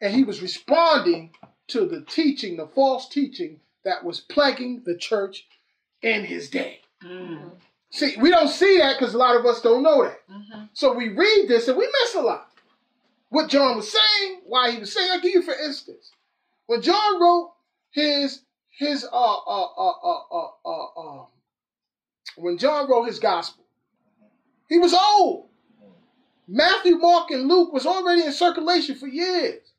[0.00, 1.32] And he was responding
[1.68, 5.46] to the teaching, the false teaching that was plaguing the church
[6.04, 6.80] in his day.
[7.02, 7.50] Mm.
[7.90, 10.18] See, we don't see that because a lot of us don't know that.
[10.28, 12.50] hmm So we read this and we miss a lot.
[13.30, 15.10] What John was saying, why he was saying.
[15.10, 16.10] I'll give you for instance.
[16.66, 17.52] When John wrote
[17.90, 18.42] his
[18.78, 21.24] his uh uh uh uh uh uh, uh
[22.36, 23.64] when John wrote his gospel,
[24.68, 25.48] he was old.
[26.46, 29.72] Matthew, Mark, and Luke was already in circulation for years.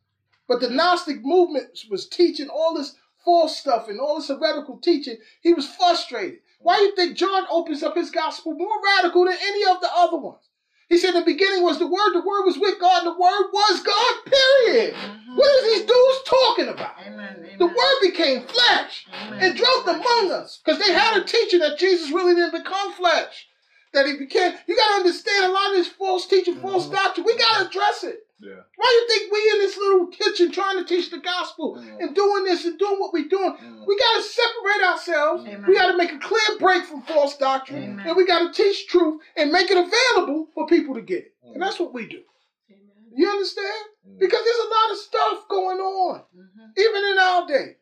[0.47, 2.95] But the Gnostic movement was teaching all this
[3.25, 6.39] false stuff and all this heretical teaching, he was frustrated.
[6.59, 9.89] Why do you think John opens up his gospel more radical than any of the
[9.93, 10.47] other ones?
[10.87, 13.49] He said, the beginning was the Word, the Word was with God, and the Word
[13.51, 14.93] was God, period.
[14.93, 15.35] Mhm.
[15.35, 16.95] What are these dudes talking about?
[17.05, 17.35] Amen.
[17.39, 17.57] Amen.
[17.57, 19.39] The Word became flesh Amen.
[19.41, 23.47] and dwelt among us because they had a teaching that Jesus really didn't become flesh.
[23.93, 26.91] That he became, you got to understand a lot of this false teaching, false Mhm.
[26.93, 27.25] doctrine.
[27.25, 28.24] We got to address it.
[28.39, 28.61] Yeah.
[28.75, 32.01] Why do you think we in this little kitchen trying to teach the gospel Mhm.
[32.01, 33.53] and doing this and doing what we're doing?
[33.53, 33.87] Mm.
[33.87, 35.45] We got to separate ourselves.
[35.45, 35.65] Amen.
[35.67, 38.07] We got to make a clear break from false doctrine, Amen.
[38.07, 41.35] and we got to teach truth and make it available for people to get it.
[41.43, 42.23] And that's what we do.
[42.69, 43.11] Amen.
[43.15, 43.85] You understand?
[44.07, 44.19] Mm.
[44.19, 46.77] Because there's a lot of stuff going on, Mhm.
[46.77, 47.77] even in our day,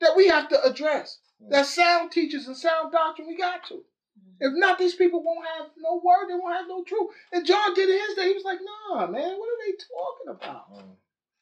[0.00, 1.18] that we have to address.
[1.42, 1.50] Mm.
[1.50, 3.84] That sound teachers and sound doctrine, we got to.
[4.40, 7.10] If not, these people won't have no word, they won't have no truth.
[7.32, 8.28] And John did his day.
[8.28, 10.72] He was like, nah, man, what are they talking about?
[10.72, 10.96] Mm.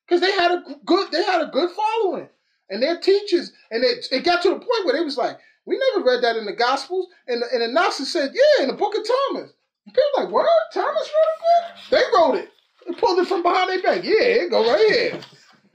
[0.06, 2.28] Because they had a good, they had a good following.
[2.70, 5.78] And their teachers, and it, it got to the point where they was like, we
[5.93, 7.09] never read that in the Gospels.
[7.28, 9.52] And the, and the Gnostics said, yeah, in the book of Thomas.
[9.85, 10.48] And people like, what?
[10.73, 11.90] Thomas wrote it?
[11.90, 12.51] They wrote it.
[12.86, 14.05] They pulled it from behind their back.
[14.05, 15.20] Yeah, it go right here.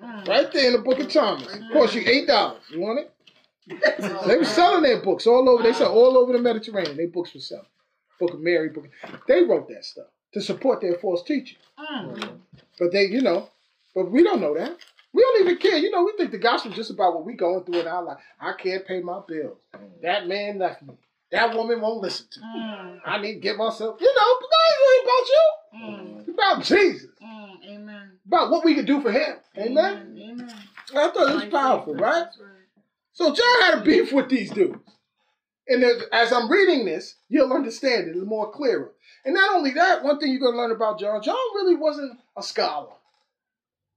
[0.02, 0.28] Mm.
[0.28, 1.48] Right there in the book of Thomas.
[1.72, 2.62] Cost you eight dollars.
[2.70, 3.14] You want it?
[4.28, 5.64] They were selling their books all over.
[5.64, 6.98] They sell all over the Mediterranean.
[6.98, 7.66] Their books were selling.
[8.20, 8.86] Book of Mary, book.
[9.04, 11.58] Of, They wrote that stuff to support their false teaching.
[11.78, 12.40] Mm.
[12.80, 13.50] But they, you know,
[13.94, 14.78] but we don't know that.
[15.14, 15.78] We don't even care.
[15.78, 18.04] You know, we think the gospel is just about what we going through in our
[18.04, 18.20] life.
[18.40, 19.58] I can't pay my bills.
[20.02, 20.94] That man left me.
[21.32, 22.46] That woman won't listen to me.
[22.46, 23.00] Mm.
[23.06, 24.00] I need to get myself.
[24.02, 25.46] You know, but God ain't about you.
[25.76, 26.20] Mm.
[26.20, 27.10] It's about Jesus.
[27.24, 27.70] Mm.
[27.70, 28.12] Amen.
[28.26, 29.38] About what we can do for Him.
[29.58, 30.18] Amen.
[30.18, 30.54] Amen.
[30.96, 32.28] I thought it was powerful, right?
[33.14, 34.78] So John had a beef with these dudes.
[35.68, 38.92] And as- I'm reading this, you'll understand it more clearer.
[39.26, 42.20] And not only that, one thing you're going to learn about John, John really wasn't
[42.36, 42.94] a scholar.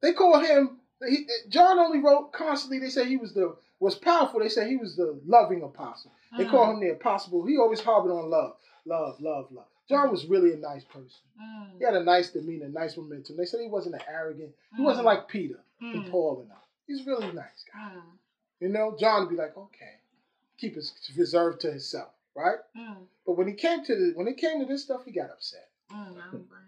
[0.03, 0.79] They call him,
[1.09, 4.41] he, John only wrote constantly, they say he was the, was powerful.
[4.41, 6.13] They say he was the loving apostle.
[6.37, 7.47] They call him the apostle.
[7.47, 9.67] He always harbored on love, love, love, love.
[9.89, 11.11] John was really a nice person.
[11.41, 11.79] Mm.
[11.79, 13.37] He had a nice demeanor, nice momentum.
[13.37, 14.51] They said he wasn't an arrogant.
[14.77, 14.85] He Mm.
[14.85, 16.11] wasn't like Peter and Mm.
[16.11, 16.63] Paul and all.
[16.87, 17.93] He's really nice guy.
[18.61, 19.99] You know, John would be like, okay,
[20.59, 20.85] keep it
[21.17, 22.59] reserved to himself, right?
[22.77, 23.07] Mm.
[23.27, 25.69] But when he came to the when it came to this stuff, he got upset.
[25.93, 26.17] Mm.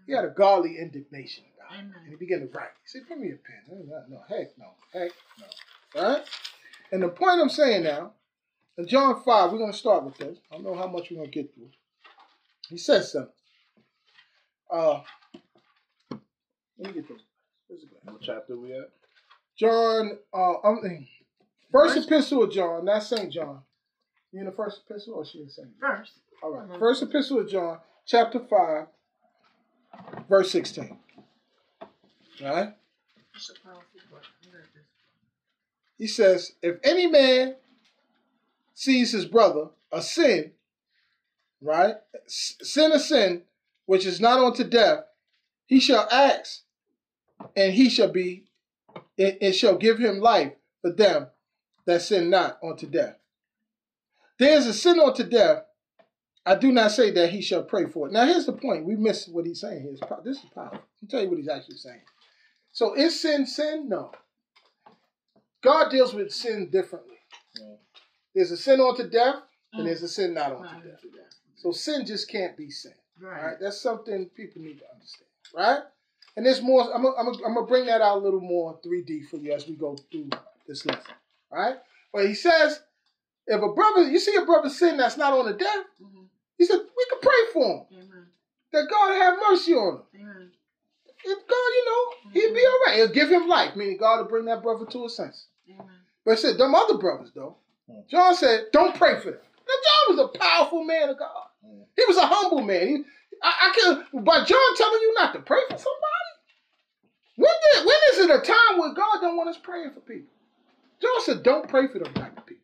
[0.05, 1.83] He had a godly indignation about it.
[1.83, 2.69] And he began to write.
[2.83, 3.85] He said, Give me a pen.
[3.87, 4.67] No, no, no, heck no.
[4.93, 6.01] Heck no.
[6.01, 6.23] Right?
[6.91, 8.13] And the point I'm saying now,
[8.77, 10.37] in John 5, we're gonna start with this.
[10.51, 11.69] I don't know how much we're gonna get through.
[12.69, 13.31] He says something.
[14.69, 15.01] Uh
[16.77, 17.21] let me get this.
[17.67, 18.15] Where's it going?
[18.15, 18.89] What chapter we at?
[19.57, 20.69] John, uh, I
[21.71, 23.61] first epistle of John, not Saint John.
[24.31, 25.97] You in the first epistle or she in Saint John?
[25.97, 26.13] First.
[26.43, 26.67] All right.
[26.69, 26.79] Mhm.
[26.79, 28.87] First epistle of John, chapter five,
[30.29, 30.99] verse sixteen.
[31.81, 31.87] All
[32.41, 32.75] right.
[33.33, 33.81] That's a powerful
[34.11, 34.21] book.
[34.43, 34.83] I read this.
[35.97, 37.55] He says, if any man
[38.73, 40.51] sees his brother a sin,
[41.61, 41.95] right,
[42.27, 43.43] sin a sin
[43.85, 45.05] which is not unto death,
[45.65, 46.61] he shall ask,
[47.55, 48.43] and he shall be,
[49.17, 51.27] it, it shall give him life for them
[51.87, 53.15] that sin not unto death.
[54.37, 55.63] There is a sin unto death.
[56.45, 58.13] I do not say that he shall pray for it.
[58.13, 58.85] Now, here's the point.
[58.85, 59.91] We miss what he's saying here.
[60.23, 60.79] This is powerful.
[60.79, 62.01] I'll tell you what he's actually saying.
[62.71, 63.89] So, is sin sin?
[63.89, 64.11] No.
[65.63, 67.15] God deals with sin differently.
[68.35, 69.37] There's a sin unto death,
[69.73, 70.99] and there's a sin not unto death.
[71.55, 72.93] So sin just can't be sin.
[73.23, 73.43] All Right.
[73.45, 75.79] right, that's something people need to understand, right?
[76.35, 76.83] And there's more.
[76.93, 79.53] I'm gonna, I'm gonna, I'm gonna bring that out a little more 3D for you
[79.53, 80.29] as we go through
[80.67, 81.15] this lesson,
[81.51, 81.75] right?
[82.13, 82.81] But he says,
[83.47, 86.27] if a brother, you see a brother sin that's not on the death, Mhm.
[86.57, 88.27] he said we can pray for him Amen.
[88.73, 90.03] that God have mercy on him.
[90.21, 90.51] Amen.
[91.23, 92.95] If God, you know, he'll be all right.
[92.97, 95.47] He'll give him life, meaning God will bring that brother to a sense.
[95.69, 95.87] Amen.
[96.23, 97.57] But it said, them other brothers, though,
[97.89, 98.01] Hmm.
[98.09, 99.39] John said, don't pray for them.
[99.67, 101.47] Now, John was a powerful man of God.
[101.65, 101.81] Hmm.
[101.95, 102.87] He was a humble man.
[102.87, 103.03] He,
[103.41, 103.79] I, I
[104.11, 106.31] can, but John telling you not to pray for somebody.
[107.37, 110.31] When, did, when is it a time where God don't want us praying for people?
[111.01, 112.63] John said, don't pray for them type of people.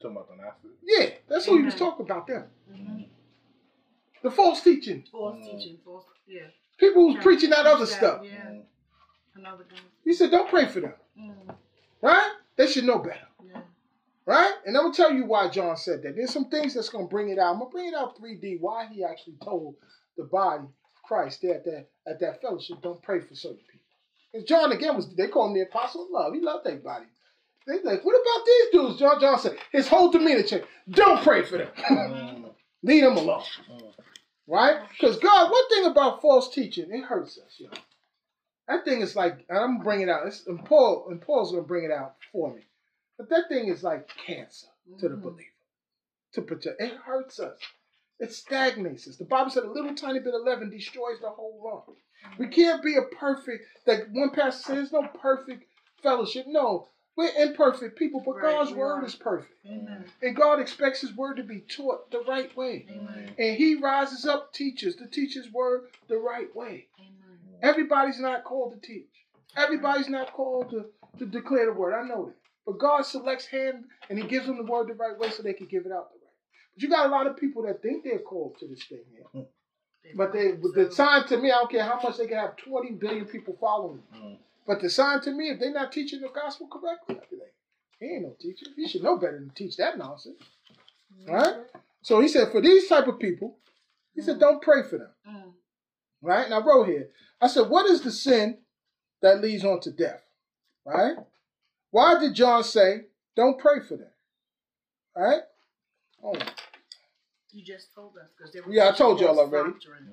[0.00, 0.74] Talking about the Gnostics.
[0.84, 2.44] Yeah, that's what he was talking about them.
[2.70, 3.08] Mhm.
[4.22, 5.04] The false teaching.
[5.10, 5.44] False Mm.
[5.58, 5.78] teaching.
[5.84, 6.04] False.
[6.26, 6.48] Yeah.
[6.78, 7.22] People who's Yeah.
[7.22, 8.24] preaching that other Yeah, stuff.
[8.24, 8.58] Yeah.
[9.34, 9.76] Another guy.
[10.04, 10.94] He said, don't pray for them.
[11.18, 11.56] Mm.
[12.02, 12.32] Right?
[12.56, 13.26] They should know better.
[13.44, 13.62] Yeah.
[14.24, 14.54] Right?
[14.66, 16.14] And I'm gonna tell you why John said that.
[16.16, 17.52] There's some things that's gonna bring it out.
[17.54, 18.58] I'm gonna bring it out 3D.
[18.58, 19.76] Why he actually told
[20.16, 23.86] the body of Christ there at that at that fellowship, don't pray for certain people.
[24.34, 26.34] And John again was they call him the apostle of love.
[26.34, 27.06] He loved their body.
[27.68, 28.98] They like, what about these dudes?
[28.98, 30.66] John John said his whole demeanor changed.
[30.90, 31.68] Don't pray for them.
[31.76, 32.50] Mm.
[32.82, 33.42] Leave them alone.
[33.70, 33.92] Mm.
[34.46, 34.76] Right?
[34.90, 37.68] Because God, one thing about false teaching, it hurts us, yo.
[38.68, 40.26] That thing is like, and I'm gonna bring it out.
[40.26, 42.62] It's, and Paul and Paul's gonna bring it out for me.
[43.18, 44.68] But that thing is like cancer
[45.00, 45.22] to the Mhm.
[45.22, 45.50] believer.
[46.34, 47.58] To protect, it hurts us.
[48.20, 49.16] It stagnates us.
[49.16, 51.96] The Bible said a little tiny bit of leaven destroys the whole lump.
[52.38, 53.64] We can't be a perfect.
[53.86, 55.64] Like one pastor said, there's no perfect
[56.02, 56.46] fellowship.
[56.46, 56.88] No,
[57.18, 59.04] we're imperfect people, but Right, God's word are.
[59.04, 60.04] is perfect, Amen.
[60.22, 62.86] and God expects His word to be taught the right way.
[62.88, 63.34] Amen.
[63.36, 66.86] And He rises up teachers to teach His word the right way.
[66.98, 67.58] Amen.
[67.60, 69.08] Everybody's not called to teach.
[69.56, 70.86] Everybody's not called to,
[71.18, 71.92] to declare the word.
[71.92, 72.36] I know that.
[72.64, 75.54] But God selects hand and He gives them the word the right way so they
[75.54, 76.22] can give it out the right.
[76.22, 76.74] way.
[76.74, 79.44] But you got a lot of people that think they're called to this thing here.
[80.16, 82.92] But they, the sign to me, I don't care how much they can have 20
[82.92, 84.22] billion people following them.
[84.22, 84.38] Mm.
[84.68, 84.74] Mm.
[84.74, 87.54] But the sign to me, if they're not teaching the gospel correctly, I'd be like,
[87.98, 88.66] he ain't no teacher.
[88.76, 90.36] He should know better than to teach that nonsense.
[91.26, 91.56] Right?
[92.02, 93.56] So he said, for these type of people,
[94.14, 95.10] he said, don't pray for them.
[95.28, 95.52] Mm.
[96.22, 96.44] Right?
[96.44, 97.08] And I wrote here,
[97.40, 98.58] I said, what is the sin
[99.22, 100.22] that leads on to death?
[100.84, 101.16] Right?
[101.90, 103.02] Why did John say,
[103.36, 104.10] don't pray for them?
[105.16, 105.42] Right?
[106.22, 106.34] Oh,
[107.50, 109.72] You just told us because they were Yeah, I told y'all false already.
[109.72, 110.08] doctrine.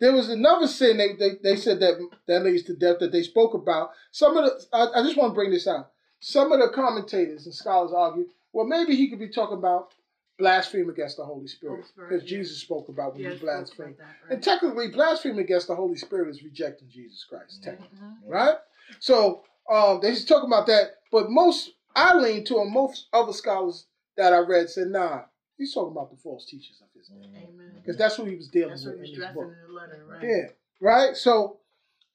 [0.00, 3.22] There was another sin they, they, they said that that leads to death that they
[3.22, 3.90] spoke about.
[4.10, 5.90] Some of the I, I just want to bring this out.
[6.20, 9.92] Some of the commentators and scholars argue, well, maybe he could be talking about
[10.38, 12.28] blaspheme against the Holy Spirit, because yeah.
[12.28, 13.96] Jesus spoke about when Yeah, you spoke about blaspheme.
[14.30, 18.14] And technically, blaspheme against the Holy Spirit is rejecting Jesus Christ, technically, Mhm.
[18.26, 18.56] right?
[19.00, 23.32] So um, they just talking about that, but most I lean to, and most other
[23.32, 23.86] scholars
[24.16, 25.22] that I read said, nah,
[25.60, 27.72] he's talking about the false teachers of his day, Amen.
[27.76, 29.28] because that's who he was dealing That's what with in his book.
[29.30, 30.22] addressing in the letter, right?
[30.22, 30.46] Yeah,
[30.80, 31.16] right.
[31.16, 31.58] So,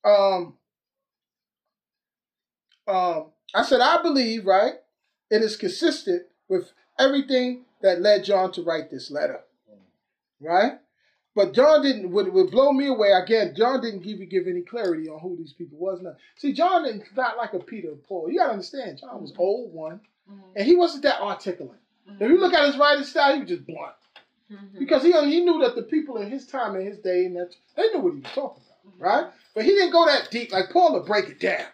[0.03, 0.55] um,
[2.87, 4.73] um, I said I believe, right?
[5.31, 9.41] It is consistent with everything that led John to write this letter,
[10.39, 10.73] right?
[11.35, 12.11] But John didn't.
[12.11, 13.53] Would would blow me away again.
[13.57, 16.01] John didn't give you give any clarity on who these people was.
[16.01, 18.29] Now, see, John is not like a Peter and Paul.
[18.31, 19.99] You gotta understand, John was old one,
[20.29, 20.41] Mhm.
[20.55, 21.79] and he wasn't that articulate.
[22.07, 22.21] Mhm.
[22.21, 23.95] If you look at his writing style, he was just blunt
[24.51, 24.79] Mhm.
[24.79, 27.55] because he he knew that the people in his time and his day and that
[27.75, 29.01] they knew what he was talking about, Mhm.
[29.01, 29.33] right?
[29.53, 30.51] But he didn't go that deep.
[30.51, 31.65] Like Paul will break it down.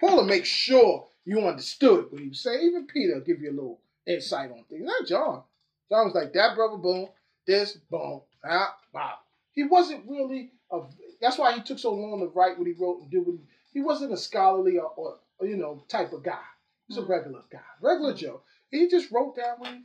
[0.00, 2.62] Paul will make sure you understood what he was saying.
[2.62, 4.84] Even Peter give you a little insight on things.
[4.84, 5.42] Not John.
[5.88, 6.76] John was like that, brother.
[6.76, 7.08] Boom,
[7.46, 9.18] this, boom, ah, wow.
[9.52, 10.82] He wasn't really a.
[11.20, 13.40] That's why he took so long to write what he wrote and do what he.
[13.72, 16.42] He wasn't a scholarly or, or, you know type of guy.
[16.88, 17.08] He's a Mhm.
[17.08, 18.42] regular guy, regular Joe.
[18.78, 19.80] He just wrote down what he.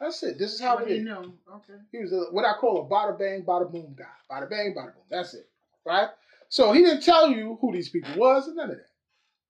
[0.00, 0.38] That's it.
[0.38, 1.32] This is how What it do you know?
[1.56, 1.72] Okay.
[1.90, 4.04] He was a, what I call a bada bang, bada boom guy.
[4.30, 5.04] Bada bang, bada boom.
[5.10, 5.48] That's it.
[5.86, 6.08] Right?
[6.48, 8.90] So he didn't tell you who these people was and none of that.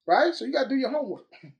[0.06, 0.34] Right?
[0.34, 1.26] So you got to do your homework.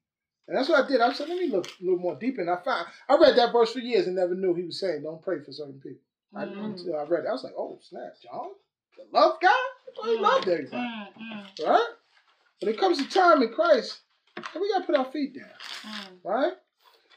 [0.48, 1.00] And that's what I did.
[1.00, 2.38] I said, let me look a little more deep.
[2.38, 5.02] And I found, I read that verse for years and never knew he was saying,
[5.02, 5.98] don't pray for certain people.
[6.36, 6.64] I, Mhm.
[6.66, 7.28] until I read it.
[7.28, 8.12] I was like, oh, snap.
[8.22, 8.50] John?
[8.96, 9.48] The love guy?
[9.48, 10.76] I he loved everybody.
[10.86, 11.88] Mm, mm, Right?
[12.60, 13.98] When it comes to time in Christ,
[14.54, 15.50] we got to put our feet down.
[15.82, 16.06] mm.
[16.22, 16.52] Right?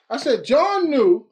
[0.10, 1.27] I said, John knew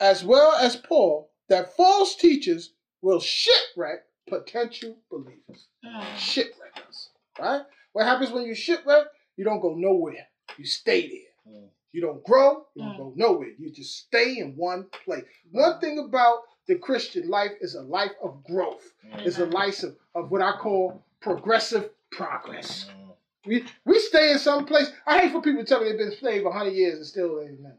[0.00, 5.68] as well as Paul, that false teachers will shipwreck potential believers.
[5.84, 6.04] Mm.
[6.16, 7.08] Shipwreck us.
[7.38, 7.62] Right?
[7.92, 9.06] What happens when you shipwreck?
[9.36, 10.26] You don't go nowhere.
[10.56, 11.54] You stay there.
[11.54, 11.68] Mm.
[11.92, 12.98] You don't grow, you don't Mm.
[12.98, 13.48] go nowhere.
[13.58, 15.24] You just stay in one place.
[15.50, 18.92] One thing about the Christian life is a life of growth.
[19.20, 22.90] It's a life of, of what I call progressive progress.
[23.48, 24.92] We we stay in some place.
[25.06, 27.60] I hate for people to tell me they've been saved 100 years and still ain't
[27.60, 27.78] nothing.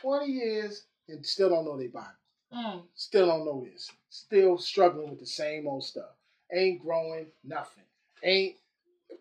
[0.00, 2.06] 20 years and still don't know their Bible.
[2.54, 2.82] Mm.
[2.94, 3.90] Still don't know this.
[4.10, 6.10] Still struggling with the same old stuff.
[6.52, 7.84] Ain't growing, nothing.
[8.22, 8.56] Ain't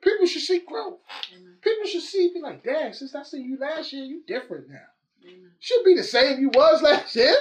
[0.01, 0.99] people should see growth.
[1.35, 1.56] Amen.
[1.61, 4.77] People should see be like, dang, since I seen you last year, you different now.
[5.23, 5.51] Amen.
[5.60, 7.35] Should be the same you was last year.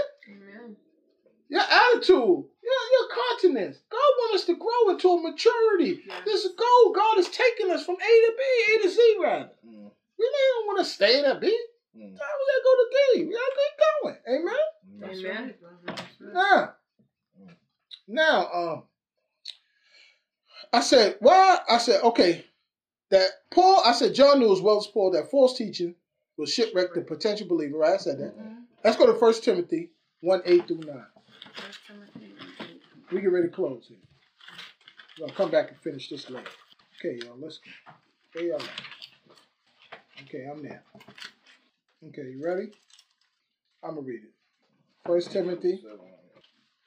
[1.51, 1.66] Amen.
[1.70, 3.79] Your attitude, your, your continence.
[3.91, 6.03] God wants us to grow into a maturity.
[6.07, 6.23] Yes.
[6.25, 6.93] This is goal.
[6.93, 9.51] God is taking us from A to B, A to Z rather.
[9.66, 9.91] Mm.
[10.19, 11.47] We don't want to stay at B.
[11.97, 12.01] Mm.
[12.01, 13.25] Time we gotta go to D.
[13.27, 14.41] We gotta keep going.
[14.41, 14.55] Amen.
[15.01, 15.45] That's Amen.
[15.45, 15.77] right, brother.
[15.87, 16.35] That's right.
[16.35, 16.75] Now,
[17.41, 17.55] Mm.
[18.09, 18.83] now, um,
[20.73, 22.45] I said, well, I said, okay,
[23.11, 25.95] that Paul, I said, John knew as well as Paul that false teaching
[26.37, 27.79] will shipwreck the potential believer.
[27.79, 27.95] Right?
[27.95, 28.37] I said that.
[28.39, 28.65] Mhm.
[28.85, 31.07] Let's go to First Timothy one eight through nine.
[31.55, 32.83] First Timothy one, eight.
[33.12, 33.99] We get ready to close here.
[35.19, 36.49] We're gonna come back and finish this later.
[36.99, 37.93] Okay, y'all, let's go.
[38.33, 38.62] Where y'all?
[40.25, 40.83] Okay, I'm there.
[42.09, 42.70] Okay, you ready?
[43.83, 44.31] I'm gonna read it.
[45.07, 45.83] First Timothy.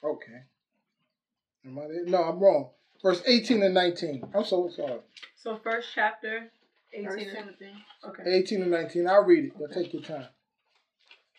[0.04, 0.42] Okay.
[1.66, 2.04] Am I there?
[2.06, 2.70] No, I'm wrong.
[3.02, 4.22] Verse 18 and 19.
[4.34, 5.00] I'm so sorry.
[5.36, 6.50] So first chapter,
[7.04, 7.28] First 18.
[7.28, 7.72] and- Timothy.
[8.04, 8.22] Okay.
[8.32, 9.06] 18 and 19.
[9.08, 9.52] I'll read it.
[9.58, 10.28] You'll take your time.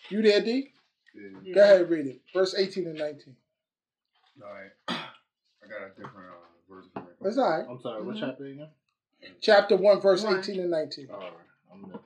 [0.10, 0.74] You there, D?
[1.14, 1.54] Yeah.
[1.54, 2.22] Go ahead read it.
[2.34, 3.36] Verse 18 and 19.
[4.42, 4.72] All right.
[4.88, 6.92] I got a different uh, version.
[6.96, 7.16] of it.
[7.22, 7.66] That's all right.
[7.70, 8.20] I'm sorry, what Mhm.
[8.20, 8.70] chapter again?
[9.42, 10.40] Chapter 1, verse One.
[10.40, 11.10] 18 and 19.
[11.10, 11.32] All right,
[11.72, 12.00] I'm there.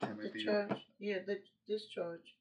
[0.00, 0.78] The Timothy, church.
[0.98, 1.38] Yeah, the,
[1.68, 2.34] this church.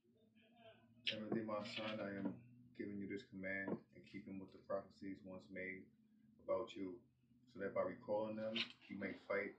[1.06, 2.34] Timothy, my son, I am
[2.78, 5.84] giving you this command and keeping with the prophecies once made
[6.46, 6.94] about you,
[7.54, 8.56] so that by recalling them,
[8.90, 9.54] you may fight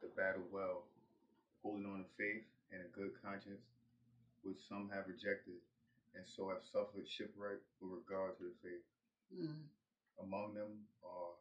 [0.00, 0.84] the battle well,
[1.62, 3.60] holding on to faith and a good conscience,
[4.42, 5.58] which some have rejected,
[6.14, 8.84] and so have suffered shipwreck with regard to the faith.
[9.32, 9.64] Mm.
[10.22, 11.32] Among them are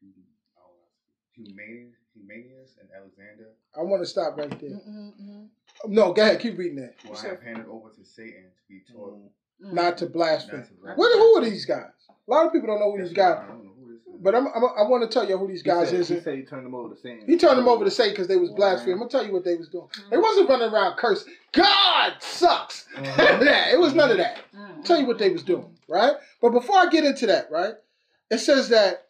[0.00, 0.12] Hu-
[0.56, 0.92] I don't know,
[1.36, 4.70] Humanius, Humanius and Alexander, I want to stop right there.
[4.70, 5.48] Mm-mm-mm.
[5.86, 6.40] No, go ahead.
[6.40, 6.94] Keep reading that.
[7.04, 9.18] who I have handed over to Satan to be taught.
[9.62, 9.72] Mm.
[9.72, 10.60] Not to blaspheme.
[10.60, 10.96] not to blaspheme.
[10.98, 11.90] What, who are these guys?
[12.08, 13.42] A lot of people don't know who That's these why guys.
[13.44, 13.75] I don't know this is.
[14.18, 16.08] But I'm, I'm, I want to tell you who these guys he is.
[16.08, 17.26] said, he said he turned them over to Satan.
[17.26, 18.94] He turned them over to Satan because they was blaspheming.
[18.94, 19.88] I'm gonna tell you what they was doing.
[20.10, 20.22] They mm.
[20.22, 21.32] wasn't running around cursing.
[21.52, 22.86] God sucks.
[22.94, 23.72] None of that.
[23.72, 24.38] It was none of that.
[24.54, 24.76] Mm.
[24.78, 26.14] I'll tell you what they was doing, right?
[26.40, 27.74] But before I get into that, right?
[28.30, 29.08] It says that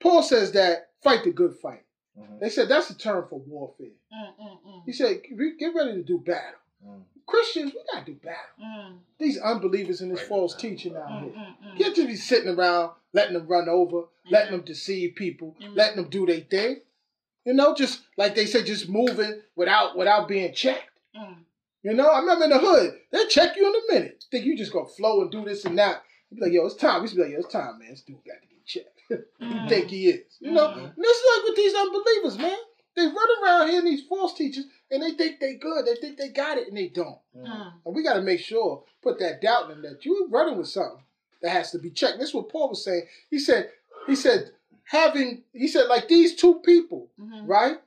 [0.00, 1.84] Paul says that fight the good fight.
[2.18, 2.40] Mhm.
[2.40, 3.86] They said that's a term for warfare.
[4.12, 4.82] Mm-mm-mm.
[4.84, 5.22] He said
[5.58, 6.60] get ready to do battle.
[6.86, 7.02] Mm.
[7.28, 7.30] Mm.
[7.30, 8.38] Christians, we gotta do battle.
[8.62, 8.98] Mm.
[9.18, 10.28] These unbelievers and this Right.
[10.28, 11.32] false teaching out here.
[11.32, 11.78] Mm-mm-mm.
[11.78, 16.10] Can't just be sitting around letting them run over, letting them deceive people, letting them
[16.10, 16.80] do their thing.
[17.44, 20.90] You know, just like they say, just moving without without being checked.
[21.16, 21.36] Mm.
[21.82, 24.24] You know, I remember in the hood, they'll check you in a minute.
[24.30, 26.02] Think you just gonna flow and do this and that.
[26.30, 26.96] You be like, yo, it's time.
[27.00, 27.90] We used be like, yo, it's time, man.
[27.90, 29.00] This dude got to get checked.
[29.08, 29.68] you Mm.
[29.68, 30.36] think he is.
[30.40, 30.66] You know?
[30.68, 30.84] Mhm.
[30.84, 32.58] And it's like with these unbelievers, man.
[32.98, 35.86] They run around here, these false teachers, and they think they good.
[35.86, 37.18] They think they got it, and they don't.
[37.36, 37.72] Mm.
[37.86, 40.66] And we got to make sure, put that doubt in them that you're running with
[40.68, 41.04] something
[41.40, 42.18] that has to be checked.
[42.18, 43.02] This is what Paul was saying.
[43.30, 43.70] He said,
[44.08, 44.50] he said,
[44.82, 47.46] having, he said, like these two people, Mhm.
[47.46, 47.78] right,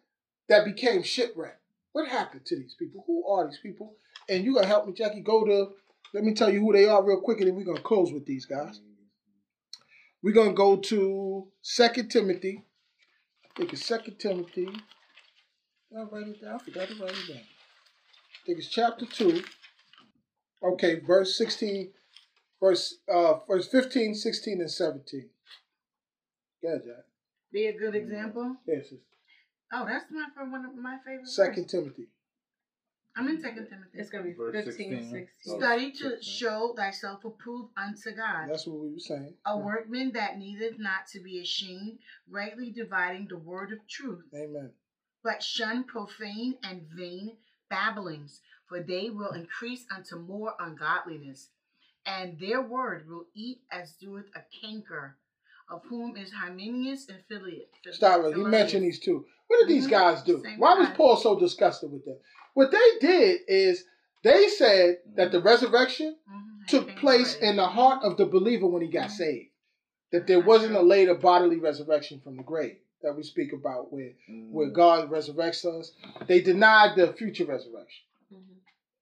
[0.48, 1.60] that became shipwrecked.
[1.92, 3.04] What happened to these people?
[3.06, 3.96] Who are these people?
[4.30, 5.74] And you gonna help me, Jackie, go to,
[6.14, 8.26] let me tell you who they are real quick, and then we're gonna close with
[8.26, 8.80] these guys.
[10.24, 12.64] We're gonna go to Second Timothy.
[13.44, 14.70] I think it's Second Timothy.
[15.92, 16.56] Did I write it down?
[16.56, 17.38] I forgot to write it down.
[17.38, 19.44] I think it's chapter two.
[20.64, 21.92] Okay, verse 16,
[22.62, 25.30] verse uh verse 15, 16, and 17.
[26.64, 27.06] Yeah, Jack.
[27.52, 28.56] Be a good example.
[28.68, 29.02] Yes, it's
[29.74, 31.28] Oh, that's my for one of my favorite.
[31.28, 31.72] Second verses.
[31.72, 32.08] Timothy.
[33.16, 33.90] I'm in Second Timothy.
[33.94, 35.28] It's gonna be Verse 15, 16.
[35.44, 35.60] 16.
[35.60, 39.34] Study to show thyself approved unto God, That's what we were saying.
[39.46, 42.00] a workman that needeth not to be ashamed,
[42.30, 44.24] rightly dividing the word of truth.
[44.36, 44.72] Amen.
[45.24, 47.38] But shun profane and vain
[47.70, 51.50] babblings, for they will increase unto more ungodliness,
[52.06, 55.18] and their word will eat as doeth a canker,
[55.70, 57.70] of whom is Hymenaeus and Phileas.
[57.92, 58.38] Stop it.
[58.38, 59.26] You mentioned these two.
[59.48, 59.92] What did these Mhm.
[59.92, 60.42] guys do?
[60.42, 60.90] Same Why was.
[60.96, 62.18] Paul so disgusted with them?
[62.54, 63.86] What they did is
[64.24, 68.82] they said that the resurrection Mhm, took place in the heart of the believer when
[68.82, 69.18] he got Mhm.
[69.18, 69.52] saved.
[70.12, 74.14] That there wasn't a later bodily resurrection from the grave that we speak about where,
[74.30, 74.52] Mm.
[74.52, 75.92] where God resurrects us.
[76.28, 78.06] They denied the future resurrection.
[78.34, 78.40] Mhm.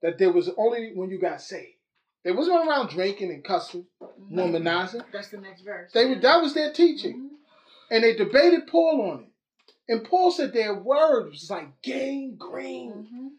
[0.02, 1.78] That there was only when you got saved.
[2.24, 4.32] They wasn't around drinking and cussing, Mhm.
[4.32, 5.06] womanizing.
[5.12, 5.92] That's the next verse.
[5.94, 7.30] They were, that was their teaching.
[7.32, 7.36] Mhm.
[7.92, 9.30] And they debated Paul on it.
[9.92, 12.92] And Paul said their word was like gangrene.
[12.94, 13.32] Mhm.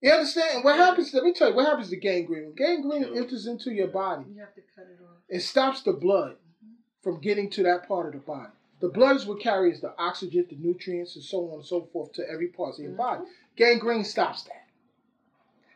[0.00, 0.56] You understand?
[0.56, 2.44] And what happens, let me tell you, what happens to gangrene?
[2.46, 5.18] When gangrene enters into your body, You have to cut it off.
[5.28, 6.38] it stops the blood
[7.02, 8.52] from getting to that part of the body.
[8.80, 12.12] The blood is what carries the oxygen, the nutrients, and so on and so forth
[12.14, 13.24] to every part of your body.
[13.56, 14.66] Gangrene stops that.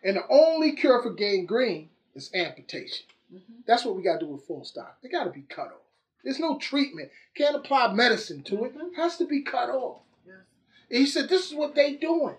[0.03, 3.07] And the only cure for gangrene is amputation.
[3.33, 3.65] Mhm.
[3.67, 4.99] That's what we got to do with full stop.
[5.03, 5.81] They got to be cut off.
[6.23, 7.11] There's no treatment.
[7.35, 8.75] Can't apply medicine to it.
[8.75, 8.95] Mhm.
[8.95, 10.03] Has to be cut off.
[10.27, 10.37] Yes.
[10.91, 12.37] And he said, "This is what they doing,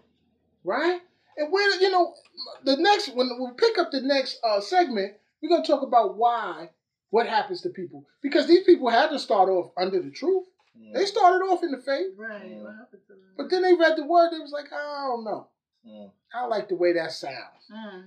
[0.63, 1.01] right?"
[1.37, 2.15] And when you know
[2.63, 6.71] the next when we pick up the next uh, segment, we're gonna talk about why,
[7.09, 10.47] what happens to people because these people had to start off under the truth.
[10.79, 10.93] Mm.
[10.93, 12.57] They started off in the faith, Right.
[12.61, 13.21] What happened to them?
[13.37, 14.31] but then they read the word.
[14.31, 15.47] They was like, I don't know.
[15.87, 16.11] Mm.
[16.33, 17.69] I don't like the way that sounds.
[17.73, 18.05] Mm.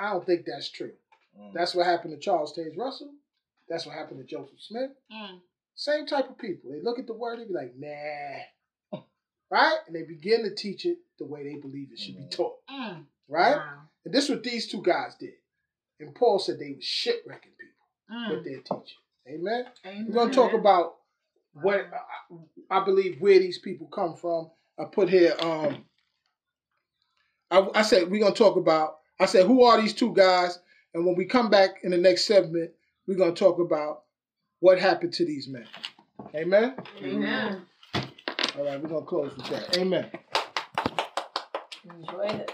[0.00, 0.92] I don't think that's true.
[1.38, 1.52] Mm.
[1.54, 3.12] That's what happened to Charles Taze Russell.
[3.68, 4.90] That's what happened to Joseph Smith.
[5.12, 5.40] Mm.
[5.74, 6.70] Same type of people.
[6.70, 9.00] They look at the word, they be like, nah.
[9.50, 9.78] Right?
[9.86, 12.56] And they begin to teach it the way they believe it should be taught.
[12.70, 13.04] Mm.
[13.28, 13.56] Right?
[13.56, 13.78] Wow.
[14.04, 15.34] And this is what these two guys did.
[16.00, 18.44] And Paul said they was shipwrecking people with Mm.
[18.44, 18.98] their teaching.
[19.26, 19.64] Amen?
[19.86, 20.06] Amen.
[20.08, 20.96] We're going to talk about
[21.62, 21.88] what
[22.70, 24.50] I, I believe where these people come from.
[24.78, 25.84] I put here, um,
[27.50, 30.58] I, I said we're going to talk about, I said, who are these two guys?
[30.94, 32.70] And when we come back in the next segment,
[33.06, 34.02] we're going to talk about
[34.60, 35.66] what happened to these men.
[36.34, 36.74] Amen?
[37.02, 37.62] Amen.
[37.94, 39.76] All right, we're going to close with that.
[39.78, 40.10] Amen.
[42.00, 42.52] Enjoy it.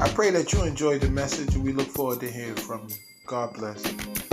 [0.00, 2.96] I pray that you enjoyed the message and we look forward to hearing from you.
[3.26, 4.27] God bless.